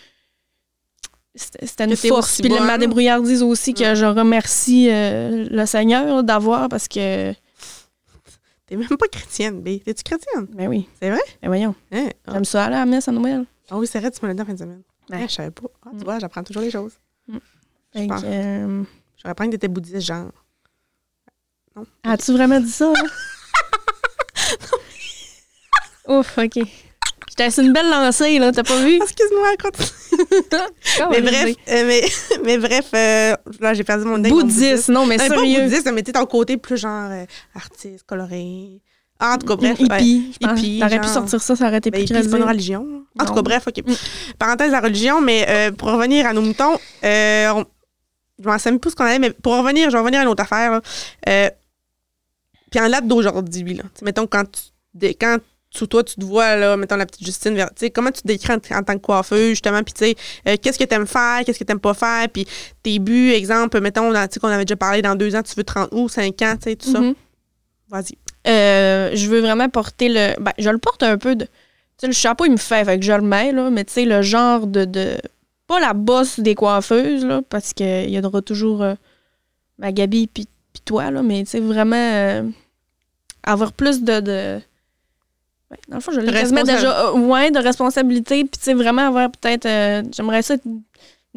c'était 1.36 1.84
une 1.86 1.96
force. 1.96 2.42
Puis 2.42 2.50
ma 2.50 2.78
débrouillardise 2.78 3.44
aussi 3.44 3.74
que 3.74 3.92
Mm. 3.92 3.96
je 3.96 4.06
remercie 4.06 4.90
euh, 4.90 5.48
le 5.50 5.66
Seigneur 5.66 6.24
d'avoir 6.24 6.70
parce 6.70 6.88
que. 6.88 7.34
T'es 8.68 8.76
même 8.78 8.98
pas 8.98 9.08
chrétienne, 9.08 9.62
B. 9.62 9.78
T'es-tu 9.84 10.02
chrétienne? 10.04 10.48
Ben 10.54 10.68
oui. 10.68 10.90
C'est 11.00 11.10
vrai? 11.12 11.22
Ben 11.42 11.50
voyons. 11.50 11.76
Hein? 11.92 12.08
Ah. 12.26 12.32
J'aime 12.34 12.46
ça 12.46 12.66
aller 12.66 12.76
à 12.76 12.80
la 12.80 12.86
messe 12.88 13.08
à 13.08 13.12
Noël. 13.12 13.46
Ah 13.70 13.78
oui, 13.78 13.86
c'est 13.86 14.00
vrai, 14.00 14.10
tu 14.12 14.20
me 14.24 14.28
l'as 14.28 14.34
dit 14.34 14.42
en 14.42 14.46
fin 14.46 14.54
de 14.54 14.58
semaine. 14.60 14.82
Ouais, 15.12 15.28
je 15.28 15.34
savais 15.34 15.52
pas. 15.52 15.68
Ah, 15.86 15.90
tu 15.92 15.98
Mm. 15.98 16.04
vois, 16.04 16.20
j'apprends 16.20 16.44
toujours 16.44 16.64
les 16.64 16.72
choses. 16.72 16.94
Pense. 17.28 18.22
que, 18.22 18.26
euh, 18.26 18.84
J'aurais 19.18 19.32
appris 19.32 19.48
que 19.48 19.52
t'étais 19.52 19.68
bouddhiste, 19.68 20.02
genre. 20.02 20.32
Non? 21.76 21.86
As-tu 22.04 22.32
vraiment 22.34 22.60
dit 22.60 22.72
ça? 22.72 22.92
hein? 22.92 23.08
Ouf, 26.20 26.38
OK. 26.38 26.60
J'étais 27.38 27.62
une 27.62 27.74
belle 27.74 27.90
lancée, 27.90 28.40
là. 28.40 28.52
T'as 28.52 28.64
pas 28.64 28.80
vu? 28.82 28.96
Excuse-moi, 29.02 29.48
continue. 29.62 29.88
Mais 31.12 31.22
bref, 31.22 31.56
euh, 31.70 31.84
mais, 31.86 32.02
mais 32.46 32.58
bref, 32.58 32.86
euh, 32.96 33.36
là, 33.60 33.74
j'ai 33.74 33.84
perdu 33.84 34.06
mon 34.06 34.18
mon 34.18 34.30
Bouddhiste, 34.30 34.88
non, 34.90 35.06
mais 35.06 35.16
Euh, 35.16 35.28
pas 35.28 35.36
sérieux. 35.36 35.64
bouddhiste, 35.64 35.92
mais 35.94 36.04
tu 36.04 36.14
ton 36.14 36.26
côté 36.26 36.56
plus 36.58 36.78
genre 36.78 37.10
euh, 37.12 37.26
artiste, 37.54 38.06
coloré. 38.08 38.82
Ah, 39.20 39.34
en 39.36 39.38
tout 39.38 39.48
cas, 39.48 39.56
bref. 39.58 39.78
Une 39.80 39.88
ben, 39.88 39.98
hippie, 39.98 40.34
hippie, 40.40 40.80
T'aurais 40.80 41.02
pu 41.02 41.08
sortir 41.08 41.42
ça, 41.42 41.56
ça 41.56 41.68
aurait 41.68 41.78
été 41.80 41.92
ben, 41.92 41.98
plus 42.06 42.14
hippie, 42.14 42.24
c'est 42.24 42.30
pas 42.32 42.38
une 42.38 42.44
religion. 42.44 43.04
En 43.20 43.24
tout 43.26 43.30
Non. 43.32 43.36
cas, 43.36 43.42
bref, 43.42 43.68
OK. 43.68 43.78
Mm. 43.86 43.94
Parenthèse 44.40 44.72
la 44.72 44.80
religion, 44.82 45.20
mais 45.22 45.46
euh, 45.50 45.72
pour 45.72 45.90
revenir 45.90 46.26
à 46.26 46.34
nos 46.34 46.42
moutons, 46.42 46.78
euh, 47.04 47.50
on- 47.54 47.66
je 48.42 48.48
m'en 48.48 48.58
sais 48.60 48.72
même 48.72 48.80
plus 48.80 48.92
ce 48.92 48.96
qu'on 48.96 49.06
avait, 49.06 49.20
mais 49.20 49.32
pour 49.32 49.58
revenir, 49.58 49.90
je 49.90 49.96
vais 49.96 50.00
revenir 50.02 50.20
à 50.22 50.24
une 50.24 50.30
autre 50.30 50.44
affaire. 50.44 50.80
puis 52.72 52.80
en 52.82 52.90
date 52.90 53.08
d'aujourd'hui, 53.08 53.74
là. 53.76 53.84
Mettons, 54.02 54.28
quand 54.28 54.44
tu, 54.52 55.08
quand 55.20 55.38
sous 55.78 55.88
toi, 55.88 56.04
tu 56.04 56.16
te 56.16 56.24
vois, 56.26 56.56
là, 56.56 56.78
mettons, 56.78 56.96
la 56.96 57.06
petite 57.06 57.26
Justine, 57.26 57.56
vers- 57.56 57.74
tu 57.76 57.90
comment 57.92 58.12
tu 58.12 58.22
te 58.22 58.28
décris 58.28 58.54
en, 58.54 58.78
en 58.78 58.84
tant 58.84 58.94
que 58.94 59.02
coiffeuse, 59.02 59.50
justement, 59.50 59.84
puis 59.84 59.94
tu 59.94 60.06
sais, 60.06 60.16
euh, 60.48 60.56
qu'est-ce 60.62 60.80
que 60.80 60.84
tu 60.84 60.94
aimes 60.96 61.08
faire, 61.08 61.42
qu'est-ce 61.46 61.60
que 61.60 61.64
tu 61.64 61.78
pas 61.80 61.94
faire, 61.94 62.28
puis 62.30 62.48
tes 62.84 63.00
buts, 63.00 63.32
exemple, 63.32 63.80
mettons, 63.82 64.12
tu 64.12 64.18
sais, 64.32 64.40
qu'on 64.40 64.48
avait 64.48 64.66
déjà 64.66 64.76
parlé, 64.76 65.02
dans 65.02 65.16
deux 65.16 65.36
ans, 65.36 65.44
tu 65.44 65.54
veux 65.56 65.64
30 65.64 65.90
ou 65.92 66.08
5 66.10 66.42
ans, 66.42 66.56
tu 66.56 66.70
sais, 66.70 66.76
tout 66.76 66.92
ça. 66.92 67.00
Mhm. 67.00 67.14
Vas-y. 67.90 68.18
Euh, 68.48 69.12
je 69.14 69.28
veux 69.30 69.42
vraiment 69.42 69.70
porter 69.70 70.08
le. 70.10 70.34
Ben, 70.42 70.52
je 70.58 70.70
le 70.70 70.78
porte 70.78 71.04
un 71.04 71.18
peu 71.18 71.36
de. 71.36 71.46
Tu 71.46 71.52
sais, 71.98 72.08
le 72.08 72.14
chapeau, 72.14 72.46
il 72.46 72.52
me 72.52 72.58
fait, 72.58 72.84
fait 72.86 73.00
que 73.00 73.06
je 73.06 73.12
le 73.12 73.22
mets, 73.22 73.52
là, 73.52 73.70
mais 73.70 73.84
tu 73.86 73.94
sais, 73.94 74.06
le 74.06 74.22
genre 74.22 74.66
de. 74.68 74.86
de- 74.86 75.18
pas 75.68 75.80
la 75.80 75.94
bosse 75.94 76.40
des 76.40 76.54
coiffeuses, 76.56 77.26
là, 77.26 77.42
parce 77.50 77.74
qu'il 77.74 78.10
y 78.10 78.20
aura 78.24 78.42
toujours 78.42 78.84
euh, 78.84 78.94
ma 79.80 79.92
Gabi 79.92 80.28
puis 80.28 80.48
puis 80.74 80.82
toi, 80.86 81.10
là, 81.10 81.24
mais 81.24 81.44
tu 81.44 81.52
sais, 81.52 81.60
vraiment 81.60 82.52
avoir 83.44 83.74
plus 83.74 84.02
de. 84.04 84.20
de 84.20 84.62
ouais, 85.72 85.78
dans 85.90 85.98
le 85.98 86.02
fond, 86.02 86.12
je 86.12 86.20
l'ai 86.20 86.32
quasiment 86.32 86.64
déjà. 86.64 87.08
euh, 87.08 87.12
ouais, 87.14 87.52
de 87.52 87.60
responsabilité, 87.60 88.42
puis 88.46 88.58
tu 88.60 88.64
sais, 88.64 88.74
vraiment 88.74 89.08
avoir 89.08 89.30
peut-être. 89.32 89.66
euh, 89.66 90.04
J'aimerais 90.16 90.42
ça 90.42 90.56
être 90.56 90.66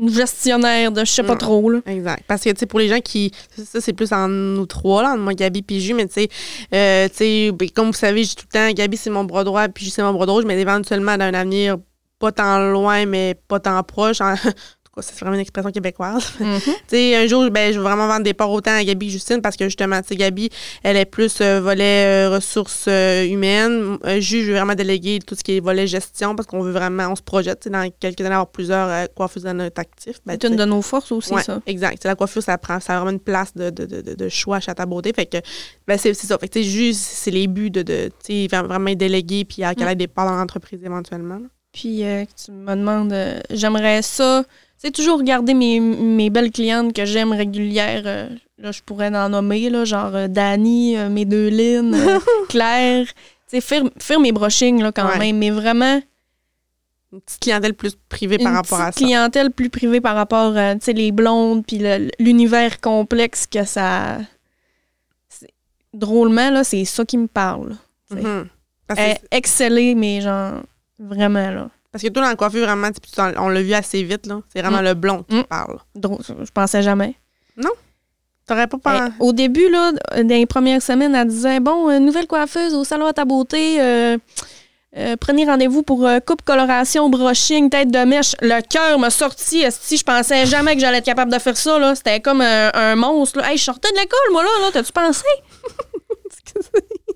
une 0.01 0.11
gestionnaire 0.11 0.93
de 0.93 1.01
je 1.05 1.11
sais 1.11 1.25
pas 1.25 1.35
Mm. 1.35 1.38
trop, 1.38 1.71
là. 1.71 1.81
Exact. 1.87 2.23
Parce 2.29 2.43
que, 2.45 2.51
tu 2.51 2.59
sais, 2.61 2.67
pour 2.67 2.79
les 2.79 2.88
gens 2.88 3.01
qui. 3.01 3.33
Ça, 3.57 3.81
c'est 3.81 3.93
plus 3.93 4.12
en 4.12 4.29
nous 4.29 4.67
trois, 4.67 5.03
là, 5.03 5.11
entre 5.11 5.21
moi, 5.23 5.35
Gabi 5.35 5.62
puis 5.62 5.81
Jus, 5.81 5.95
mais 5.95 6.07
tu 6.07 6.14
sais, 6.14 6.29
euh, 6.73 7.09
tu 7.09 7.17
sais, 7.17 7.51
ben, 7.53 7.69
comme 7.71 7.87
vous 7.88 7.93
savez, 7.95 8.23
j'ai 8.25 8.35
tout 8.37 8.45
le 8.53 8.59
temps, 8.59 8.71
Gabi, 8.73 8.97
c'est 8.97 9.11
mon 9.11 9.25
bras 9.25 9.43
droit, 9.45 9.67
puis 9.69 9.85
Jus, 9.87 9.91
c'est 9.91 10.03
mon 10.03 10.12
bras 10.12 10.27
droit, 10.27 10.43
mais 10.45 10.59
éventuellement, 10.61 11.17
dans 11.17 11.25
un 11.25 11.35
avenir 11.35 11.77
pas 12.21 12.33
tant 12.33 12.59
loin, 12.71 13.07
mais 13.07 13.37
pas 13.47 13.61
tant 13.61 13.81
proche. 13.85 14.21
En, 14.21 14.33
en 14.35 14.37
c'est 15.03 15.19
vraiment 15.21 15.35
une 15.35 15.41
expression 15.41 15.71
québécoise. 15.71 16.33
Mhm. 16.41 16.61
Tu 16.61 16.73
sais, 16.89 17.17
un 17.17 17.27
jour, 17.27 17.49
ben, 17.51 17.73
je 17.73 17.79
vais 17.79 17.85
vraiment 17.85 18.07
vendre 18.07 18.23
des 18.25 18.35
parts 18.35 18.51
autant 18.51 18.73
à 18.73 18.83
Gabi 18.85 19.07
que 19.07 19.13
Justine 19.13 19.41
parce 19.43 19.57
que 19.57 19.65
justement, 19.67 20.01
tu 20.03 20.09
sais, 20.09 20.17
Gabi, 20.17 20.49
elle 20.83 20.97
est 20.97 21.05
plus 21.05 21.41
euh, 21.41 21.61
volet 21.61 22.05
euh, 22.07 22.31
ressources 22.35 22.87
euh, 22.89 23.25
humaines. 23.27 23.99
Euh, 24.05 24.21
Jus, 24.21 24.43
je 24.45 24.51
veux 24.53 24.57
vraiment 24.57 24.75
déléguer 24.75 25.19
tout 25.27 25.35
ce 25.35 25.43
qui 25.45 25.57
est 25.57 25.61
volet 25.61 25.87
gestion 25.87 26.35
parce 26.37 26.47
qu'on 26.47 26.63
veut 26.63 26.73
vraiment, 26.73 27.09
on 27.09 27.17
se 27.17 27.23
projette, 27.23 27.69
dans 27.69 27.89
quelques 28.01 28.21
années, 28.21 28.31
avoir 28.31 28.49
plusieurs 28.51 28.89
euh, 28.89 29.07
coiffeuses 29.15 29.43
dans 29.45 29.55
notre 29.55 29.81
actif. 29.81 30.17
Ben, 30.27 30.39
C'est 30.41 30.49
une 30.49 30.57
de 30.57 30.65
nos 30.65 30.83
forces 30.83 31.13
aussi, 31.13 31.33
Ouais, 31.35 31.43
ça. 31.43 31.61
exact. 31.67 32.05
La 32.05 32.15
coiffure, 32.15 32.43
ça 32.43 32.57
prend 32.59 32.81
ça 32.81 32.95
a 32.95 33.01
vraiment 33.01 33.13
une 33.13 33.21
place 33.21 33.55
de, 33.55 33.71
de, 33.71 33.85
de, 34.15 34.29
choix 34.29 34.61
chez 34.61 34.75
ta 34.75 34.87
beauté. 34.87 35.13
Fait 35.15 35.27
que 35.27 35.39
ben 35.87 35.99
c'est 35.99 36.15
ça. 36.15 36.39
Fait 36.39 36.49
que 36.49 36.63
juste 36.63 37.01
c'est 37.01 37.31
les 37.31 37.47
buts 37.47 37.71
de, 37.71 37.83
de 37.83 38.11
tu 38.25 38.33
sais, 38.33 38.47
vra- 38.47 38.65
vraiment 38.67 38.89
être 38.89 38.99
délégué 38.99 39.45
puis 39.45 39.63
à 39.65 39.75
qu'elle 39.75 39.87
Mm. 39.87 39.91
ait 39.91 39.97
des 39.97 40.07
parts 40.09 40.27
dans 40.27 40.37
l'entreprise 40.37 40.81
éventuellement. 40.85 41.37
là. 41.37 41.47
Puis 41.73 42.03
tu 42.45 42.51
me 42.51 42.75
demandes, 42.75 43.15
j'aimerais 43.51 44.03
ça. 44.03 44.43
C'est 44.79 44.93
toujours 44.93 45.19
regarder 45.19 45.55
mes, 45.55 45.81
mes 45.81 46.31
belles 46.31 46.53
clientes 46.53 46.93
que 46.95 47.05
j'aime 47.05 47.33
régulières. 47.33 48.03
euh, 48.07 48.29
là, 48.59 48.71
je 48.73 48.81
pourrais 48.83 49.14
en 49.14 49.29
nommer, 49.29 49.69
là, 49.71 49.85
genre 49.85 50.14
euh, 50.14 50.29
Dani, 50.29 50.97
euh, 50.97 51.09
mes 51.09 51.25
deux 51.25 51.51
euh, 51.95 52.19
Claire. 52.49 53.07
Tu 53.51 53.61
faire, 53.61 53.83
faire 53.99 54.21
mes 54.21 54.31
brushings 54.33 54.81
là, 54.83 54.93
quand 54.93 55.09
Ouais. 55.09 55.19
même, 55.19 55.38
mais 55.38 55.51
vraiment 55.51 56.01
Une 57.12 57.21
petite 57.23 57.41
clientèle 57.41 57.75
plus 57.75 57.97
privée 58.09 58.38
par 58.38 58.49
une 58.53 58.57
rapport 58.57 58.81
à 58.81 58.93
ça. 58.93 59.01
clientèle 59.01 59.51
plus 59.51 59.71
privée 59.71 60.01
par 60.01 60.14
rapport 60.14 60.57
à 60.57 60.75
sais, 60.81 60.93
les 60.93 61.11
blondes, 61.11 61.64
puis 61.67 61.81
l'univers 62.21 62.81
complexe 62.81 63.47
que 63.47 63.64
ça. 63.64 64.19
Drôlement, 65.95 66.51
là, 66.51 66.64
c'est 66.64 66.85
ça 66.85 67.05
qui 67.05 67.17
me 67.17 67.27
parle. 67.27 67.77
Mhm. 68.11 68.47
Parce, 68.87 69.01
Eh, 69.01 69.14
exceller, 69.37 69.95
mais 69.95 70.21
genre, 70.21 70.61
vraiment, 70.99 71.51
là. 71.51 71.71
Parce 71.99 72.03
que 72.03 72.09
toi, 72.09 72.23
dans 72.23 72.29
la 72.29 72.37
coiffure, 72.37 72.65
vraiment, 72.67 72.89
on 73.39 73.49
l'a 73.49 73.63
vu 73.63 73.75
assez 73.75 74.03
vite, 74.03 74.27
là. 74.27 74.41
C'est 74.53 74.61
vraiment 74.63 74.81
Mm. 74.81 74.85
le 74.85 74.95
blond 74.95 75.23
qui 75.29 75.37
Mm. 75.37 75.45
parle. 75.45 75.79
Drôle, 75.95 76.19
je 76.27 76.51
pensais 76.53 76.83
jamais. 76.83 77.15
T'aurais 78.47 78.67
pas 78.67 78.79
Eh, 78.79 78.81
pensé. 78.81 79.13
au 79.21 79.33
début, 79.35 79.69
là, 79.69 79.93
dans 80.17 80.27
les 80.29 80.47
premières 80.47 80.81
semaines, 80.81 81.15
elle 81.15 81.29
disait 81.29 81.61
Bon, 81.61 81.91
euh, 81.91 81.99
nouvelle 81.99 82.27
coiffeuse 82.27 82.73
au 82.75 82.83
salon 82.83 83.05
à 83.05 83.13
ta 83.13 83.27
beauté, 83.27 83.79
euh, 83.79 84.17
euh, 84.97 85.17
prenez 85.21 85.45
rendez-vous 85.45 85.83
pour 85.83 86.07
euh, 86.07 86.19
coupe, 86.21 86.41
coloration, 86.41 87.11
brushing, 87.11 87.69
tête 87.69 87.91
de 87.91 87.99
mèche. 88.05 88.35
Le 88.41 88.63
cœur 88.63 88.99
m'a 88.99 89.11
sorti. 89.11 89.65
Si 89.71 89.99
je 89.99 90.03
pensais 90.03 90.47
jamais 90.47 90.75
que 90.77 90.81
j'allais 90.81 90.97
être 90.99 91.05
capable 91.05 91.31
de 91.31 91.39
faire 91.39 91.59
ça, 91.59 91.79
là, 91.79 91.95
c'était 91.95 92.21
comme 92.21 92.41
un, 92.41 92.71
un 92.73 92.97
monstre. 92.97 93.39
là. 93.41 93.51
Hey, 93.53 93.59
je 93.59 93.65
sortais 93.65 93.91
de 93.93 93.97
l'école, 93.99 94.33
moi, 94.33 94.43
là, 94.43 94.49
là 94.63 94.71
t'as-tu 94.73 94.93
pensé? 94.93 95.25
Non, 96.57 96.63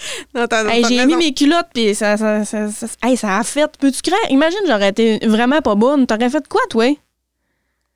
Hey, 0.70 0.84
J'ai 0.88 1.04
mis 1.06 1.16
mes 1.16 1.34
culottes, 1.34 1.68
puis 1.74 1.94
ça, 1.94 2.16
ça, 2.16 2.44
ça, 2.44 2.68
ça- 2.70 2.86
hey, 3.02 3.16
ça 3.16 3.38
a 3.38 3.44
fait. 3.44 3.70
Peux-tu 3.78 4.00
croire 4.02 4.20
Imagine, 4.30 4.58
j'aurais 4.66 4.88
été 4.90 5.18
vraiment 5.26 5.60
pas 5.60 5.74
bonne. 5.74 6.06
T'aurais 6.06 6.30
fait 6.30 6.46
quoi, 6.48 6.60
toi? 6.70 6.86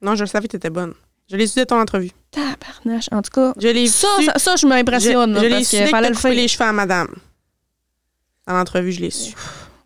Non, 0.02 0.14
je 0.14 0.22
le 0.24 0.26
savais 0.28 0.46
que 0.46 0.52
t'étais 0.52 0.70
bonne. 0.70 0.92
Je 1.30 1.36
l'ai 1.36 1.46
su 1.46 1.58
de 1.58 1.64
ton 1.64 1.80
entrevue. 1.80 2.10
Tabarnache. 2.30 3.08
En 3.10 3.22
tout 3.22 3.30
cas, 3.30 3.54
Je 3.58 3.68
l'ai 3.68 3.86
ça, 3.86 4.08
su. 4.18 4.24
ça, 4.26 4.38
ça, 4.38 4.56
je 4.56 4.66
m'impressionne. 4.66 5.34
je, 5.34 5.40
je 5.40 5.46
l'ai 5.46 5.64
su 5.64 5.78
que 5.78 5.86
fallait 5.86 6.10
le 6.10 6.14
faire. 6.14 6.32
les 6.32 6.46
cheveux 6.48 6.68
à 6.68 6.72
madame. 6.72 7.08
Dans 8.46 8.54
l'entrevue, 8.54 8.92
je 8.92 9.00
l'ai 9.00 9.10
su. 9.10 9.32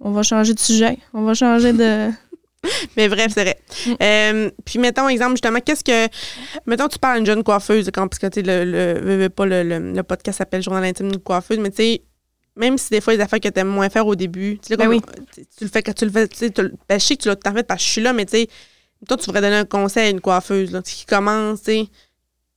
On 0.01 0.11
va 0.11 0.23
changer 0.23 0.55
de 0.55 0.59
sujet. 0.59 0.99
On 1.15 1.23
va 1.23 1.35
changer 1.35 1.73
de. 1.73 2.11
Mais 2.97 3.09
bref, 3.09 3.31
c'est 3.35 3.43
vrai. 3.45 3.59
Mm. 3.87 3.93
Euh, 4.03 4.51
puis 4.65 4.81
mettons 4.81 5.09
exemple 5.09 5.33
justement, 5.33 5.61
qu'est-ce 5.61 5.85
que 5.85 6.13
mettons 6.67 6.89
tu 6.89 6.99
parles 6.99 7.17
à 7.17 7.19
une 7.21 7.27
jeune 7.27 7.45
coiffeuse 7.45 7.89
quand 7.95 8.09
parce 8.09 8.19
que 8.19 8.27
tu 8.27 8.41
sais 8.41 8.65
le, 8.65 9.19
le, 9.19 9.29
pas 9.29 9.47
le, 9.47 9.63
le, 9.63 9.93
le 9.93 10.03
podcast 10.03 10.39
s'appelle 10.39 10.61
Journal 10.63 10.83
intime 10.83 11.13
d'une 11.13 11.21
coiffeuse, 11.21 11.59
mais 11.59 11.71
tu 11.71 11.77
sais 11.77 12.03
même 12.59 12.77
si 12.77 12.91
des 12.91 13.01
fois 13.01 13.15
les 13.15 13.21
affaires 13.21 13.41
que 13.41 13.49
tu 13.49 13.59
aimes 13.61 13.69
moins 13.69 13.89
faire 13.89 14.07
au 14.07 14.15
début, 14.15 14.59
tu 14.63 14.69
sais 14.69 14.77
Ben 14.77 14.89
oui. 14.89 15.01
tu 15.57 15.65
le 15.65 15.71
fais 15.71 15.83
quand 15.83 15.95
tu 15.95 16.05
le 16.05 16.11
fais, 16.11 16.29
tu 16.29 16.37
sais 16.37 16.51
tu 16.51 16.63
le- 16.63 16.75
ben, 16.89 16.99
je 17.01 17.05
sais 17.07 17.17
que 17.17 17.23
tu 17.23 17.29
l'as 17.29 17.37
tout 17.37 17.49
en 17.49 17.55
fait 17.55 17.63
parce 17.67 17.81
que 17.83 17.87
je 17.87 17.93
suis 17.93 18.03
là, 18.03 18.13
mais 18.13 18.27
tu 18.27 18.33
sais 18.33 18.49
toi 19.07 19.17
tu 19.17 19.25
voudrais 19.27 19.41
donner 19.41 19.57
un 19.57 19.65
conseil 19.65 20.07
à 20.09 20.11
une 20.11 20.21
coiffeuse 20.21 20.73
là, 20.73 20.83
qui 20.83 21.07
commence, 21.07 21.63
tu 21.63 21.73
sais 21.73 21.87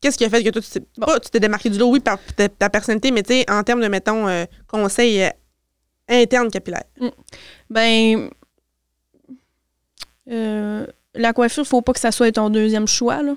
Qu'est-ce 0.02 0.18
qui 0.18 0.26
a 0.26 0.30
fait 0.32 0.44
que 0.44 0.50
toi, 0.50 0.60
tu 0.64 0.68
t'es, 0.72 0.80
pas, 1.00 1.20
tu 1.20 1.30
t'es 1.30 1.40
démarqué 1.40 1.70
du 1.70 1.78
lot, 1.78 1.92
oui, 1.92 2.00
par 2.00 2.18
ta, 2.36 2.50
ta 2.50 2.72
personnalité, 2.72 3.12
mais 3.12 3.22
tu 3.22 3.34
sais, 3.36 3.46
en 3.52 3.62
termes 3.62 3.82
de, 3.82 3.88
mettons, 3.88 4.28
euh, 4.28 4.46
conseils 4.68 5.22
euh, 5.26 5.30
internes 6.10 6.50
capillaires. 6.50 6.86
Ben. 7.70 8.28
euh, 10.30 10.86
la 11.14 11.34
coiffure, 11.34 11.66
faut 11.68 11.82
pas 11.82 11.94
que 11.94 12.00
ça 12.00 12.12
soit 12.12 12.32
ton 12.32 12.50
deuxième 12.50 12.88
choix. 12.88 13.22
Là. 13.22 13.36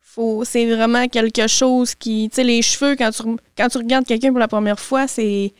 Faut, 0.00 0.44
c'est 0.44 0.72
vraiment 0.72 1.08
quelque 1.08 1.46
chose 1.48 1.94
qui. 1.94 2.28
Tu 2.30 2.36
sais, 2.36 2.44
les 2.44 2.62
cheveux, 2.62 2.94
quand 2.96 3.10
tu, 3.10 3.22
quand 3.56 3.68
tu 3.68 3.78
regardes 3.78 4.06
quelqu'un 4.06 4.30
pour 4.30 4.38
la 4.38 4.46
première 4.48 4.78
fois, 4.78 5.08
c'est, 5.08 5.52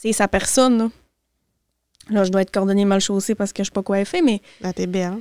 c'est 0.00 0.14
sa 0.14 0.28
personne. 0.28 0.78
Là. 0.78 0.90
Là, 2.08 2.24
je 2.24 2.30
dois 2.30 2.40
être 2.40 2.50
cordonnier 2.50 2.86
mal 2.86 3.00
chaussé 3.00 3.34
parce 3.34 3.52
que 3.52 3.62
je 3.62 3.64
suis 3.64 3.72
pas 3.72 3.82
coiffée, 3.82 4.22
mais. 4.22 4.40
Ben, 4.62 4.72
t'es 4.72 4.86
belle. 4.86 5.18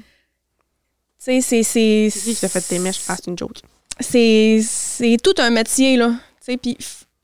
Tu 1.18 1.42
sais, 1.42 1.42
c'est. 1.42 1.64
C'est, 1.64 2.10
C'est 2.10 2.20
qui 2.22 2.34
qui 2.34 2.40
t'a 2.40 2.48
fait 2.48 2.62
tes 2.62 2.80
mèches? 2.80 3.02
Ah, 3.10 3.16
c'est 3.18 3.28
une 3.28 3.38
joke. 3.38 3.62
c'est, 4.00 5.18
tout 5.22 5.34
un 5.40 5.50
métier, 5.50 5.98
là. 5.98 6.12
Tu 6.12 6.18
sais, 6.40 6.58
puis 6.58 6.78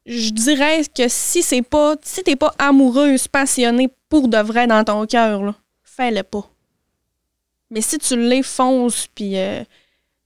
je 0.06 0.32
dirais 0.32 0.82
que 0.94 1.08
si 1.08 1.41
c'est 1.41 1.62
pas, 1.62 1.96
si 2.04 2.24
t'es 2.24 2.36
pas 2.36 2.54
amoureuse, 2.60 3.30
passionnée 3.30 3.89
pour 4.10 4.28
de 4.28 4.38
vrai 4.38 4.68
dans 4.68 4.84
ton 4.84 5.06
cœur, 5.06 5.41
là, 5.41 5.56
fais-le 5.82 6.24
pas. 6.24 6.50
Mais 7.72 7.80
si 7.80 7.98
tu 7.98 8.18
l'es, 8.18 8.44
fonce, 8.44 9.08
puis, 9.15 9.38
euh, 9.38 9.62
tu 9.62 9.68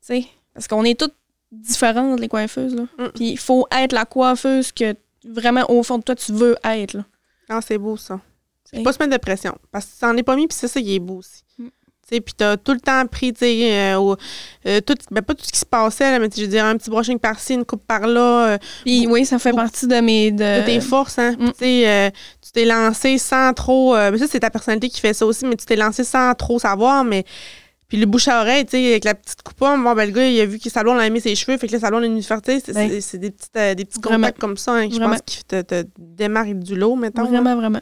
sais, 0.02 0.26
parce 0.56 0.68
qu'on 0.68 0.84
est 0.84 1.00
toutes 1.00 1.15
différentes, 1.52 2.20
les 2.20 2.28
coiffeuses, 2.28 2.74
là. 2.74 2.88
Mm. 2.98 3.10
Puis 3.13 3.30
il 3.30 3.38
faut 3.38 3.68
être 3.72 3.94
la 3.94 4.06
coiffeuse 4.06 4.72
que 4.72 4.96
vraiment, 5.24 5.70
au 5.70 5.84
fond 5.84 6.00
de 6.00 6.04
toi, 6.04 6.15
tu 6.15 6.34
veux 6.34 6.58
être, 6.63 6.94
là. 6.94 7.06
Ah, 7.50 7.60
c'est 7.66 7.78
beau, 7.78 7.98
ça. 7.98 8.20
C'est- 8.64 8.84
Pas 8.84 8.94
se 8.94 9.00
mettre 9.00 9.14
de 9.14 9.18
pression. 9.18 9.58
Parce 9.72 9.86
que 9.86 9.92
tu 9.94 10.00
t'en 10.00 10.16
es 10.16 10.24
pas 10.24 10.36
mis, 10.36 10.48
puis 10.48 10.56
c'est 10.60 10.68
ça 10.68 10.80
qui 10.80 10.96
est 10.96 11.00
beau 11.00 11.16
aussi. 11.16 11.44
Mm. 11.58 11.66
Tu 11.66 12.16
sais, 12.16 12.22
puis 12.22 12.34
t'as 12.36 12.58
tout 12.58 12.72
le 12.74 12.80
temps 12.80 13.06
pris, 13.08 13.34
tu 13.34 13.40
sais, 13.40 13.94
euh, 13.94 14.16
euh, 14.68 14.82
tout, 14.82 14.96
ben, 15.12 15.22
pas 15.22 15.34
tout 15.36 15.46
ce 15.46 15.52
qui 15.52 15.60
se 15.60 15.66
passait, 15.66 16.12
là, 16.12 16.20
mais 16.20 16.30
tu 16.30 16.40
je 16.40 16.46
veux 16.46 16.52
dire, 16.52 16.66
un 16.66 16.76
petit 16.78 16.90
brushing 16.90 17.20
par-ci, 17.20 17.54
une 17.56 17.66
coupe 17.66 17.86
par-là, 17.86 18.48
euh, 18.54 18.58
Puis 18.84 19.06
oui, 19.08 19.26
ça 19.26 19.38
fait 19.40 19.54
partie 19.54 19.86
de 19.88 20.00
mes... 20.00 20.32
De, 20.32 20.62
de 20.62 20.66
tes 20.66 20.82
forces, 20.82 21.20
hein. 21.20 21.36
Mm. 21.40 21.52
Tu 21.52 21.60
sais, 21.60 22.14
tu 22.42 22.52
t'es 22.52 22.66
lancé 22.66 23.18
sans 23.18 23.54
trop. 23.54 23.94
ben 23.94 24.18
ça, 24.18 24.26
c'est 24.28 24.40
ta 24.40 24.50
personnalité 24.50 24.90
qui 24.90 25.00
fait 25.00 25.14
ça 25.14 25.26
aussi, 25.26 25.46
mais 25.46 25.56
tu 25.56 25.66
t'es 25.66 25.76
lancé 25.76 26.04
sans 26.04 26.34
trop 26.36 26.60
savoir, 26.60 27.04
mais. 27.04 27.26
Puis 27.89 27.97
le 27.97 28.06
bouche 28.06 28.28
à 28.28 28.41
oreille, 28.41 28.65
tu 28.65 28.71
sais, 28.71 28.91
avec 28.91 29.04
la 29.04 29.15
petite 29.15 29.41
coupe, 29.41 29.58
bon, 29.60 29.78
ben, 29.95 30.06
le 30.06 30.12
gars, 30.12 30.28
il 30.28 30.39
a 30.39 30.45
vu 30.45 30.60
que 30.60 30.69
Salon 30.69 30.97
a 30.99 31.08
aimé 31.08 31.19
ses 31.19 31.36
cheveux, 31.36 31.58
fait 31.58 31.67
que 31.67 31.73
le 31.73 31.80
Salon 31.80 31.97
a 31.97 32.06
une 32.06 32.21
c'est- 32.21 32.75
Ouais. 32.75 32.88
des, 32.88 33.32
petites, 33.32 33.58
euh, 33.58 33.73
des 33.73 33.84
petits 33.86 33.99
Vraiment. 33.99 34.19
contacts 34.28 34.39
comme 34.39 34.58
ça, 34.58 34.73
hein, 34.73 34.88
que 34.88 34.93
je 34.93 34.99
pense 34.99 35.21
qui 35.25 35.43
te, 35.43 35.62
te 35.63 35.84
démarrent 35.97 36.54
du 36.54 36.75
lot, 36.75 36.95
mettons. 36.95 37.23
là. 37.23 37.30
Vraiment, 37.30 37.56
vraiment. 37.56 37.82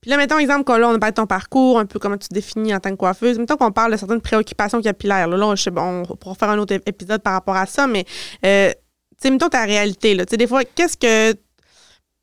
Puis 0.00 0.10
là, 0.10 0.16
mettons, 0.16 0.38
exemple, 0.38 0.64
que 0.64 0.72
là, 0.78 0.88
on 0.88 0.98
parle 0.98 1.12
de 1.12 1.16
ton 1.16 1.26
parcours, 1.26 1.78
un 1.78 1.84
peu 1.84 1.98
comment 1.98 2.16
tu 2.16 2.28
te 2.28 2.34
définis 2.34 2.74
en 2.74 2.80
tant 2.80 2.90
que 2.90 2.96
coiffeuse. 2.96 3.38
Mettons 3.38 3.56
qu'on 3.56 3.72
parle 3.72 3.92
de 3.92 3.96
certaines 3.98 4.20
préoccupations 4.20 4.80
capillaires. 4.80 5.26
Là, 5.28 5.36
là 5.36 5.54
je 5.56 5.62
sais, 5.64 5.70
bon, 5.70 6.04
on 6.08 6.16
pourra 6.16 6.34
faire 6.34 6.50
un 6.50 6.58
autre 6.58 6.72
ép- 6.74 6.82
épisode 6.86 7.20
par 7.20 7.32
rapport 7.34 7.56
à 7.56 7.66
ça, 7.66 7.86
mais, 7.86 8.04
euh, 8.46 8.70
tu 8.70 8.76
sais, 9.22 9.30
mettons 9.30 9.48
ta 9.48 9.64
réalité, 9.64 10.14
là. 10.14 10.24
Tu 10.24 10.30
sais, 10.30 10.36
des 10.36 10.46
fois, 10.46 10.62
qu'est-ce 10.64 10.96
que. 10.96 11.38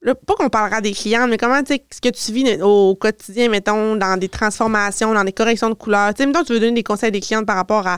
Là, 0.06 0.16
pas 0.16 0.36
qu'on 0.36 0.50
parlera 0.50 0.80
des 0.82 0.94
clients, 0.94 1.28
mais 1.28 1.38
comment, 1.38 1.62
tu 1.64 1.74
sais, 1.74 1.86
ce 1.92 2.00
que 2.00 2.10
tu 2.10 2.32
vis 2.32 2.62
au 2.62 2.96
quotidien, 2.96 3.50
mettons, 3.50 3.96
dans 3.96 4.18
des 4.18 4.30
transformations, 4.30 5.14
dans 5.14 5.24
des 5.24 5.34
corrections 5.34 5.68
de 5.70 5.74
couleurs. 5.74 6.14
Tu 6.14 6.22
sais, 6.24 6.28
mettons, 6.28 6.44
tu 6.44 6.54
veux 6.54 6.60
donner 6.60 6.72
des 6.74 6.84
conseils 6.84 7.08
à 7.10 7.12
des 7.12 7.20
clientes 7.20 7.46
par 7.46 7.56
rapport 7.58 7.86
à. 7.88 7.98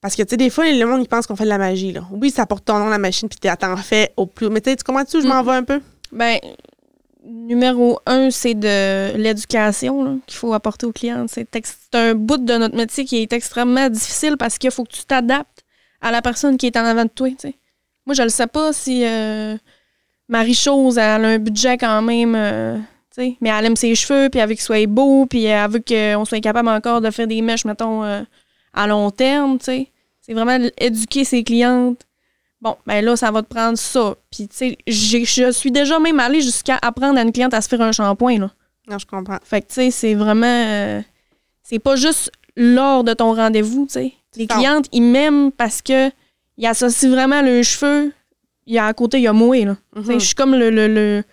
Parce 0.00 0.14
que, 0.14 0.22
tu 0.22 0.30
sais, 0.30 0.36
des 0.36 0.48
fois, 0.48 0.70
le 0.70 0.84
monde, 0.86 1.02
il 1.02 1.08
pense 1.08 1.26
qu'on 1.26 1.34
fait 1.34 1.44
de 1.44 1.48
la 1.48 1.58
magie, 1.58 1.92
là. 1.92 2.02
Oui, 2.12 2.30
ça 2.30 2.46
porte 2.46 2.64
ton 2.64 2.78
nom, 2.78 2.88
la 2.88 2.98
machine, 2.98 3.28
puis 3.28 3.38
t'en 3.58 3.76
fais 3.76 4.12
au 4.16 4.26
plus. 4.26 4.48
Mais 4.48 4.60
tu 4.60 4.70
sais, 4.70 4.76
tu 4.76 4.84
comprends-tu 4.84 5.16
où 5.16 5.20
je 5.20 5.26
m'en 5.26 5.42
Mm. 5.42 5.46
vais 5.46 5.52
un 5.52 5.64
peu? 5.64 5.80
Ben, 6.12 6.38
numéro 7.24 7.98
un, 8.06 8.30
c'est 8.30 8.54
de 8.54 9.16
l'éducation 9.16 10.20
qu'il 10.26 10.38
faut 10.38 10.54
apporter 10.54 10.86
aux 10.86 10.92
clients. 10.92 11.26
C'est 11.28 11.48
un 11.94 12.14
bout 12.14 12.38
de 12.38 12.56
notre 12.56 12.76
métier 12.76 13.04
qui 13.04 13.18
est 13.22 13.32
extrêmement 13.32 13.88
difficile 13.90 14.36
parce 14.38 14.56
qu'il 14.58 14.70
faut 14.70 14.84
que 14.84 14.92
tu 14.92 15.04
t'adaptes 15.04 15.64
à 16.00 16.10
la 16.12 16.22
personne 16.22 16.56
qui 16.56 16.66
est 16.66 16.76
en 16.76 16.84
avant 16.84 17.04
de 17.04 17.10
toi. 17.10 17.28
tu 17.30 17.36
sais. 17.48 17.54
Moi, 18.06 18.14
je 18.14 18.22
ne 18.22 18.28
sais 18.28 18.46
pas 18.46 18.72
si 18.72 19.04
euh, 19.04 19.56
Marie-Chose 20.28 20.98
elle 20.98 21.24
a 21.24 21.28
un 21.28 21.38
budget 21.38 21.78
quand 21.78 22.02
même, 22.02 22.34
euh, 22.34 22.76
tu 23.14 23.22
sais, 23.22 23.36
mais 23.40 23.50
elle 23.50 23.66
aime 23.66 23.76
ses 23.76 23.94
cheveux, 23.94 24.28
puis 24.28 24.40
elle 24.40 24.48
veut 24.48 24.54
qu'ils 24.54 24.62
soient 24.62 24.86
beaux, 24.86 25.26
puis 25.26 25.44
elle 25.44 25.70
veut 25.70 25.82
qu'on 25.86 26.24
soit 26.24 26.40
capable 26.40 26.68
encore 26.68 27.00
de 27.00 27.10
faire 27.10 27.26
des 27.26 27.42
mèches, 27.42 27.64
mettons, 27.64 28.04
euh, 28.04 28.22
à 28.74 28.86
long 28.86 29.10
terme. 29.10 29.58
tu 29.58 29.64
sais. 29.64 29.88
C'est 30.20 30.34
vraiment 30.34 30.58
éduquer 30.78 31.24
ses 31.24 31.42
clientes 31.42 32.04
Bon, 32.60 32.76
ben 32.86 33.04
là, 33.04 33.14
ça 33.14 33.30
va 33.30 33.42
te 33.42 33.48
prendre 33.48 33.78
ça. 33.78 34.16
Puis, 34.30 34.48
tu 34.48 34.56
sais, 34.56 34.78
je 34.86 35.50
suis 35.52 35.70
déjà 35.70 35.98
même 36.00 36.18
allée 36.18 36.40
jusqu'à 36.40 36.78
apprendre 36.82 37.18
à 37.18 37.22
une 37.22 37.32
cliente 37.32 37.54
à 37.54 37.60
se 37.60 37.68
faire 37.68 37.80
un 37.80 37.92
shampoing, 37.92 38.38
là. 38.38 38.50
Non, 38.90 38.98
je 38.98 39.06
comprends. 39.06 39.38
Fait 39.44 39.62
que, 39.62 39.68
tu 39.68 39.74
sais, 39.74 39.90
c'est 39.90 40.14
vraiment... 40.14 40.46
euh, 40.46 41.00
c'est 41.62 41.78
pas 41.78 41.94
juste 41.94 42.32
lors 42.56 43.04
de 43.04 43.12
ton 43.12 43.34
rendez-vous, 43.34 43.86
tu 43.86 43.92
sais. 43.92 44.12
Les 44.36 44.46
clientes, 44.46 44.86
ils 44.92 45.02
m'aiment 45.02 45.52
parce 45.52 45.82
que 45.82 46.10
ils 46.56 46.66
associent 46.66 47.10
vraiment 47.10 47.42
leurs 47.42 47.62
cheveux. 47.64 48.12
Il 48.68 48.74
y 48.74 48.78
a 48.78 48.86
à 48.86 48.92
côté, 48.92 49.16
il 49.18 49.22
y 49.22 49.26
a 49.28 49.32
là. 49.32 49.76
Sais, 49.96 50.12
Mhm. 50.12 50.20
Je 50.20 50.24
suis 50.26 50.34
comme 50.34 50.54
le, 50.54 50.68
le, 50.70 50.86
le- 50.86 51.24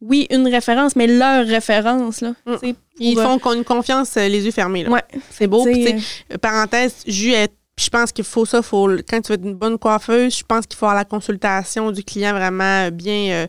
Oui, 0.00 0.26
une 0.30 0.46
référence, 0.46 0.94
mais 0.94 1.06
leur 1.06 1.44
référence, 1.46 2.20
là. 2.20 2.34
Mm. 2.46 2.54
Ils 3.00 3.18
euh, 3.18 3.22
font 3.22 3.38
qu'on 3.38 3.52
une 3.54 3.64
confiance 3.64 4.16
euh, 4.16 4.28
les 4.28 4.44
yeux 4.44 4.50
fermés. 4.52 4.84
Là. 4.84 4.90
Ouais. 4.90 5.02
C'est 5.30 5.46
beau. 5.46 5.66
euh, 5.66 6.38
parenthèse, 6.40 7.02
puis 7.04 7.84
je 7.84 7.90
pense 7.90 8.12
qu'il 8.12 8.24
faut 8.24 8.46
ça. 8.46 8.62
Faut, 8.62 8.88
quand 9.08 9.20
tu 9.22 9.28
veux 9.32 9.34
être 9.38 9.44
une 9.44 9.54
bonne 9.54 9.78
coiffeuse, 9.78 10.38
je 10.38 10.44
pense 10.44 10.66
qu'il 10.66 10.78
faut 10.78 10.86
avoir 10.86 10.96
la 10.96 11.04
consultation 11.04 11.90
du 11.90 12.02
client 12.04 12.32
vraiment 12.32 12.90
bien. 12.90 13.30
euh, 13.32 13.46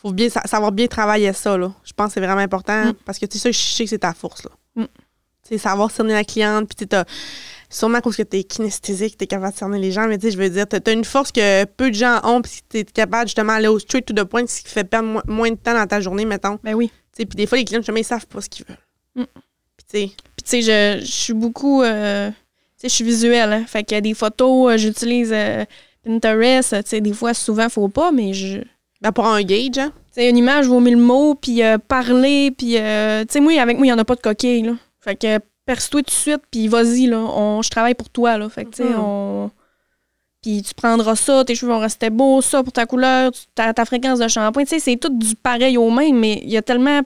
faut 0.00 0.12
bien 0.12 0.28
sa- 0.30 0.42
savoir 0.46 0.70
bien 0.72 0.86
travailler 0.86 1.32
ça. 1.32 1.58
Là. 1.58 1.72
Je 1.84 1.92
pense 1.92 2.08
que 2.08 2.14
c'est 2.14 2.20
vraiment 2.26 2.40
important 2.40 2.84
Mm. 2.86 2.94
parce 3.04 3.18
que 3.18 3.26
tu 3.26 3.38
sais, 3.38 3.52
je 3.52 3.58
sais 3.58 3.82
que 3.84 3.90
c'est 3.90 3.98
ta 3.98 4.14
force. 4.14 4.44
Là. 4.44 4.50
Mm. 4.76 4.84
Tu 4.84 5.48
sais, 5.48 5.58
savoir 5.58 5.90
cerner 5.90 6.12
la 6.14 6.22
cliente. 6.24 6.68
Puis 6.68 6.86
tu 6.86 6.96
sûrement 7.70 8.00
cause 8.00 8.16
que 8.16 8.22
tu 8.22 8.38
es 8.38 8.44
kinesthésique, 8.44 9.16
tu 9.18 9.24
es 9.24 9.26
capable 9.26 9.52
de 9.52 9.58
cerner 9.58 9.78
les 9.78 9.92
gens. 9.92 10.06
Mais 10.06 10.18
tu 10.18 10.26
sais, 10.26 10.32
je 10.32 10.38
veux 10.38 10.48
dire, 10.50 10.66
tu 10.68 10.76
as 10.84 10.92
une 10.92 11.04
force 11.04 11.32
que 11.32 11.64
peu 11.64 11.90
de 11.90 11.94
gens 11.94 12.20
ont. 12.24 12.40
Puis 12.42 12.60
tu 12.68 12.78
es 12.78 12.84
capable 12.84 13.28
justement 13.28 13.52
d'aller 13.54 13.68
au 13.68 13.78
straight 13.78 14.06
to 14.06 14.14
the 14.14 14.24
point, 14.24 14.46
ce 14.46 14.62
qui 14.62 14.68
fait 14.68 14.84
perdre 14.84 15.08
mo- 15.08 15.20
moins 15.26 15.50
de 15.50 15.56
temps 15.56 15.74
dans 15.74 15.86
ta 15.86 16.00
journée, 16.00 16.24
mettons. 16.24 16.58
Ben 16.62 16.74
oui. 16.74 16.88
Tu 17.14 17.22
sais, 17.22 17.26
Puis 17.26 17.36
des 17.36 17.46
fois, 17.46 17.58
les 17.58 17.64
clients, 17.64 17.80
justement, 17.80 17.98
ils 17.98 18.04
savent 18.04 18.26
pas 18.26 18.40
ce 18.40 18.48
qu'ils 18.48 18.64
veulent. 18.66 18.76
Mm. 19.16 19.24
Puis 19.76 19.86
tu 19.90 19.98
sais, 19.98 20.06
Puis, 20.36 20.44
tu 20.44 20.50
sais, 20.50 20.62
je, 21.00 21.04
je 21.04 21.10
suis 21.10 21.32
beaucoup. 21.34 21.82
euh, 21.82 22.30
tu 22.30 22.34
sais, 22.76 22.88
je 22.88 22.94
suis 22.94 23.04
visuelle. 23.04 23.52
Hein, 23.52 23.64
fait 23.66 23.82
qu'il 23.84 23.96
y 23.96 23.98
a 23.98 24.00
des 24.00 24.14
photos, 24.14 24.72
euh, 24.72 24.76
j'utilise 24.76 25.30
euh, 25.32 25.64
Pinterest. 26.04 26.74
Tu 26.84 26.88
sais, 26.90 27.00
des 27.00 27.12
fois, 27.12 27.34
souvent, 27.34 27.68
faut 27.68 27.88
pas, 27.88 28.12
mais 28.12 28.32
je. 28.32 28.58
ben, 29.02 29.12
pour 29.12 29.26
un 29.26 29.42
gauge, 29.42 29.78
hein. 29.78 29.92
Tu 30.14 30.22
sais, 30.22 30.30
une 30.30 30.36
image 30.38 30.66
vaut 30.66 30.80
mille 30.80 30.96
mots, 30.96 31.34
puis 31.34 31.60
parler, 31.88 32.50
puis. 32.56 32.78
euh, 32.78 33.22
tu 33.24 33.32
sais, 33.34 33.40
moi, 33.40 33.60
avec 33.60 33.76
moi, 33.76 33.86
il 33.86 33.90
n'y 33.90 33.92
en 33.92 33.98
a 33.98 34.04
pas 34.04 34.14
de 34.14 34.20
coquille, 34.20 34.62
là. 34.62 34.72
Fait 35.00 35.16
que 35.16 35.38
perce-toi 35.68 36.00
tout 36.00 36.06
de 36.06 36.10
suite, 36.10 36.40
puis 36.50 36.66
vas-y, 36.66 37.06
là. 37.08 37.18
On, 37.18 37.60
je 37.60 37.68
travaille 37.68 37.94
pour 37.94 38.08
toi, 38.08 38.38
là. 38.38 38.48
Fait 38.48 38.64
que, 38.64 38.70
tu 38.70 38.76
sais, 38.82 38.88
Mhm. 38.88 38.98
on. 38.98 39.50
Puis 40.42 40.62
tu 40.62 40.72
prendras 40.74 41.14
ça, 41.14 41.44
tes 41.44 41.54
cheveux 41.54 41.70
vont 41.72 41.78
rester 41.78 42.08
beaux, 42.10 42.40
ça 42.40 42.62
pour 42.62 42.72
ta 42.72 42.86
couleur, 42.86 43.30
tu- 43.32 43.42
ta, 43.54 43.74
ta 43.74 43.84
fréquence 43.84 44.18
de 44.18 44.28
shampoing. 44.28 44.64
Tu 44.64 44.70
sais, 44.70 44.78
c'est 44.80 44.96
tout 44.96 45.10
du 45.16 45.34
pareil 45.36 45.76
au 45.76 45.90
même, 45.90 46.18
mais 46.18 46.40
il 46.42 46.48
y 46.50 46.56
a 46.56 46.62
tellement 46.62 47.02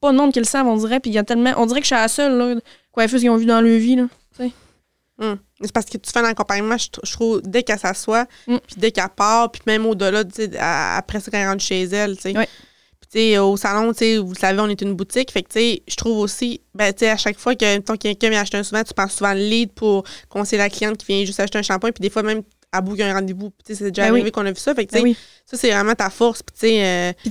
pas 0.00 0.10
de 0.10 0.16
monde 0.16 0.32
qui 0.32 0.40
le 0.40 0.44
savent, 0.46 0.66
on 0.66 0.76
dirait. 0.76 0.98
Puis 0.98 1.10
il 1.12 1.14
y 1.14 1.18
a 1.18 1.22
tellement. 1.22 1.52
On 1.58 1.66
dirait 1.66 1.80
que 1.80 1.84
je 1.86 1.94
suis 1.94 2.02
la 2.02 2.08
seule, 2.08 2.32
là, 2.36 2.54
coiffeuse 2.92 3.20
qu'ils 3.20 3.30
ont 3.30 3.36
vu 3.36 3.46
dans 3.46 3.60
leur 3.60 3.78
vie, 3.78 3.96
là. 3.96 4.06
Hum. 5.18 5.38
C'est 5.62 5.72
parce 5.72 5.86
que 5.86 5.96
tu 5.96 6.10
fais 6.10 6.18
un 6.18 6.24
accompagnement, 6.24 6.76
je, 6.76 6.88
je 7.02 7.12
trouve, 7.12 7.40
dès 7.40 7.62
qu'elle 7.62 7.78
s'assoit, 7.78 8.26
Mm. 8.46 8.56
puis 8.66 8.76
dès 8.76 8.90
qu'elle 8.90 9.08
part, 9.08 9.50
puis 9.50 9.62
même 9.66 9.86
au-delà, 9.86 10.22
tu 10.26 10.34
sais, 10.44 10.50
après 10.58 11.20
ça, 11.20 11.30
quand 11.30 11.38
elle 11.38 11.48
rentre 11.48 11.62
chez 11.62 11.84
elle, 11.84 12.16
tu 12.16 12.22
sais. 12.22 12.36
Ouais. 12.36 12.46
Au 13.14 13.56
salon, 13.56 13.92
vous 13.92 14.32
le 14.32 14.38
savez, 14.38 14.60
on 14.60 14.68
est 14.68 14.80
une 14.82 14.94
boutique. 14.94 15.30
Fait 15.32 15.42
que, 15.42 15.48
je 15.54 15.96
trouve 15.96 16.18
aussi, 16.18 16.60
ben, 16.74 16.92
à 17.00 17.16
chaque 17.16 17.38
fois 17.38 17.54
que 17.54 17.94
quelqu'un 17.96 18.30
vient 18.30 18.40
acheter 18.40 18.58
un 18.58 18.62
souvent, 18.62 18.82
tu 18.84 18.92
penses 18.94 19.14
souvent 19.14 19.32
le 19.32 19.40
lead 19.40 19.72
pour 19.72 20.04
conseiller 20.28 20.58
la 20.58 20.68
cliente 20.68 20.98
qui 20.98 21.06
vient 21.06 21.24
juste 21.24 21.40
acheter 21.40 21.58
un 21.58 21.62
shampoing. 21.62 21.92
Puis, 21.92 22.02
des 22.02 22.10
fois, 22.10 22.22
même 22.22 22.42
à 22.72 22.80
bout, 22.82 22.94
il 22.94 22.98
y 22.98 23.02
a 23.02 23.08
un 23.10 23.14
rendez-vous. 23.14 23.52
C'est 23.64 23.90
déjà 23.90 24.02
Ben 24.02 24.12
oui. 24.12 24.18
arrivé 24.20 24.30
qu'on 24.32 24.44
a 24.44 24.50
vu 24.50 24.58
ça. 24.58 24.74
Fait 24.74 24.84
que, 24.84 24.92
Ben 24.92 25.02
oui. 25.02 25.16
ça, 25.46 25.56
c'est 25.56 25.70
vraiment 25.70 25.94
ta 25.94 26.10
force. 26.10 26.42
Puis, 26.42 26.54
tu 26.60 26.66
sais, 26.68 26.84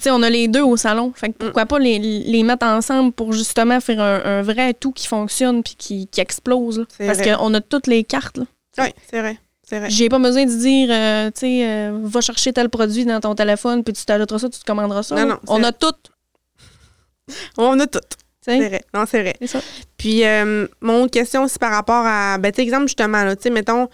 euh, 0.10 0.12
on 0.12 0.24
a 0.24 0.30
les 0.30 0.48
deux 0.48 0.64
au 0.64 0.76
salon. 0.78 1.12
Fait 1.16 1.28
que 1.30 1.34
pourquoi 1.34 1.66
pas 1.68 1.78
les, 1.78 2.00
les 2.00 2.42
mettre 2.44 2.66
ensemble 2.66 3.12
pour 3.12 3.34
justement 3.34 3.80
faire 3.80 4.00
un, 4.02 4.22
un 4.26 4.42
vrai 4.42 4.74
tout 4.74 4.92
qui 4.94 5.08
fonctionne 5.08 5.62
puis 5.62 5.76
qui, 5.78 6.08
qui 6.08 6.22
explose. 6.22 6.80
là. 6.80 6.86
Parce 7.06 7.22
qu'on 7.22 7.54
a 7.54 7.62
toutes 7.62 7.88
les 7.88 8.04
cartes. 8.04 8.40
Ouais, 8.78 8.94
c'est 9.10 9.20
vrai. 9.20 9.38
J'ai 9.88 10.10
pas 10.10 10.20
besoin 10.20 10.46
de 10.46 10.52
dire, 10.52 10.90
euh, 10.92 11.32
tu 11.32 11.40
sais, 11.40 11.68
euh, 11.68 12.00
va 12.04 12.22
chercher 12.22 12.54
tel 12.54 12.70
produit 12.70 13.06
dans 13.06 13.20
ton 13.20 13.34
téléphone, 13.36 13.84
puis 13.84 13.94
tu 13.94 14.06
t'ajouteras 14.06 14.40
ça, 14.40 14.50
tu 14.50 14.60
te 14.60 14.66
commanderas 14.66 15.04
ça. 15.04 15.16
Non, 15.16 15.26
non, 15.26 15.40
on 15.48 15.64
a 15.64 15.72
tout. 15.72 15.96
On 17.58 17.80
a 17.80 17.88
tout. 17.88 18.00
C'est 18.42 18.60
vrai. 18.60 18.84
Non, 18.94 19.06
c'est 19.08 19.22
vrai. 19.22 19.36
C'est 19.40 19.48
ça. 19.48 19.60
Puis, 19.98 20.24
euh, 20.24 20.68
mon 20.82 21.04
autre 21.04 21.12
question 21.12 21.44
aussi 21.44 21.58
par 21.58 21.72
rapport 21.72 22.04
à, 22.06 22.38
ben, 22.38 22.52
tu 22.52 22.62
exemple, 22.62 22.86
justement, 22.86 23.24
là, 23.24 23.36
tu 23.36 23.44
sais, 23.44 23.50
mettons, 23.50 23.90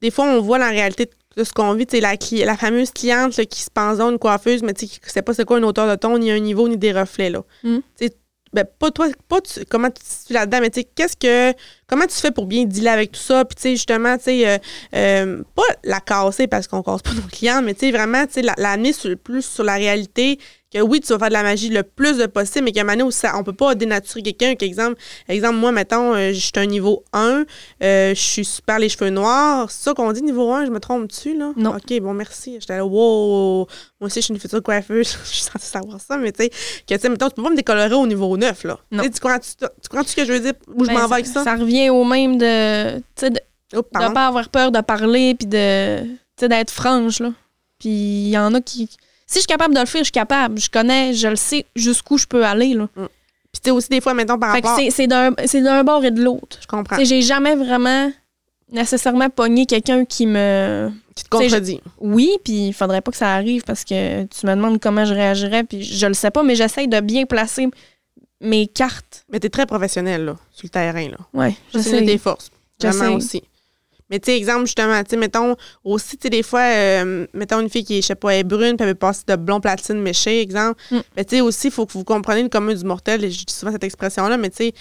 des 0.00 0.10
fois, 0.10 0.24
on 0.24 0.40
voit 0.40 0.58
la 0.58 0.70
réalité 0.70 1.10
de 1.36 1.44
ce 1.44 1.52
qu'on 1.52 1.74
vit, 1.74 1.86
tu 1.86 1.96
sais, 1.96 2.00
la, 2.00 2.14
la 2.46 2.56
fameuse 2.56 2.90
cliente 2.90 3.36
là, 3.36 3.44
qui 3.44 3.60
se 3.60 3.70
pense 3.70 3.98
dans 3.98 4.10
une 4.10 4.18
coiffeuse, 4.18 4.62
mais 4.62 4.72
tu 4.72 4.86
sais, 4.86 4.98
qui 4.98 5.10
sait 5.10 5.20
pas 5.20 5.34
c'est 5.34 5.44
quoi 5.44 5.58
une 5.58 5.64
hauteur 5.64 5.86
de 5.86 5.96
ton, 5.96 6.16
ni 6.16 6.30
un 6.30 6.38
niveau, 6.38 6.66
ni 6.66 6.78
des 6.78 6.92
reflets, 6.92 7.28
là. 7.28 7.42
Mm. 7.62 7.78
Tu 7.98 8.06
sais, 8.06 8.16
ben, 8.52 8.64
pas 8.78 8.90
toi, 8.90 9.06
pas 9.28 9.40
tu- 9.40 9.64
comment 9.66 9.88
tu 9.90 10.00
te 10.28 10.32
là-dedans, 10.32 10.58
mais 10.60 10.70
tu 10.70 10.80
sais, 10.80 10.88
qu'est-ce 10.94 11.16
que, 11.16 11.56
comment 11.86 12.06
tu 12.06 12.16
fais 12.16 12.30
pour 12.30 12.46
bien 12.46 12.64
dealer 12.64 12.88
avec 12.92 13.12
tout 13.12 13.20
ça, 13.20 13.44
puis 13.44 13.54
tu 13.56 13.62
sais, 13.62 13.70
justement, 13.72 14.16
tu 14.18 14.24
sais, 14.24 14.48
euh, 14.48 14.58
euh, 14.94 15.42
pas 15.54 15.62
la 15.84 16.00
casser 16.00 16.46
parce 16.46 16.66
qu'on 16.66 16.82
casse 16.82 17.02
pas 17.02 17.12
nos 17.14 17.22
clients, 17.32 17.62
mais 17.62 17.74
tu 17.74 17.80
sais, 17.86 17.92
vraiment, 17.92 18.26
tu 18.26 18.34
sais, 18.34 18.42
la- 18.42 18.54
l'amener 18.58 18.92
sur, 18.92 19.16
plus 19.18 19.42
sur 19.44 19.64
la 19.64 19.74
réalité, 19.74 20.38
que 20.72 20.78
oui, 20.80 21.00
tu 21.00 21.08
vas 21.12 21.18
faire 21.18 21.28
de 21.28 21.32
la 21.34 21.42
magie 21.42 21.68
le 21.68 21.82
plus 21.82 22.16
de 22.18 22.26
possible, 22.26 22.64
mais 22.66 22.72
qu'à 22.72 22.80
un 22.82 22.84
moment 22.84 22.92
donné, 22.92 23.02
où 23.02 23.10
ça- 23.10 23.36
on 23.36 23.42
peut 23.42 23.52
pas 23.52 23.74
dénaturer 23.74 24.22
quelqu'un. 24.22 24.54
Qu'exemple, 24.54 24.94
exemple, 25.28 25.56
moi, 25.56 25.72
mettons, 25.72 26.14
euh, 26.14 26.32
je 26.32 26.38
suis 26.38 26.52
un 26.56 26.66
niveau 26.66 27.02
1, 27.12 27.44
euh, 27.82 28.14
je 28.14 28.20
suis 28.20 28.44
super 28.44 28.78
les 28.78 28.88
cheveux 28.88 29.10
noirs. 29.10 29.70
C'est 29.70 29.82
ça 29.84 29.94
qu'on 29.94 30.12
dit 30.12 30.22
niveau 30.22 30.52
1, 30.52 30.66
je 30.66 30.70
me 30.70 30.78
trompe 30.78 31.08
dessus, 31.08 31.36
là? 31.36 31.52
Non. 31.56 31.76
OK, 31.76 32.00
bon, 32.00 32.14
merci. 32.14 32.56
J'étais 32.60 32.76
là, 32.76 32.86
wow, 32.86 33.66
moi 34.00 34.06
aussi, 34.06 34.20
je 34.20 34.26
suis 34.26 34.34
une 34.34 34.40
future 34.40 34.62
coiffeuse. 34.62 35.16
je 35.24 35.28
suis 35.28 35.42
censée 35.42 35.66
savoir 35.66 36.00
ça, 36.00 36.16
mais 36.16 36.30
tu 36.30 36.44
sais, 36.44 36.50
que, 36.50 36.94
tu 36.94 37.00
sais, 37.00 37.08
mettons, 37.08 37.28
tu 37.28 37.34
peux 37.34 37.42
pas 37.42 37.50
me 37.50 37.56
décolorer 37.56 37.94
au 37.94 38.06
niveau 38.06 38.36
9, 38.36 38.64
là. 38.64 38.78
Non. 38.92 39.02
Tu 39.02 39.10
comprends-tu 39.20 39.50
tu 39.58 39.88
comprends 39.88 40.06
ce 40.06 40.14
que 40.14 40.24
je 40.24 40.32
veux 40.32 40.40
dire? 40.40 40.52
Où 40.72 40.84
je 40.84 40.88
Ben, 40.90 40.94
m'en 41.00 41.06
vais 41.08 41.14
avec 41.14 41.26
ça? 41.26 41.42
Ça 41.42 41.56
revient 41.56 41.90
au 41.90 42.04
même 42.04 42.38
de, 42.38 42.98
tu 42.98 43.02
sais, 43.16 43.30
de, 43.30 43.40
Oh, 43.72 43.78
de 43.78 44.12
pas 44.12 44.26
avoir 44.26 44.48
peur 44.48 44.72
de 44.72 44.80
parler, 44.80 45.34
puis 45.36 45.46
de, 45.46 46.02
tu 46.02 46.10
sais, 46.38 46.48
d'être 46.48 46.70
franche, 46.72 47.20
là. 47.20 47.32
Puis 47.78 47.88
il 47.88 48.28
y 48.30 48.38
en 48.38 48.52
a 48.54 48.60
qui... 48.60 48.88
Si 49.30 49.36
je 49.36 49.40
suis 49.42 49.46
capable 49.46 49.74
de 49.74 49.80
le 49.80 49.86
faire, 49.86 50.00
je 50.00 50.06
suis 50.06 50.12
capable. 50.12 50.58
Je 50.58 50.68
connais, 50.68 51.14
je 51.14 51.28
le 51.28 51.36
sais 51.36 51.64
jusqu'où 51.76 52.18
je 52.18 52.26
peux 52.26 52.44
aller, 52.44 52.74
là. 52.74 52.88
Puis 52.96 53.06
tu 53.54 53.60
sais, 53.66 53.70
aussi, 53.70 53.88
des 53.88 54.00
fois, 54.00 54.12
mettons, 54.12 54.38
par 54.38 54.52
Fait 54.56 54.60
rapport... 54.60 54.80
c'est- 54.90 55.06
d'un 55.60 55.84
bord 55.84 56.04
et 56.04 56.10
de 56.10 56.20
l'autre. 56.20 56.58
Je 56.60 56.66
comprends. 56.66 56.96
Tu 56.96 57.02
sais, 57.02 57.08
J'ai 57.08 57.22
jamais 57.22 57.54
vraiment 57.54 58.10
nécessairement 58.72 59.30
pogner 59.30 59.66
quelqu'un 59.66 60.04
qui 60.04 60.26
me. 60.26 60.90
Qui 61.14 61.22
te 61.24 61.28
contredit. 61.28 61.80
Oui, 62.00 62.30
puis 62.44 62.68
il 62.68 62.72
faudrait 62.72 63.02
pas 63.02 63.12
que 63.12 63.16
ça 63.16 63.32
arrive 63.34 63.62
parce 63.62 63.84
que 63.84 64.24
tu 64.24 64.46
me 64.46 64.54
demandes 64.54 64.80
comment 64.80 65.04
je 65.04 65.14
réagirais, 65.14 65.62
puis 65.62 65.82
je 65.84 66.06
le 66.06 66.14
sais 66.14 66.30
pas, 66.32 66.42
mais 66.42 66.56
j'essaye 66.56 66.88
de 66.88 66.98
bien 67.00 67.24
placer 67.24 67.68
mes 68.40 68.66
cartes. 68.66 69.24
Mais 69.30 69.38
t'es 69.38 69.48
très 69.50 69.66
professionnel, 69.66 70.24
là, 70.24 70.36
sur 70.52 70.64
le 70.66 70.70
terrain, 70.70 71.08
là. 71.08 71.18
Ouais, 71.34 71.54
C'est 71.72 71.78
j'essaie. 71.82 71.98
une 71.98 72.06
de 72.06 72.10
tes 72.12 72.18
forces. 72.18 72.50
Vraiment 72.82 73.14
aussi. 73.16 73.42
Mais 74.10 74.18
tu 74.18 74.30
sais, 74.30 74.36
exemple, 74.36 74.66
justement, 74.66 75.02
tu 75.04 75.10
sais, 75.10 75.16
mettons, 75.16 75.56
aussi, 75.84 76.16
tu 76.16 76.22
sais, 76.24 76.30
des 76.30 76.42
fois, 76.42 76.60
euh, 76.62 77.26
mettons 77.32 77.60
une 77.60 77.70
fille 77.70 77.84
qui 77.84 77.98
est, 77.98 78.02
je 78.02 78.08
sais 78.08 78.14
pas, 78.14 78.34
est 78.34 78.42
brune, 78.44 78.76
puis 78.76 78.82
elle 78.84 78.88
veut 78.88 78.94
passer 78.94 79.22
de 79.26 79.36
blond 79.36 79.60
platine 79.60 80.00
méché, 80.00 80.40
exemple. 80.40 80.80
Mm. 80.90 80.98
Mais 81.16 81.24
tu 81.24 81.36
sais, 81.36 81.40
aussi, 81.40 81.68
il 81.68 81.72
faut 81.72 81.86
que 81.86 81.92
vous 81.92 82.04
compreniez 82.04 82.42
le 82.42 82.48
commun 82.48 82.74
du 82.74 82.84
mortel, 82.84 83.24
et 83.24 83.30
je 83.30 83.44
dis 83.44 83.54
souvent 83.54 83.72
cette 83.72 83.84
expression-là, 83.84 84.36
mais 84.36 84.50
tu 84.50 84.56
sais, 84.56 84.72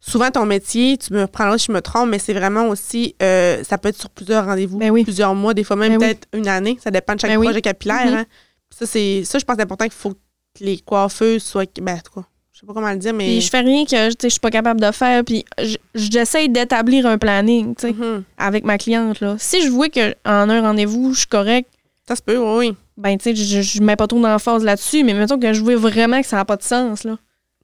souvent 0.00 0.30
ton 0.30 0.46
métier, 0.46 0.96
tu 0.98 1.12
me 1.12 1.22
reprendras 1.22 1.58
si 1.58 1.66
je 1.66 1.72
me 1.72 1.80
trompe, 1.82 2.08
mais 2.08 2.18
c'est 2.18 2.32
vraiment 2.32 2.68
aussi, 2.68 3.14
euh, 3.22 3.62
ça 3.62 3.78
peut 3.78 3.90
être 3.90 3.98
sur 4.00 4.10
plusieurs 4.10 4.46
rendez-vous, 4.46 4.78
Ben 4.78 4.90
oui. 4.90 5.04
plusieurs 5.04 5.34
mois, 5.34 5.54
des 5.54 5.64
fois 5.64 5.76
même 5.76 5.92
Ben 5.92 5.98
oui. 6.00 6.06
peut-être 6.06 6.28
une 6.32 6.48
année, 6.48 6.78
ça 6.82 6.90
dépend 6.90 7.14
de 7.14 7.20
chaque 7.20 7.30
Ben 7.30 7.36
oui. 7.38 7.46
projet 7.46 7.60
capillaire. 7.62 8.06
Mhm. 8.06 8.14
hein. 8.14 8.24
Ça, 8.70 8.86
c'est, 8.86 9.22
ça, 9.24 9.38
je 9.38 9.44
pense 9.44 9.54
que 9.56 9.60
c'est 9.60 9.64
important 9.64 9.84
qu'il 9.84 9.92
faut 9.92 10.10
que 10.12 10.16
les 10.60 10.78
coiffeuses 10.78 11.42
soient, 11.42 11.66
ben, 11.80 11.96
en 11.96 12.00
tout 12.00 12.20
cas, 12.20 12.26
sais 12.62 12.66
pas 12.66 12.72
comment 12.74 12.90
le 12.90 12.96
dire, 12.96 13.12
mais. 13.12 13.24
Puis 13.24 13.40
je 13.40 13.50
fais 13.50 13.60
rien 13.60 13.84
que 13.84 14.10
je 14.22 14.28
suis 14.28 14.40
pas 14.40 14.50
capable 14.50 14.80
de 14.80 14.90
faire, 14.92 15.24
puis 15.24 15.44
j- 15.60 15.78
j'essaye 15.94 16.48
d'établir 16.48 17.06
un 17.06 17.18
planning, 17.18 17.74
tu 17.74 17.88
sais, 17.88 17.92
Mhm. 17.92 18.22
avec 18.38 18.64
ma 18.64 18.78
cliente, 18.78 19.20
là. 19.20 19.36
Si 19.38 19.62
je 19.62 19.68
vois 19.68 19.88
qu'en 19.88 20.10
un 20.24 20.60
rendez-vous, 20.62 21.12
je 21.12 21.18
suis 21.20 21.28
correct, 21.28 21.68
Ça 22.08 22.16
se 22.16 22.22
peut, 22.22 22.36
oui, 22.36 22.74
ben, 22.96 23.16
tu 23.16 23.24
sais, 23.24 23.34
je, 23.36 23.62
je 23.62 23.80
mets 23.82 23.94
pas 23.96 24.06
trop 24.08 24.20
d'emphase 24.20 24.64
là-dessus, 24.64 25.04
mais 25.04 25.14
mettons 25.14 25.38
que 25.38 25.52
je 25.52 25.62
vois 25.62 25.76
vraiment 25.76 26.20
que 26.20 26.26
ça 26.26 26.36
n'a 26.36 26.44
pas 26.44 26.56
de 26.56 26.62
sens, 26.64 27.04
là. 27.04 27.16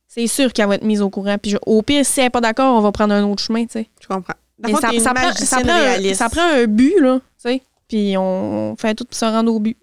C'est 0.07 0.27
sûr 0.29 0.53
qu'elle 0.53 0.69
va 0.69 0.77
être 0.77 0.85
mise 0.85 1.03
au 1.03 1.11
courant. 1.11 1.37
Puis 1.39 1.51
je- 1.51 1.57
au 1.67 1.83
pire, 1.83 2.07
si 2.07 2.21
elle 2.21 2.27
n'est 2.27 2.31
pas 2.31 2.41
d'accord, 2.41 2.77
on 2.77 2.81
va 2.81 2.93
prendre 2.93 3.13
un 3.15 3.23
autre 3.25 3.43
chemin, 3.43 3.65
tu 3.67 3.73
sais. 3.73 3.89
Je 4.01 4.07
comprends. 4.07 4.35
Mais 4.61 4.73
ça, 4.75 4.91
ça 5.01 5.13
prend, 5.15 5.33
ça, 5.33 5.61
prend 5.61 5.73
un, 5.73 6.15
ça 6.15 6.29
prend 6.29 6.43
un 6.43 6.65
but, 6.67 6.95
là, 7.01 7.19
tu 7.19 7.25
sais. 7.51 7.63
Puis 7.89 8.17
on 8.17 8.75
fait 8.79 8.95
tout 8.95 9.05
pour 9.05 9.17
se 9.17 9.25
rendre 9.25 9.53
au 9.53 9.59
but. 9.61 9.77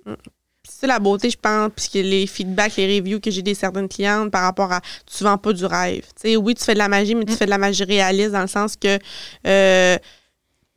C'est 0.78 0.88
la 0.88 1.00
beauté, 1.00 1.30
je 1.30 1.38
pense, 1.42 1.72
puisque 1.76 1.94
les 1.94 2.28
feedbacks, 2.28 2.76
les 2.76 3.00
reviews 3.00 3.20
que 3.22 3.32
j'ai 3.32 3.42
des 3.42 3.54
certaines 3.56 3.88
clientes 3.88 4.30
par 4.30 4.44
rapport 4.44 4.72
à 4.74 4.82
tu 5.06 5.24
vends 5.24 5.38
pas 5.38 5.54
du 5.54 5.66
rêve. 5.66 6.02
Tu 6.22 6.30
sais, 6.32 6.36
oui, 6.36 6.54
tu 6.54 6.64
fais 6.66 6.74
de 6.74 6.80
la 6.80 6.90
magie, 6.90 7.16
mais 7.16 7.24
tu 7.26 7.32
Mm. 7.32 7.36
fais 7.38 7.46
de 7.46 7.50
la 7.50 7.58
magie 7.58 7.84
réaliste 7.86 8.32
dans 8.32 8.42
le 8.42 8.48
sens 8.48 8.76
que 8.76 9.00
euh, 9.48 9.98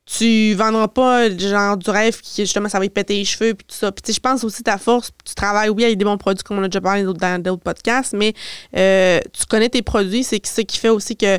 tu 0.06 0.54
vendras 0.54 0.88
pas 0.88 1.28
genre 1.37 1.76
du 1.76 1.90
rêve 1.90 2.18
qui 2.22 2.42
justement 2.42 2.68
ça 2.68 2.78
va 2.78 2.84
y 2.87 2.88
péter 2.90 3.14
les 3.14 3.24
cheveux 3.24 3.54
puis 3.54 3.66
tout 3.66 3.74
ça. 3.74 3.92
Puis 3.92 4.14
je 4.14 4.20
pense 4.20 4.42
aussi 4.44 4.62
ta 4.62 4.78
force, 4.78 5.11
tu 5.24 5.34
travailles 5.34 5.68
oui 5.68 5.84
avec 5.84 5.98
des 5.98 6.04
bons 6.04 6.16
produits 6.16 6.42
comme 6.44 6.58
on 6.58 6.62
a 6.62 6.68
déjà 6.68 6.80
parlé 6.80 7.02
dans 7.02 7.42
d'autres 7.42 7.62
podcasts, 7.62 8.14
mais 8.14 8.32
euh, 8.76 9.20
tu 9.38 9.44
connais 9.46 9.68
tes 9.68 9.82
produits, 9.82 10.24
c'est 10.24 10.40
ce 10.46 10.61
qui 10.62 10.78
fait 10.78 10.88
aussi 10.88 11.14
que 11.16 11.38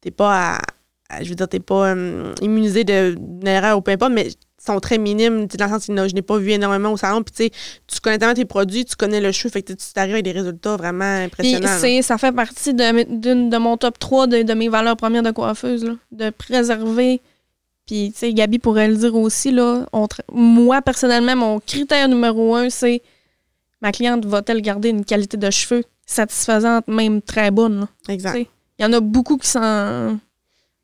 t'es 0.00 0.10
pas 0.10 0.54
à, 0.56 0.58
à- 1.10 1.22
je 1.22 1.28
veux 1.28 1.34
dire 1.36 1.46
t'es 1.48 1.60
pas 1.60 1.90
euh, 1.94 2.34
immunisé 2.40 2.82
de- 2.84 3.16
d'une 3.20 3.46
erreur 3.46 3.78
ou 3.78 3.82
peu 3.82 3.92
importe, 3.92 4.12
mais 4.12 4.30
sont 4.64 4.78
très 4.80 4.98
minimes, 4.98 5.46
dans 5.46 5.64
le 5.64 5.70
sens 5.70 5.86
que 5.86 6.08
je 6.08 6.14
n'ai 6.14 6.22
pas 6.22 6.38
vu 6.38 6.50
énormément 6.50 6.92
au 6.92 6.96
salon, 6.96 7.22
puis 7.22 7.34
tu 7.34 7.44
sais, 7.44 7.50
tu 7.86 8.00
connais 8.00 8.18
tellement 8.18 8.34
tes 8.34 8.44
produits, 8.44 8.84
tu 8.84 8.96
connais 8.96 9.20
le 9.20 9.32
cheveu, 9.32 9.50
fait 9.50 9.62
que 9.62 9.72
tu 9.72 9.92
t'arrives 9.92 10.14
avec 10.14 10.24
des 10.24 10.32
résultats 10.32 10.76
vraiment 10.76 11.16
Puis 11.16 11.54
impressionnants. 11.54 11.78
c'est, 11.78 12.02
ça 12.02 12.18
fait 12.18 12.32
partie 12.32 12.72
de, 12.72 13.48
de 13.48 13.56
mon 13.56 13.76
top 13.76 13.98
3 13.98 14.26
de, 14.28 14.42
de 14.42 14.54
mes 14.54 14.68
valeurs 14.68 14.96
premières 14.96 15.22
de 15.22 15.30
coiffeuse, 15.30 15.84
là, 15.84 15.94
de 16.12 16.30
préserver. 16.30 17.20
Puis, 17.86 18.12
tu 18.12 18.18
sais, 18.18 18.32
Gabi 18.32 18.58
pourrait 18.60 18.88
le 18.88 18.96
dire 18.96 19.14
aussi, 19.16 19.50
là, 19.50 19.86
on 19.92 20.06
moi, 20.32 20.80
personnellement, 20.82 21.34
mon 21.34 21.58
critère 21.60 22.08
numéro 22.08 22.54
un, 22.54 22.70
c'est 22.70 23.02
ma 23.80 23.90
cliente 23.90 24.24
va-t-elle 24.24 24.62
garder 24.62 24.90
une 24.90 25.04
qualité 25.04 25.36
de 25.36 25.50
cheveux 25.50 25.82
satisfaisante, 26.06 26.86
même 26.86 27.20
très 27.20 27.50
bonne. 27.50 27.80
là. 27.80 27.88
Exact. 28.08 28.46
Il 28.78 28.82
y 28.82 28.84
en 28.84 28.92
a 28.92 29.00
beaucoup 29.00 29.36
qui 29.36 29.48
s'en, 29.48 30.18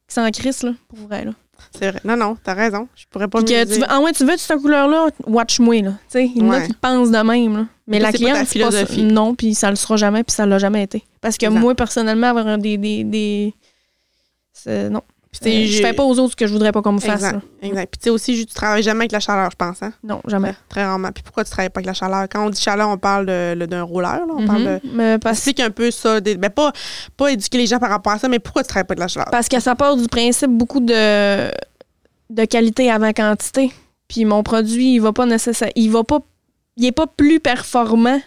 qui 0.08 0.14
s'en 0.14 0.28
crissent, 0.30 0.64
là, 0.64 0.72
pour 0.88 0.98
vrai. 1.06 1.24
Là. 1.24 1.32
C'est 1.78 1.90
vrai. 1.90 2.00
Non, 2.04 2.16
non, 2.16 2.36
t'as 2.42 2.54
raison. 2.54 2.88
Je 2.94 3.04
pourrais 3.10 3.28
pas 3.28 3.42
Puis 3.42 3.54
me 3.54 3.64
que 3.64 3.72
tu 3.74 3.80
veux, 3.80 3.86
ah 3.88 4.00
ouais, 4.00 4.12
tu 4.12 4.24
veux 4.24 4.36
cette 4.36 4.60
couleur-là, 4.60 5.08
watch-moi, 5.26 5.82
là. 5.82 5.90
Tu 5.90 5.96
sais, 6.08 6.24
il 6.26 6.38
y 6.38 6.42
en 6.42 6.50
a 6.52 6.58
Ouais. 6.58 6.66
qui 6.66 6.72
pensent 6.74 7.10
de 7.10 7.18
même, 7.18 7.56
là. 7.56 7.66
Mais 7.86 7.98
la 7.98 8.12
cliente, 8.12 8.46
c'est 8.46 8.58
pas 8.60 8.70
ça. 8.70 8.84
Non, 8.98 9.34
puis 9.34 9.54
ça 9.54 9.70
le 9.70 9.76
sera 9.76 9.96
jamais, 9.96 10.22
puis 10.24 10.34
ça 10.34 10.46
l'a 10.46 10.58
jamais 10.58 10.82
été. 10.82 11.04
Parce 11.20 11.36
que 11.38 11.46
Exact. 11.46 11.58
moi, 11.60 11.74
personnellement, 11.74 12.28
avoir 12.28 12.58
des... 12.58 12.76
des, 12.78 13.04
des- 13.04 13.54
c'est- 14.52 14.88
non. 14.90 15.02
Puis, 15.40 15.64
Euh, 15.64 15.66
je 15.76 15.82
fais 15.82 15.92
pas 15.92 16.02
aux 16.04 16.18
autres 16.18 16.32
ce 16.32 16.36
que 16.36 16.46
je 16.46 16.52
voudrais 16.52 16.72
pas 16.72 16.80
qu'on 16.82 16.92
me 16.92 16.98
fasse. 17.00 17.16
Exact. 17.22 17.40
Exact. 17.62 17.90
Puis 17.90 17.98
tu 17.98 18.04
sais 18.04 18.10
aussi, 18.10 18.46
tu 18.46 18.54
travailles 18.54 18.82
jamais 18.82 19.00
avec 19.00 19.12
la 19.12 19.20
chaleur, 19.20 19.50
je 19.50 19.56
pense, 19.56 19.82
hein? 19.82 19.92
Non, 20.02 20.20
jamais. 20.26 20.52
Très, 20.52 20.80
très 20.80 20.84
rarement. 20.84 21.10
Puis 21.12 21.22
pourquoi 21.22 21.44
tu 21.44 21.50
travailles 21.50 21.68
pas 21.70 21.78
avec 21.80 21.86
la 21.86 21.92
chaleur? 21.92 22.26
Quand 22.30 22.46
on 22.46 22.50
dit 22.50 22.60
chaleur, 22.60 22.88
on 22.88 22.96
parle 22.96 23.26
de- 23.26 23.54
le- 23.54 23.66
d'un 23.66 23.82
rouleur, 23.82 24.26
là. 24.26 24.34
On 24.36 24.46
parle 24.46 24.64
de. 24.64 24.70
Mhm. 24.84 24.92
Mais 24.94 25.18
parce, 25.18 25.36
Explique 25.38 25.60
un 25.60 25.70
peu 25.70 25.90
ça. 25.90 26.20
des- 26.20 26.36
ben, 26.36 26.50
pas, 26.50 26.72
pas 27.16 27.30
éduquer 27.30 27.58
les 27.58 27.66
gens 27.66 27.78
par 27.78 27.90
rapport 27.90 28.12
à 28.14 28.18
ça, 28.18 28.28
mais 28.28 28.38
pourquoi 28.38 28.62
tu 28.62 28.68
travailles 28.68 28.86
pas 28.86 28.92
avec 28.92 29.00
la 29.00 29.08
chaleur? 29.08 29.28
parce 29.30 29.48
que 29.48 29.60
ça 29.60 29.74
part 29.74 29.96
du 29.96 30.08
principe 30.08 30.50
beaucoup 30.50 30.80
de, 30.80 31.48
de 32.30 32.44
qualité 32.46 32.90
avant 32.90 33.12
quantité. 33.12 33.70
Puis 34.08 34.24
mon 34.24 34.42
produit, 34.42 34.94
il 34.94 34.98
va 35.00 35.12
pas 35.12 35.26
nécessaire, 35.26 35.70
il 35.76 35.90
va 35.90 36.02
pas, 36.04 36.20
il 36.78 36.86
est 36.86 36.92
pas 36.92 37.06
plus 37.06 37.40
performant 37.40 38.20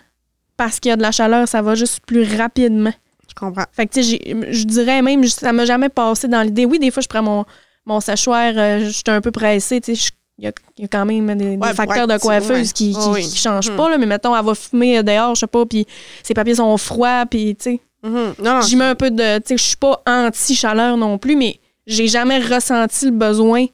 parce 0.55 0.79
qu'il 0.79 0.89
y 0.89 0.93
a 0.93 0.95
de 0.97 1.01
la 1.01 1.11
chaleur, 1.11 1.47
ça 1.47 1.63
va 1.63 1.73
juste 1.73 2.01
plus 2.05 2.37
rapidement. 2.37 2.93
Je 3.31 3.35
comprends. 3.35 3.63
Fait 3.71 3.87
que, 3.87 3.93
tu 3.93 4.03
sais, 4.03 4.19
je 4.51 4.63
dirais 4.65 5.01
même, 5.01 5.23
ça 5.25 5.53
m'a 5.53 5.63
jamais 5.65 5.87
passé 5.89 6.27
dans 6.27 6.41
l'idée. 6.41 6.65
Oui, 6.65 6.79
des 6.79 6.91
fois, 6.91 7.01
je 7.01 7.07
prends 7.07 7.23
mon, 7.23 7.45
mon 7.85 7.99
séchoir, 8.01 8.51
euh, 8.55 8.79
je 8.85 8.89
suis 8.89 9.03
un 9.07 9.21
peu 9.21 9.31
pressée, 9.31 9.79
tu 9.79 9.95
sais, 9.95 10.09
il 10.37 10.43
y 10.45 10.47
a, 10.47 10.51
il 10.77 10.81
y 10.81 10.85
a 10.85 10.87
quand 10.87 11.05
même 11.05 11.33
des, 11.35 11.55
Ouais, 11.55 11.73
facteurs 11.73 12.07
de 12.07 12.17
coiffeuse 12.17 12.49
ouais. 12.67 12.73
qui, 12.73 12.91
qui, 12.91 12.97
Oh 12.99 13.11
oui. 13.13 13.21
qui 13.23 13.37
changent 13.37 13.69
Mhm. 13.71 13.77
pas, 13.77 13.89
là, 13.89 13.97
mais 13.97 14.05
mettons, 14.05 14.35
elle 14.37 14.43
va 14.45 14.53
fumer 14.55 14.97
euh, 14.97 15.03
dehors, 15.03 15.35
je 15.35 15.41
sais 15.41 15.47
pas, 15.47 15.65
puis 15.65 15.85
ses 16.23 16.33
papiers 16.33 16.55
sont 16.55 16.75
froids, 16.77 17.25
puis, 17.29 17.55
tu 17.55 17.63
sais, 17.63 17.79
Mhm. 18.03 18.33
Non, 18.39 18.53
non. 18.55 18.61
j'y 18.61 18.75
mets 18.75 18.85
un 18.85 18.95
peu 18.95 19.11
de, 19.11 19.37
tu 19.37 19.43
sais, 19.49 19.57
je 19.57 19.63
suis 19.63 19.77
pas 19.77 20.01
anti-chaleur 20.07 20.97
non 20.97 21.17
plus, 21.17 21.35
mais 21.35 21.59
j'ai 21.87 22.07
jamais 22.07 22.39
ressenti 22.39 23.05
le 23.05 23.11
besoin 23.11 23.65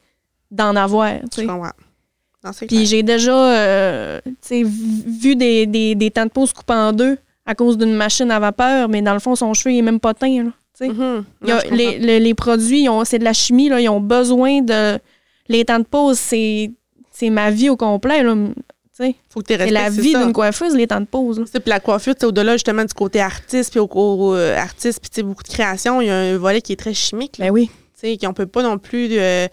d'en 0.51 0.75
avoir, 0.75 1.13
tu 1.31 1.47
sais. 1.47 1.47
Puis 2.67 2.85
j'ai 2.85 3.03
déjà 3.03 3.33
euh, 3.35 4.21
tu 4.25 4.31
sais, 4.41 4.63
vu 4.63 5.03
vu 5.19 5.35
des, 5.35 5.65
des, 5.65 5.95
des 5.95 6.11
temps 6.11 6.25
de 6.25 6.29
pause 6.29 6.53
coupés 6.53 6.73
en 6.73 6.93
deux 6.93 7.17
à 7.47 7.55
cause 7.55 7.77
d'une 7.77 7.93
machine 7.95 8.29
à 8.29 8.39
vapeur, 8.39 8.89
mais 8.89 9.01
dans 9.01 9.13
le 9.13 9.19
fond, 9.19 9.35
son 9.35 9.53
cheveu, 9.55 9.73
il 9.73 9.79
est 9.79 9.81
même 9.81 9.99
pas 9.99 10.13
teint. 10.13 10.43
Là. 10.43 10.51
Mhm. 10.87 11.23
A- 11.47 11.61
comprends. 11.61 11.75
les, 11.75 11.97
les- 11.97 12.19
les 12.19 12.33
produits, 12.35 12.87
c'est 13.05 13.17
de 13.17 13.23
la 13.23 13.33
chimie, 13.33 13.69
là, 13.69 13.79
ils 13.81 13.89
ont 13.89 13.99
besoin 14.01 14.61
de... 14.61 14.99
Les 15.49 15.65
temps 15.65 15.79
de 15.79 15.85
pause, 15.85 16.19
c'est 16.19 16.71
c'est 17.11 17.29
ma 17.31 17.49
vie 17.49 17.69
au 17.69 17.77
complet. 17.77 18.21
là. 18.21 18.35
Faut 19.29 19.41
que 19.41 19.47
tu 19.53 19.57
C'est 19.57 19.69
la 19.71 19.89
vie 19.89 20.13
d'une 20.13 20.33
coiffeuse, 20.33 20.75
les 20.75 20.87
temps 20.87 20.99
de 20.99 21.05
pause. 21.05 21.43
Puis 21.51 21.61
la 21.67 21.79
coiffure, 21.79 22.13
au-delà 22.23 22.53
justement 22.53 22.83
du 22.83 22.93
côté 22.93 23.21
artiste, 23.21 23.71
puis 23.71 23.79
au, 23.79 23.85
au- 23.91 24.35
euh, 24.35 24.55
artiste, 24.57 24.99
puis 25.01 25.23
beaucoup 25.23 25.43
de 25.43 25.47
création, 25.47 26.01
il 26.01 26.07
y 26.07 26.09
a 26.09 26.15
un 26.15 26.37
volet 26.37 26.61
qui 26.61 26.73
est 26.73 26.77
très 26.77 26.93
chimique. 26.93 27.37
là. 27.37 27.45
Ben 27.45 27.51
oui. 27.51 27.69
Tu 27.99 28.09
sais, 28.11 28.17
qu'on 28.17 28.33
peut 28.33 28.45
pas 28.45 28.61
non 28.61 28.77
plus 28.77 29.07
euh, 29.13 29.47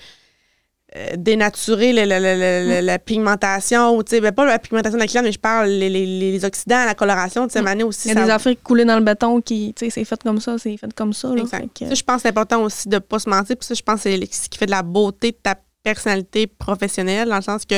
euh, 0.97 1.09
dénaturer 1.17 1.93
le- 1.93 2.03
le- 2.05 2.21
le- 2.21 2.39
le- 2.39 2.75
le- 2.81 2.87
la 2.87 2.99
pigmentation, 3.01 3.97
ou 3.97 4.03
tu 4.05 4.11
sais, 4.11 4.21
ben, 4.21 4.31
pas 4.33 4.45
la 4.47 4.59
pigmentation 4.61 4.97
de 4.97 5.03
la 5.03 5.09
cliente, 5.09 5.25
mais 5.25 5.33
je 5.33 5.39
parle 5.41 5.69
les, 5.69 5.91
les, 5.91 6.07
les 6.07 6.45
oxydants, 6.45 6.85
la 6.85 6.95
coloration, 6.95 7.47
tu 7.49 7.53
sais, 7.55 7.63
Mm. 7.63 7.83
aussi. 7.83 8.09
Il 8.09 8.15
y 8.15 8.17
a 8.17 8.21
ça- 8.21 8.25
des 8.27 8.31
affaires 8.31 8.55
coulent 8.63 8.85
dans 8.85 8.97
le 8.99 9.05
béton 9.05 9.41
qui, 9.41 9.75
tu 9.75 9.87
sais, 9.87 9.91
c'est 9.91 10.05
fait 10.05 10.23
comme 10.23 10.41
ça, 10.41 10.57
c'est 10.59 10.77
fait 10.77 10.93
comme 10.95 11.13
ça. 11.13 11.29
Là, 11.35 11.43
Exact. 11.43 11.61
Fait 11.79 11.85
que- 11.87 11.89
Ça, 11.89 11.95
je 11.95 12.03
pense 12.03 12.17
que 12.17 12.23
c'est 12.23 12.29
important 12.29 12.63
aussi 12.63 12.89
de 12.89 12.99
pas 12.99 13.19
se 13.19 13.29
mentir. 13.29 13.57
Puis 13.57 13.67
ça, 13.67 13.75
je 13.75 13.83
pense 13.83 14.03
que 14.05 14.11
c'est 14.11 14.33
ce 14.33 14.49
qui 14.49 14.57
fait 14.59 14.67
de 14.67 14.71
la 14.71 14.83
beauté 14.83 15.33
de 15.33 15.37
ta 15.43 15.57
personnalité 15.83 16.47
professionnelle, 16.47 17.29
dans 17.29 17.37
le 17.37 17.43
sens 17.43 17.65
que 17.65 17.75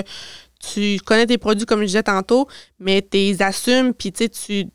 tu 0.73 0.99
connais 1.05 1.27
tes 1.27 1.39
produits, 1.39 1.67
comme 1.67 1.81
je 1.81 1.87
disais 1.87 2.03
tantôt, 2.03 2.47
mais 2.79 3.03
tu 3.03 3.17
les 3.19 3.43
assumes, 3.43 3.93
puis 3.95 4.13
tu 4.13 4.25
sais, 4.25 4.29
tu 4.29 4.67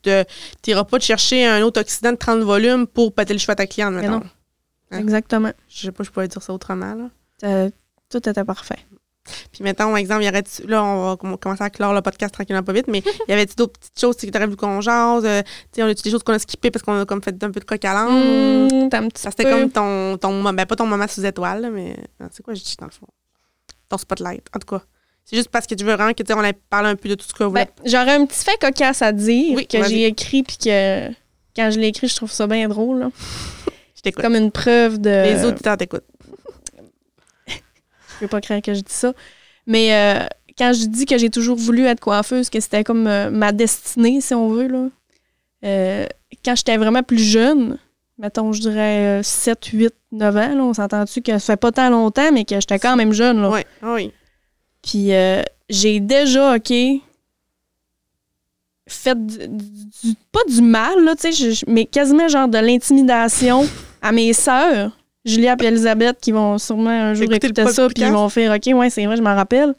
n'iras 0.68 0.84
pas 0.84 1.00
te 1.00 1.04
chercher 1.04 1.46
un 1.46 1.62
autre 1.62 1.80
oxydant 1.82 2.12
de 2.12 2.18
30 2.18 2.42
volumes 2.42 2.88
pour 2.88 3.14
péter 3.14 3.34
le 3.34 3.40
cheveu 3.40 3.52
à 3.54 3.56
ta 3.56 3.68
cliente, 3.68 3.94
mettons. 3.94 4.20
non. 4.92 4.98
Exactement. 5.00 5.52
Je 5.70 5.84
sais 5.84 5.92
pas, 5.92 6.04
je 6.04 6.10
pourrais 6.12 6.28
dire 6.28 6.42
ça 6.42 6.54
autrement, 6.54 6.94
là. 6.94 7.10
Euh, 7.44 7.70
tout 8.12 8.30
était 8.30 8.43
parfait. 8.43 8.80
Puis 9.52 9.63
mettons, 9.63 9.95
exemple, 9.95 10.24
il 10.24 10.26
y 10.26 10.30
aurait 10.30 10.43
là, 10.65 10.84
on 10.84 11.10
va 11.12 11.15
com- 11.17 11.38
commencer 11.38 11.63
à 11.63 11.69
clore 11.69 11.93
le 11.93 12.02
podcast 12.02 12.34
tranquillement 12.34 12.63
pas 12.63 12.74
vite, 12.74 12.88
mais 12.88 13.00
il 13.06 13.13
y 13.30 13.34
avait 13.34 13.45
d'autres 13.45 13.74
petites 13.80 14.00
choses 14.00 14.15
que 14.15 14.26
t'aurais 14.28 14.45
voulu 14.45 14.58
qu'on 14.58 14.82
jase, 14.82 15.24
euh, 15.26 15.41
tu 15.43 15.50
sais, 15.74 15.84
on 15.84 15.88
a 15.88 15.93
des 15.93 16.10
choses 16.10 16.24
qu'on 16.24 16.34
a 16.34 16.39
skippées 16.39 16.71
parce 16.71 16.84
qu'on 16.84 17.00
a 17.00 17.06
comme 17.06 17.21
fait 17.21 17.36
un 17.43 17.52
peu 17.52 17.60
de 17.60 17.65
coq 17.65 17.86
à 17.86 17.93
l'âne. 17.93 18.65
Mmh, 18.65 19.10
c'était 19.15 19.43
comme 19.43 19.69
ton, 19.69 20.17
ton 20.17 20.41
ben 20.54 20.65
pas 20.65 20.76
ton 20.76 20.88
moment 20.88 21.08
sous 21.08 21.24
étoile, 21.26 21.62
là, 21.62 21.69
mais 21.69 21.95
c'est 22.32 22.41
quoi 22.43 22.54
je 22.56 22.63
dis 22.63 22.76
dans 22.80 22.88
le 22.88 22.91
fond? 22.91 23.08
Ton 23.89 23.97
spotlight, 23.97 24.47
en 24.56 24.60
tout 24.60 24.76
cas. 24.76 24.84
C'est 25.24 25.36
juste 25.36 25.50
parce 25.50 25.67
que 25.67 25.76
tu 25.76 25.84
veux 25.84 25.93
vraiment 25.93 26.13
que, 26.13 26.34
on 26.34 26.43
ait 26.43 26.54
parlé 26.54 26.89
un 26.89 26.95
peu 26.95 27.08
de 27.08 27.15
tout 27.15 27.26
ce 27.28 27.34
que 27.34 27.43
vous 27.43 27.52
Ben, 27.52 27.67
J'aurais 27.86 28.15
un 28.15 28.26
petit 28.26 28.43
fait 28.43 28.58
cocasse 28.60 29.02
à 29.04 29.12
dire 29.12 29.56
Oui, 29.56 29.67
que 29.67 29.84
j'ai 29.84 30.08
écrit 30.08 30.41
puis 30.43 30.58
que 30.58 31.10
quand 31.56 31.69
je 31.69 31.80
l'ai 31.80 31.88
écrit, 31.88 32.08
je 32.08 32.15
trouve 32.15 32.32
ça 32.32 32.47
bien 32.47 32.67
drôle. 32.67 33.00
là. 33.00 33.10
Je 33.95 34.02
t'écoute. 34.02 34.24
Comme 34.24 34.36
une 34.36 34.50
preuve 34.52 35.00
de. 35.00 35.10
Les 35.12 35.45
auditeurs 35.45 35.78
t'écoutent. 35.78 36.04
Je 38.22 38.28
peux 38.28 38.30
pas 38.30 38.42
croire 38.42 38.62
que 38.62 38.74
je 38.74 38.82
dis 38.82 38.94
ça. 38.94 39.14
Mais 39.68 39.94
euh, 39.96 40.26
quand 40.58 40.74
je 40.74 40.86
dis 40.86 41.06
que 41.06 41.18
j'ai 41.18 41.30
toujours 41.30 41.58
voulu 41.58 41.86
être 41.86 42.00
coiffeuse, 42.00 42.50
que 42.50 42.60
c'était 42.60 42.84
comme 42.84 43.08
euh, 43.08 43.30
ma 43.32 43.52
destinée, 43.52 44.22
si 44.22 44.34
on 44.36 44.48
veut, 44.50 44.68
là. 44.68 44.88
euh, 45.66 46.06
quand 46.46 46.56
j'étais 46.56 46.78
vraiment 46.78 47.04
plus 47.04 47.18
jeune, 47.24 47.78
mettons, 48.18 48.52
je 48.54 48.62
dirais 48.62 49.20
euh, 49.20 49.24
7, 49.24 49.66
8, 49.66 49.94
9 50.12 50.36
ans, 50.38 50.56
là, 50.56 50.64
on 50.64 50.74
s'entend-tu 50.74 51.22
que 51.22 51.32
ça 51.40 51.54
fait 51.54 51.58
pas 51.58 51.72
tant 51.72 51.90
longtemps, 51.90 52.32
mais 52.32 52.46
que 52.46 52.56
j'étais 52.56 52.80
quand 52.80 52.96
même 52.96 53.12
jeune. 53.14 53.42
Là. 53.42 53.50
Oui, 53.50 53.62
oui. 53.84 54.12
Puis 54.84 55.12
j'ai 55.70 56.00
déjà, 56.00 56.56
OK, 56.56 56.74
fait 58.88 59.26
du, 59.26 59.38
du- 59.48 60.16
pas 60.32 60.44
du 60.48 60.62
mal, 60.62 61.04
là, 61.04 61.14
je- 61.24 61.64
mais 61.68 61.86
quasiment 61.86 62.28
genre 62.28 62.48
de 62.48 62.58
l'intimidation 62.58 63.64
à 64.02 64.12
mes 64.12 64.34
sœurs 64.34 64.98
Julia 65.26 65.56
et 65.62 65.66
Elisabeth 65.66 66.18
qui 66.20 66.32
vont 66.32 66.58
sûrement 66.58 66.90
un 66.90 67.14
jour 67.14 67.32
Écouter 67.32 67.66
ça, 67.68 67.88
puis 67.88 68.04
ils 68.04 68.12
vont 68.12 68.28
faire 68.30 68.54
OK, 68.56 68.70
ouais, 68.74 68.90
c'est 68.90 69.06
vrai, 69.06 69.18
je 69.18 69.22
m'en 69.22 69.36
rappelle. 69.36 69.74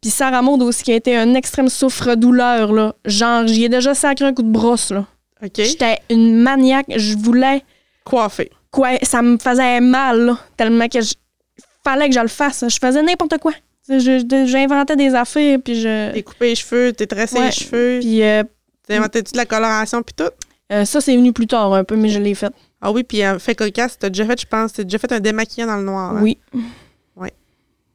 Puis 0.00 0.10
Sarah 0.10 0.42
Maud 0.42 0.62
aussi, 0.62 0.82
qui 0.82 0.92
a 0.92 0.96
été 0.96 1.16
un 1.16 1.34
extrême 1.34 1.68
souffre-douleur, 1.68 2.72
là. 2.72 2.94
Genre, 3.04 3.46
j'y 3.46 3.64
ai 3.64 3.68
déjà 3.68 3.94
sacré 3.94 4.26
un 4.26 4.34
coup 4.34 4.42
de 4.42 4.50
brosse, 4.50 4.90
là. 4.90 5.06
OK. 5.42 5.52
J'étais 5.56 5.98
une 6.10 6.38
maniaque. 6.42 6.86
Je 6.94 7.16
voulais. 7.16 7.62
Coiffé. 8.04 8.50
Quoi, 8.70 8.90
ça 9.02 9.22
me 9.22 9.38
faisait 9.38 9.80
mal, 9.80 10.20
là, 10.26 10.38
tellement 10.56 10.88
que 10.88 11.00
je. 11.00 11.14
Fallait 11.82 12.08
que 12.08 12.14
je 12.14 12.20
le 12.20 12.28
fasse. 12.28 12.64
Je 12.68 12.78
faisais 12.80 13.02
n'importe 13.02 13.38
quoi. 13.38 13.52
J'inventais 13.88 14.96
des 14.96 15.14
affaires, 15.14 15.58
puis 15.62 15.80
je. 15.80 16.12
T'es 16.12 16.22
coupé 16.22 16.48
les 16.48 16.54
cheveux, 16.54 16.92
t'es 16.92 17.06
tressé 17.06 17.38
Ouais. 17.38 17.46
les 17.46 17.52
cheveux. 17.52 17.98
Puis 18.00 18.22
euh, 18.22 18.42
T'as 18.86 18.96
inventé-tu 18.96 19.32
de 19.32 19.36
la 19.38 19.46
coloration 19.46 20.02
puis 20.02 20.14
tout? 20.14 20.30
euh, 20.72 20.84
ça, 20.84 21.00
c'est 21.00 21.14
venu 21.16 21.32
plus 21.32 21.46
tard 21.46 21.72
un 21.74 21.84
peu, 21.84 21.96
mais 21.96 22.08
je 22.08 22.18
l'ai 22.18 22.34
fait. 22.34 22.52
Ah 22.86 22.92
oui, 22.92 23.02
puis 23.02 23.22
euh, 23.24 23.38
fait 23.38 23.54
cocasse, 23.54 23.98
t'as 23.98 24.10
déjà 24.10 24.26
fait, 24.26 24.38
je 24.40 24.46
pense, 24.46 24.74
t'as 24.74 24.82
déjà 24.84 24.98
fait 24.98 25.10
un 25.12 25.20
démaquillant 25.20 25.66
dans 25.66 25.76
le 25.78 25.84
noir. 25.84 26.16
hein? 26.16 26.20
Oui. 26.22 26.38
Ouais. 27.16 27.32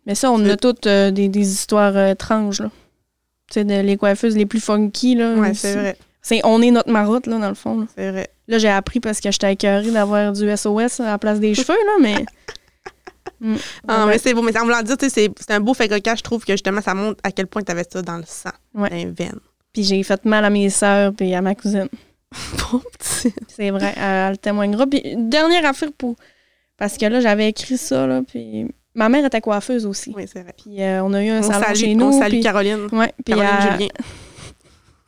Mais 0.08 0.16
ça, 0.16 0.32
on 0.32 0.44
a 0.50 0.58
toutes 0.58 0.88
euh, 0.88 1.12
des, 1.12 1.30
des 1.30 1.48
histoires 1.48 1.96
euh, 1.96 2.12
étranges, 2.12 2.60
là. 2.62 2.72
Tu 3.52 3.62
sais, 3.62 3.84
les 3.84 3.98
coiffeuses 3.98 4.36
les 4.36 4.46
plus 4.48 4.60
funky, 4.60 5.14
là. 5.16 5.34
Aussi. 5.36 5.56
c'est 5.56 5.74
vrai. 5.76 5.98
C'est, 6.22 6.42
on 6.44 6.62
est 6.62 6.72
notre 6.72 6.90
marotte, 6.92 7.28
là, 7.28 7.38
dans 7.38 7.50
le 7.50 7.56
fond. 7.56 7.88
C'est 7.96 8.10
vrai. 8.12 8.30
Là, 8.48 8.58
j'ai 8.58 8.68
appris 8.70 9.00
parce 9.00 9.20
que 9.22 9.32
j'étais 9.32 9.54
écœurée 9.54 9.92
d'avoir 9.92 10.34
du 10.34 10.50
SOS 10.58 11.00
à 11.02 11.06
la 11.06 11.18
place 11.20 11.40
des 11.40 11.54
cheveux, 11.56 11.74
là, 11.86 11.94
mais. 12.02 12.26
Mm. 13.42 13.56
Ah, 13.88 14.06
mais 14.06 14.18
c'est 14.18 14.34
beau. 14.34 14.42
Mais 14.42 14.58
en 14.58 14.64
voulant 14.66 14.82
dire, 14.82 14.98
tu 14.98 15.06
sais, 15.06 15.10
c'est 15.10 15.32
c'est 15.40 15.52
un 15.54 15.62
beau 15.62 15.74
fait 15.74 15.88
cocasse, 15.88 16.18
je 16.20 16.24
trouve 16.24 16.44
que 16.44 16.52
justement, 16.52 16.82
ça 16.82 16.94
montre 16.94 17.20
à 17.24 17.32
quel 17.32 17.48
point 17.48 17.62
t'avais 17.62 17.86
ça 17.90 18.02
dans 18.02 18.18
le 18.18 18.24
sang, 18.28 18.50
Ouais. 18.76 18.90
dans 18.90 18.96
les 18.98 19.06
veines. 19.06 19.40
Puis 19.72 19.84
j'ai 19.86 20.04
fait 20.04 20.26
mal 20.26 20.44
à 20.44 20.50
mes 20.50 20.70
sœurs 20.70 21.14
puis 21.14 21.34
à 21.34 21.42
ma 21.42 21.56
cousine. 21.56 21.88
Bon 22.72 22.82
petit. 22.98 23.34
C'est 23.48 23.70
vrai, 23.72 23.94
elle, 23.98 24.04
elle 24.04 24.32
le 24.32 24.38
témoignera. 24.38 24.86
Puis 24.88 25.02
dernière 25.18 25.66
affaire 25.66 25.90
pour. 25.98 26.16
Parce 26.78 26.98
que 26.98 27.06
là, 27.06 27.20
j'avais 27.20 27.50
écrit 27.50 27.78
ça, 27.78 28.08
là, 28.08 28.22
puis 28.26 28.66
ma 28.96 29.10
mère 29.10 29.26
était 29.26 29.42
coiffeuse 29.42 29.86
aussi. 29.86 30.14
Oui, 30.16 30.26
c'est 30.32 30.42
vrai. 30.44 30.54
Puis 30.56 30.82
euh, 30.82 31.04
on 31.04 31.14
a 31.14 31.24
eu 31.24 31.30
un 31.30 31.40
On 31.40 31.44
salon 31.44 31.64
salue, 31.66 31.76
chez 31.78 31.96
nous. 31.96 32.06
on 32.06 32.20
salue 32.20 32.32
puis- 32.34 32.42
Caroline. 32.42 32.88
Ouais, 32.92 33.12
puis 33.26 33.34
Caroline 33.36 33.50
elle, 33.62 33.72
Julien. 33.74 33.88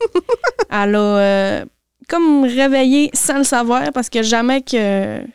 elle 0.70 0.94
a 0.94 0.98
euh, 0.98 1.64
comme 2.08 2.44
réveillé 2.44 3.10
sans 3.14 3.38
le 3.38 3.44
savoir 3.44 3.92
parce 3.92 4.10
que 4.10 4.22
jamais 4.22 4.60
que. 4.62 5.22
Tu 5.22 5.28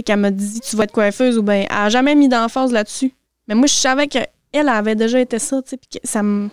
sais, 0.00 0.02
qu'elle 0.02 0.18
m'a 0.18 0.30
dit 0.32 0.60
tu 0.60 0.74
vas 0.76 0.84
être 0.84 0.92
coiffeuse 0.92 1.38
ou 1.38 1.42
bien. 1.42 1.66
Elle 1.70 1.76
a 1.76 1.88
jamais 1.88 2.14
mis 2.14 2.28
d'emphase 2.28 2.72
là-dessus. 2.72 3.12
Mais 3.46 3.54
moi, 3.54 3.66
je 3.66 3.74
savais 3.74 4.08
qu'elle 4.08 4.26
elle 4.52 4.68
avait 4.68 4.94
déjà 4.96 5.20
été 5.20 5.38
ça, 5.38 5.62
tu 5.62 5.70
sais, 5.70 5.76
puis 5.76 6.00
que 6.00 6.06
ça 6.06 6.22
me. 6.22 6.48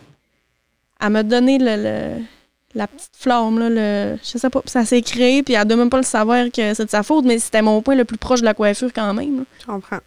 Elle 0.99 1.09
m'a 1.09 1.23
donné 1.23 1.57
le, 1.57 1.75
le- 2.17 2.23
la 2.73 2.87
petite 2.87 3.11
flamme, 3.17 3.59
là, 3.59 3.69
le. 3.69 4.17
Je 4.23 4.37
sais 4.37 4.49
pas, 4.49 4.61
ça 4.65 4.85
s'est 4.85 5.01
créé, 5.01 5.43
puis 5.43 5.53
elle 5.55 5.65
doit 5.67 5.77
même 5.77 5.89
pas 5.89 5.97
le 5.97 6.03
savoir 6.03 6.45
que 6.51 6.73
c'est 6.73 6.85
de 6.85 6.89
sa 6.89 7.03
faute, 7.03 7.25
mais 7.25 7.37
c'était 7.39 7.61
mon 7.61 7.81
point 7.81 7.95
le 7.95 8.05
plus 8.05 8.17
proche 8.17 8.39
de 8.41 8.45
la 8.45 8.53
coiffure 8.53 8.91
quand 8.93 9.13
même. 9.13 9.39
là. 9.39 9.43
Je 9.59 9.65
comprends. 9.65 9.99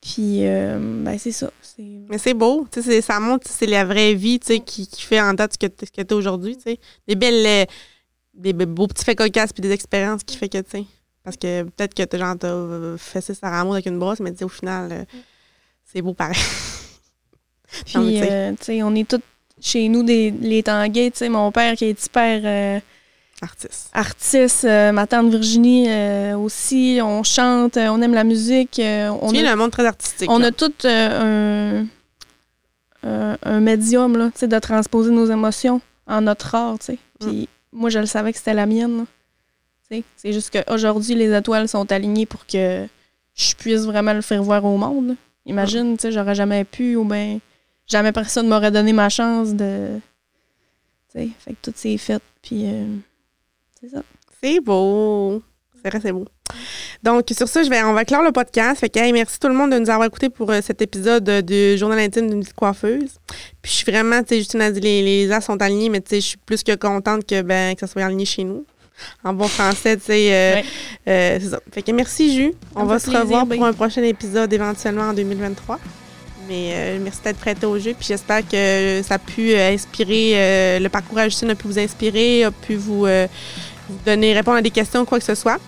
Puis, 0.00 0.46
euh, 0.46 0.78
ben, 1.04 1.18
c'est 1.18 1.32
ça. 1.32 1.50
C'est. 1.60 1.82
Mais 2.08 2.18
c'est 2.18 2.34
beau. 2.34 2.66
Tu 2.70 2.82
sais, 2.82 3.00
ça 3.02 3.18
montre 3.20 3.46
c'est 3.50 3.66
la 3.66 3.84
vraie 3.84 4.14
vie 4.14 4.38
tu 4.38 4.46
sais, 4.46 4.60
qui, 4.60 4.86
qui 4.86 5.02
fait 5.02 5.20
en 5.20 5.34
date 5.34 5.54
ce 5.54 5.58
que 5.58 5.66
que 5.66 6.02
t'es 6.02 6.14
aujourd'hui. 6.14 6.56
tu 6.56 6.62
sais. 6.62 6.78
Des 7.06 7.16
belles. 7.16 7.44
euh, 7.46 7.64
Des 8.34 8.52
be- 8.52 8.64
beaux 8.66 8.86
petits 8.86 9.04
faits 9.04 9.18
cocasses 9.18 9.52
puis 9.52 9.60
des 9.60 9.72
expériences 9.72 10.22
qui 10.22 10.36
fait 10.36 10.48
que, 10.48 10.58
tu 10.58 10.70
sais. 10.70 10.84
Parce 11.24 11.36
que 11.36 11.64
peut-être 11.64 11.94
que 11.94 12.04
t'as 12.04 12.16
genre, 12.18 12.36
t'as 12.38 12.96
fessé 12.96 13.34
sa 13.34 13.50
rameau 13.50 13.72
avec 13.72 13.86
une 13.86 13.98
brosse, 13.98 14.20
mais 14.20 14.30
tu 14.32 14.38
sais, 14.38 14.44
au 14.44 14.48
final, 14.48 14.92
euh, 14.92 15.04
c'est 15.84 16.00
beau 16.00 16.14
pareil. 16.14 16.36
Puis, 17.84 17.92
tu 17.92 18.00
sais. 18.00 18.28
euh, 18.30 18.52
tu 18.52 18.64
sais, 18.64 18.82
on 18.84 18.94
est 18.94 19.06
tous 19.08 19.20
chez 19.60 19.88
nous, 19.88 20.02
des, 20.02 20.30
les 20.30 20.62
Tanguay, 20.62 21.10
tu 21.10 21.18
sais, 21.18 21.28
mon 21.28 21.50
père 21.52 21.74
qui 21.74 21.86
est 21.86 22.06
hyper 22.06 22.40
euh, 22.44 22.80
Artiste. 23.40 23.90
artiste, 23.92 24.64
euh, 24.64 24.90
ma 24.92 25.06
tante 25.06 25.30
Virginie 25.30 25.86
euh, 25.88 26.36
aussi, 26.36 26.98
on 27.02 27.22
chante, 27.22 27.76
on 27.76 28.02
aime 28.02 28.14
la 28.14 28.24
musique, 28.24 28.80
on, 28.80 29.30
Tu 29.32 29.38
a, 29.38 29.42
d'un 29.42 29.56
monde 29.56 29.70
très 29.70 29.86
artistique. 29.86 30.30
on 30.30 30.38
là. 30.38 30.48
a 30.48 30.50
tout 30.50 30.72
un, 30.84 31.86
un, 33.04 33.36
un 33.42 33.60
médium, 33.60 34.16
là, 34.16 34.30
tu 34.32 34.40
sais, 34.40 34.48
de 34.48 34.58
transposer 34.58 35.10
nos 35.12 35.26
émotions 35.26 35.80
en 36.06 36.20
notre 36.22 36.54
art, 36.54 36.78
tu 36.80 36.86
sais. 36.86 36.98
Puis 37.20 37.48
moi, 37.72 37.90
je 37.90 37.98
le 37.98 38.06
savais 38.06 38.32
que 38.32 38.38
c'était 38.38 38.54
la 38.54 38.66
mienne, 38.66 39.04
C'est 40.16 40.32
juste 40.32 40.50
qu'aujourd'hui, 40.50 41.14
les 41.14 41.36
étoiles 41.36 41.68
sont 41.68 41.90
alignées 41.92 42.26
pour 42.26 42.46
que 42.46 42.86
je 43.36 43.54
puisse 43.54 43.82
vraiment 43.82 44.12
le 44.14 44.20
faire 44.22 44.42
voir 44.42 44.64
au 44.64 44.76
monde. 44.76 45.08
là. 45.08 45.14
Imagine, 45.46 45.96
tu 45.96 46.02
sais, 46.02 46.12
j'aurais 46.12 46.34
jamais 46.34 46.64
pu 46.64 46.96
ou 46.96 47.04
bien 47.04 47.38
jamais 47.88 48.12
personne 48.12 48.48
m'aurait 48.48 48.70
donné 48.70 48.92
ma 48.92 49.08
chance 49.08 49.54
de. 49.54 49.98
Tu 51.12 51.20
sais, 51.20 51.28
fait 51.38 51.52
que 51.52 51.56
tout 51.62 51.72
s'est 51.74 51.96
fait. 51.98 52.22
Puis, 52.42 52.62
euh, 52.66 52.84
c'est 53.80 53.88
ça. 53.90 54.02
C'est 54.42 54.60
beau. 54.60 55.42
C'est 55.82 55.90
vrai, 55.90 56.00
c'est 56.02 56.12
beau. 56.12 56.24
Donc, 57.02 57.26
sur 57.36 57.46
ça, 57.48 57.62
je 57.62 57.70
vais, 57.70 57.82
on 57.82 57.92
va 57.92 58.04
clore 58.04 58.22
le 58.22 58.32
podcast. 58.32 58.80
Fait 58.80 58.88
que, 58.88 58.98
hey, 58.98 59.12
merci 59.12 59.38
tout 59.38 59.48
le 59.48 59.54
monde 59.54 59.70
de 59.72 59.78
nous 59.78 59.90
avoir 59.90 60.06
écoutés 60.08 60.28
pour 60.28 60.50
euh, 60.50 60.60
cet 60.62 60.82
épisode 60.82 61.28
euh, 61.28 61.40
du 61.42 61.78
Journal 61.78 61.98
intime 61.98 62.28
d'une 62.28 62.40
petite 62.40 62.54
coiffeuse. 62.54 63.18
Puis, 63.62 63.70
je 63.72 63.76
suis 63.76 63.90
vraiment, 63.92 64.20
tu 64.22 64.28
sais, 64.30 64.36
Justine 64.38 64.60
a 64.62 64.70
dit, 64.70 64.80
les, 64.80 65.02
les 65.02 65.32
as 65.32 65.40
sont 65.40 65.60
alignés, 65.62 65.88
mais 65.88 66.00
tu 66.00 66.10
sais, 66.10 66.20
je 66.20 66.26
suis 66.26 66.36
plus 66.38 66.62
que 66.62 66.74
contente 66.74 67.24
que, 67.26 67.42
ben, 67.42 67.74
que 67.74 67.80
ça 67.80 67.86
soit 67.86 68.02
aligné 68.04 68.24
chez 68.24 68.44
nous. 68.44 68.64
En 69.22 69.32
bon 69.32 69.46
français, 69.46 69.96
tu 69.96 70.04
sais. 70.06 70.32
euh, 70.34 70.54
Ouais. 70.56 70.64
euh, 71.06 71.38
c'est 71.40 71.48
ça. 71.50 71.60
Fait 71.72 71.82
que 71.82 71.92
merci, 71.92 72.34
Jus. 72.34 72.54
On 72.74 72.84
va 72.84 72.98
se 72.98 73.04
plaisir, 73.04 73.20
revoir 73.22 73.46
ben. 73.46 73.56
pour 73.56 73.66
un 73.66 73.72
prochain 73.72 74.02
épisode 74.02 74.52
éventuellement 74.52 75.04
en 75.10 75.12
2023. 75.14 75.78
Mais 76.48 76.72
euh, 76.72 76.98
merci 77.02 77.20
d'être 77.22 77.38
prête 77.38 77.62
au 77.64 77.78
jeu. 77.78 77.94
Puis 77.98 78.08
j'espère 78.08 78.40
que 78.46 79.02
ça 79.06 79.14
a 79.14 79.18
pu 79.18 79.52
euh, 79.52 79.72
inspirer, 79.74 80.32
euh, 80.34 80.78
le 80.78 80.88
parcours 80.88 81.18
à 81.18 81.28
Justine 81.28 81.50
a 81.50 81.54
pu 81.54 81.66
vous 81.66 81.78
inspirer, 81.78 82.44
a 82.44 82.50
pu 82.50 82.76
vous, 82.76 83.06
euh, 83.06 83.26
vous 83.88 83.98
donner, 84.06 84.32
répondre 84.32 84.56
à 84.56 84.62
des 84.62 84.70
questions, 84.70 85.04
quoi 85.04 85.18
que 85.18 85.24
ce 85.24 85.34
soit. 85.34 85.58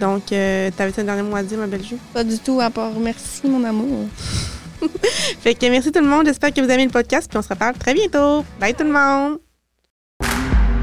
Donc, 0.00 0.30
euh, 0.30 0.70
t'avais 0.76 0.98
un 1.00 1.04
dernier 1.04 1.22
mot 1.22 1.34
à 1.34 1.42
dire, 1.42 1.58
ma 1.58 1.66
belle 1.66 1.84
Jus? 1.84 1.98
Pas 2.14 2.22
du 2.22 2.38
tout, 2.38 2.60
à 2.60 2.70
part 2.70 2.92
merci, 3.00 3.42
mon 3.44 3.64
amour. 3.64 4.06
Fait 5.42 5.54
que 5.54 5.66
merci 5.66 5.90
tout 5.90 6.00
le 6.00 6.08
monde. 6.08 6.26
J'espère 6.26 6.54
que 6.54 6.60
vous 6.60 6.70
aimez 6.70 6.84
le 6.84 6.92
podcast. 6.92 7.28
Puis 7.28 7.36
on 7.36 7.42
se 7.42 7.48
reparle 7.48 7.74
très 7.74 7.94
bientôt. 7.94 8.44
Bye 8.60 8.74
tout 8.74 8.84
le 8.84 8.92
monde! 8.92 9.38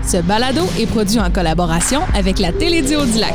Ce 0.05 0.17
balado 0.17 0.63
est 0.77 0.85
produit 0.85 1.19
en 1.19 1.31
collaboration 1.31 2.01
avec 2.13 2.39
la 2.39 2.51
Télédio 2.51 3.05
du 3.05 3.19
Lac. 3.19 3.33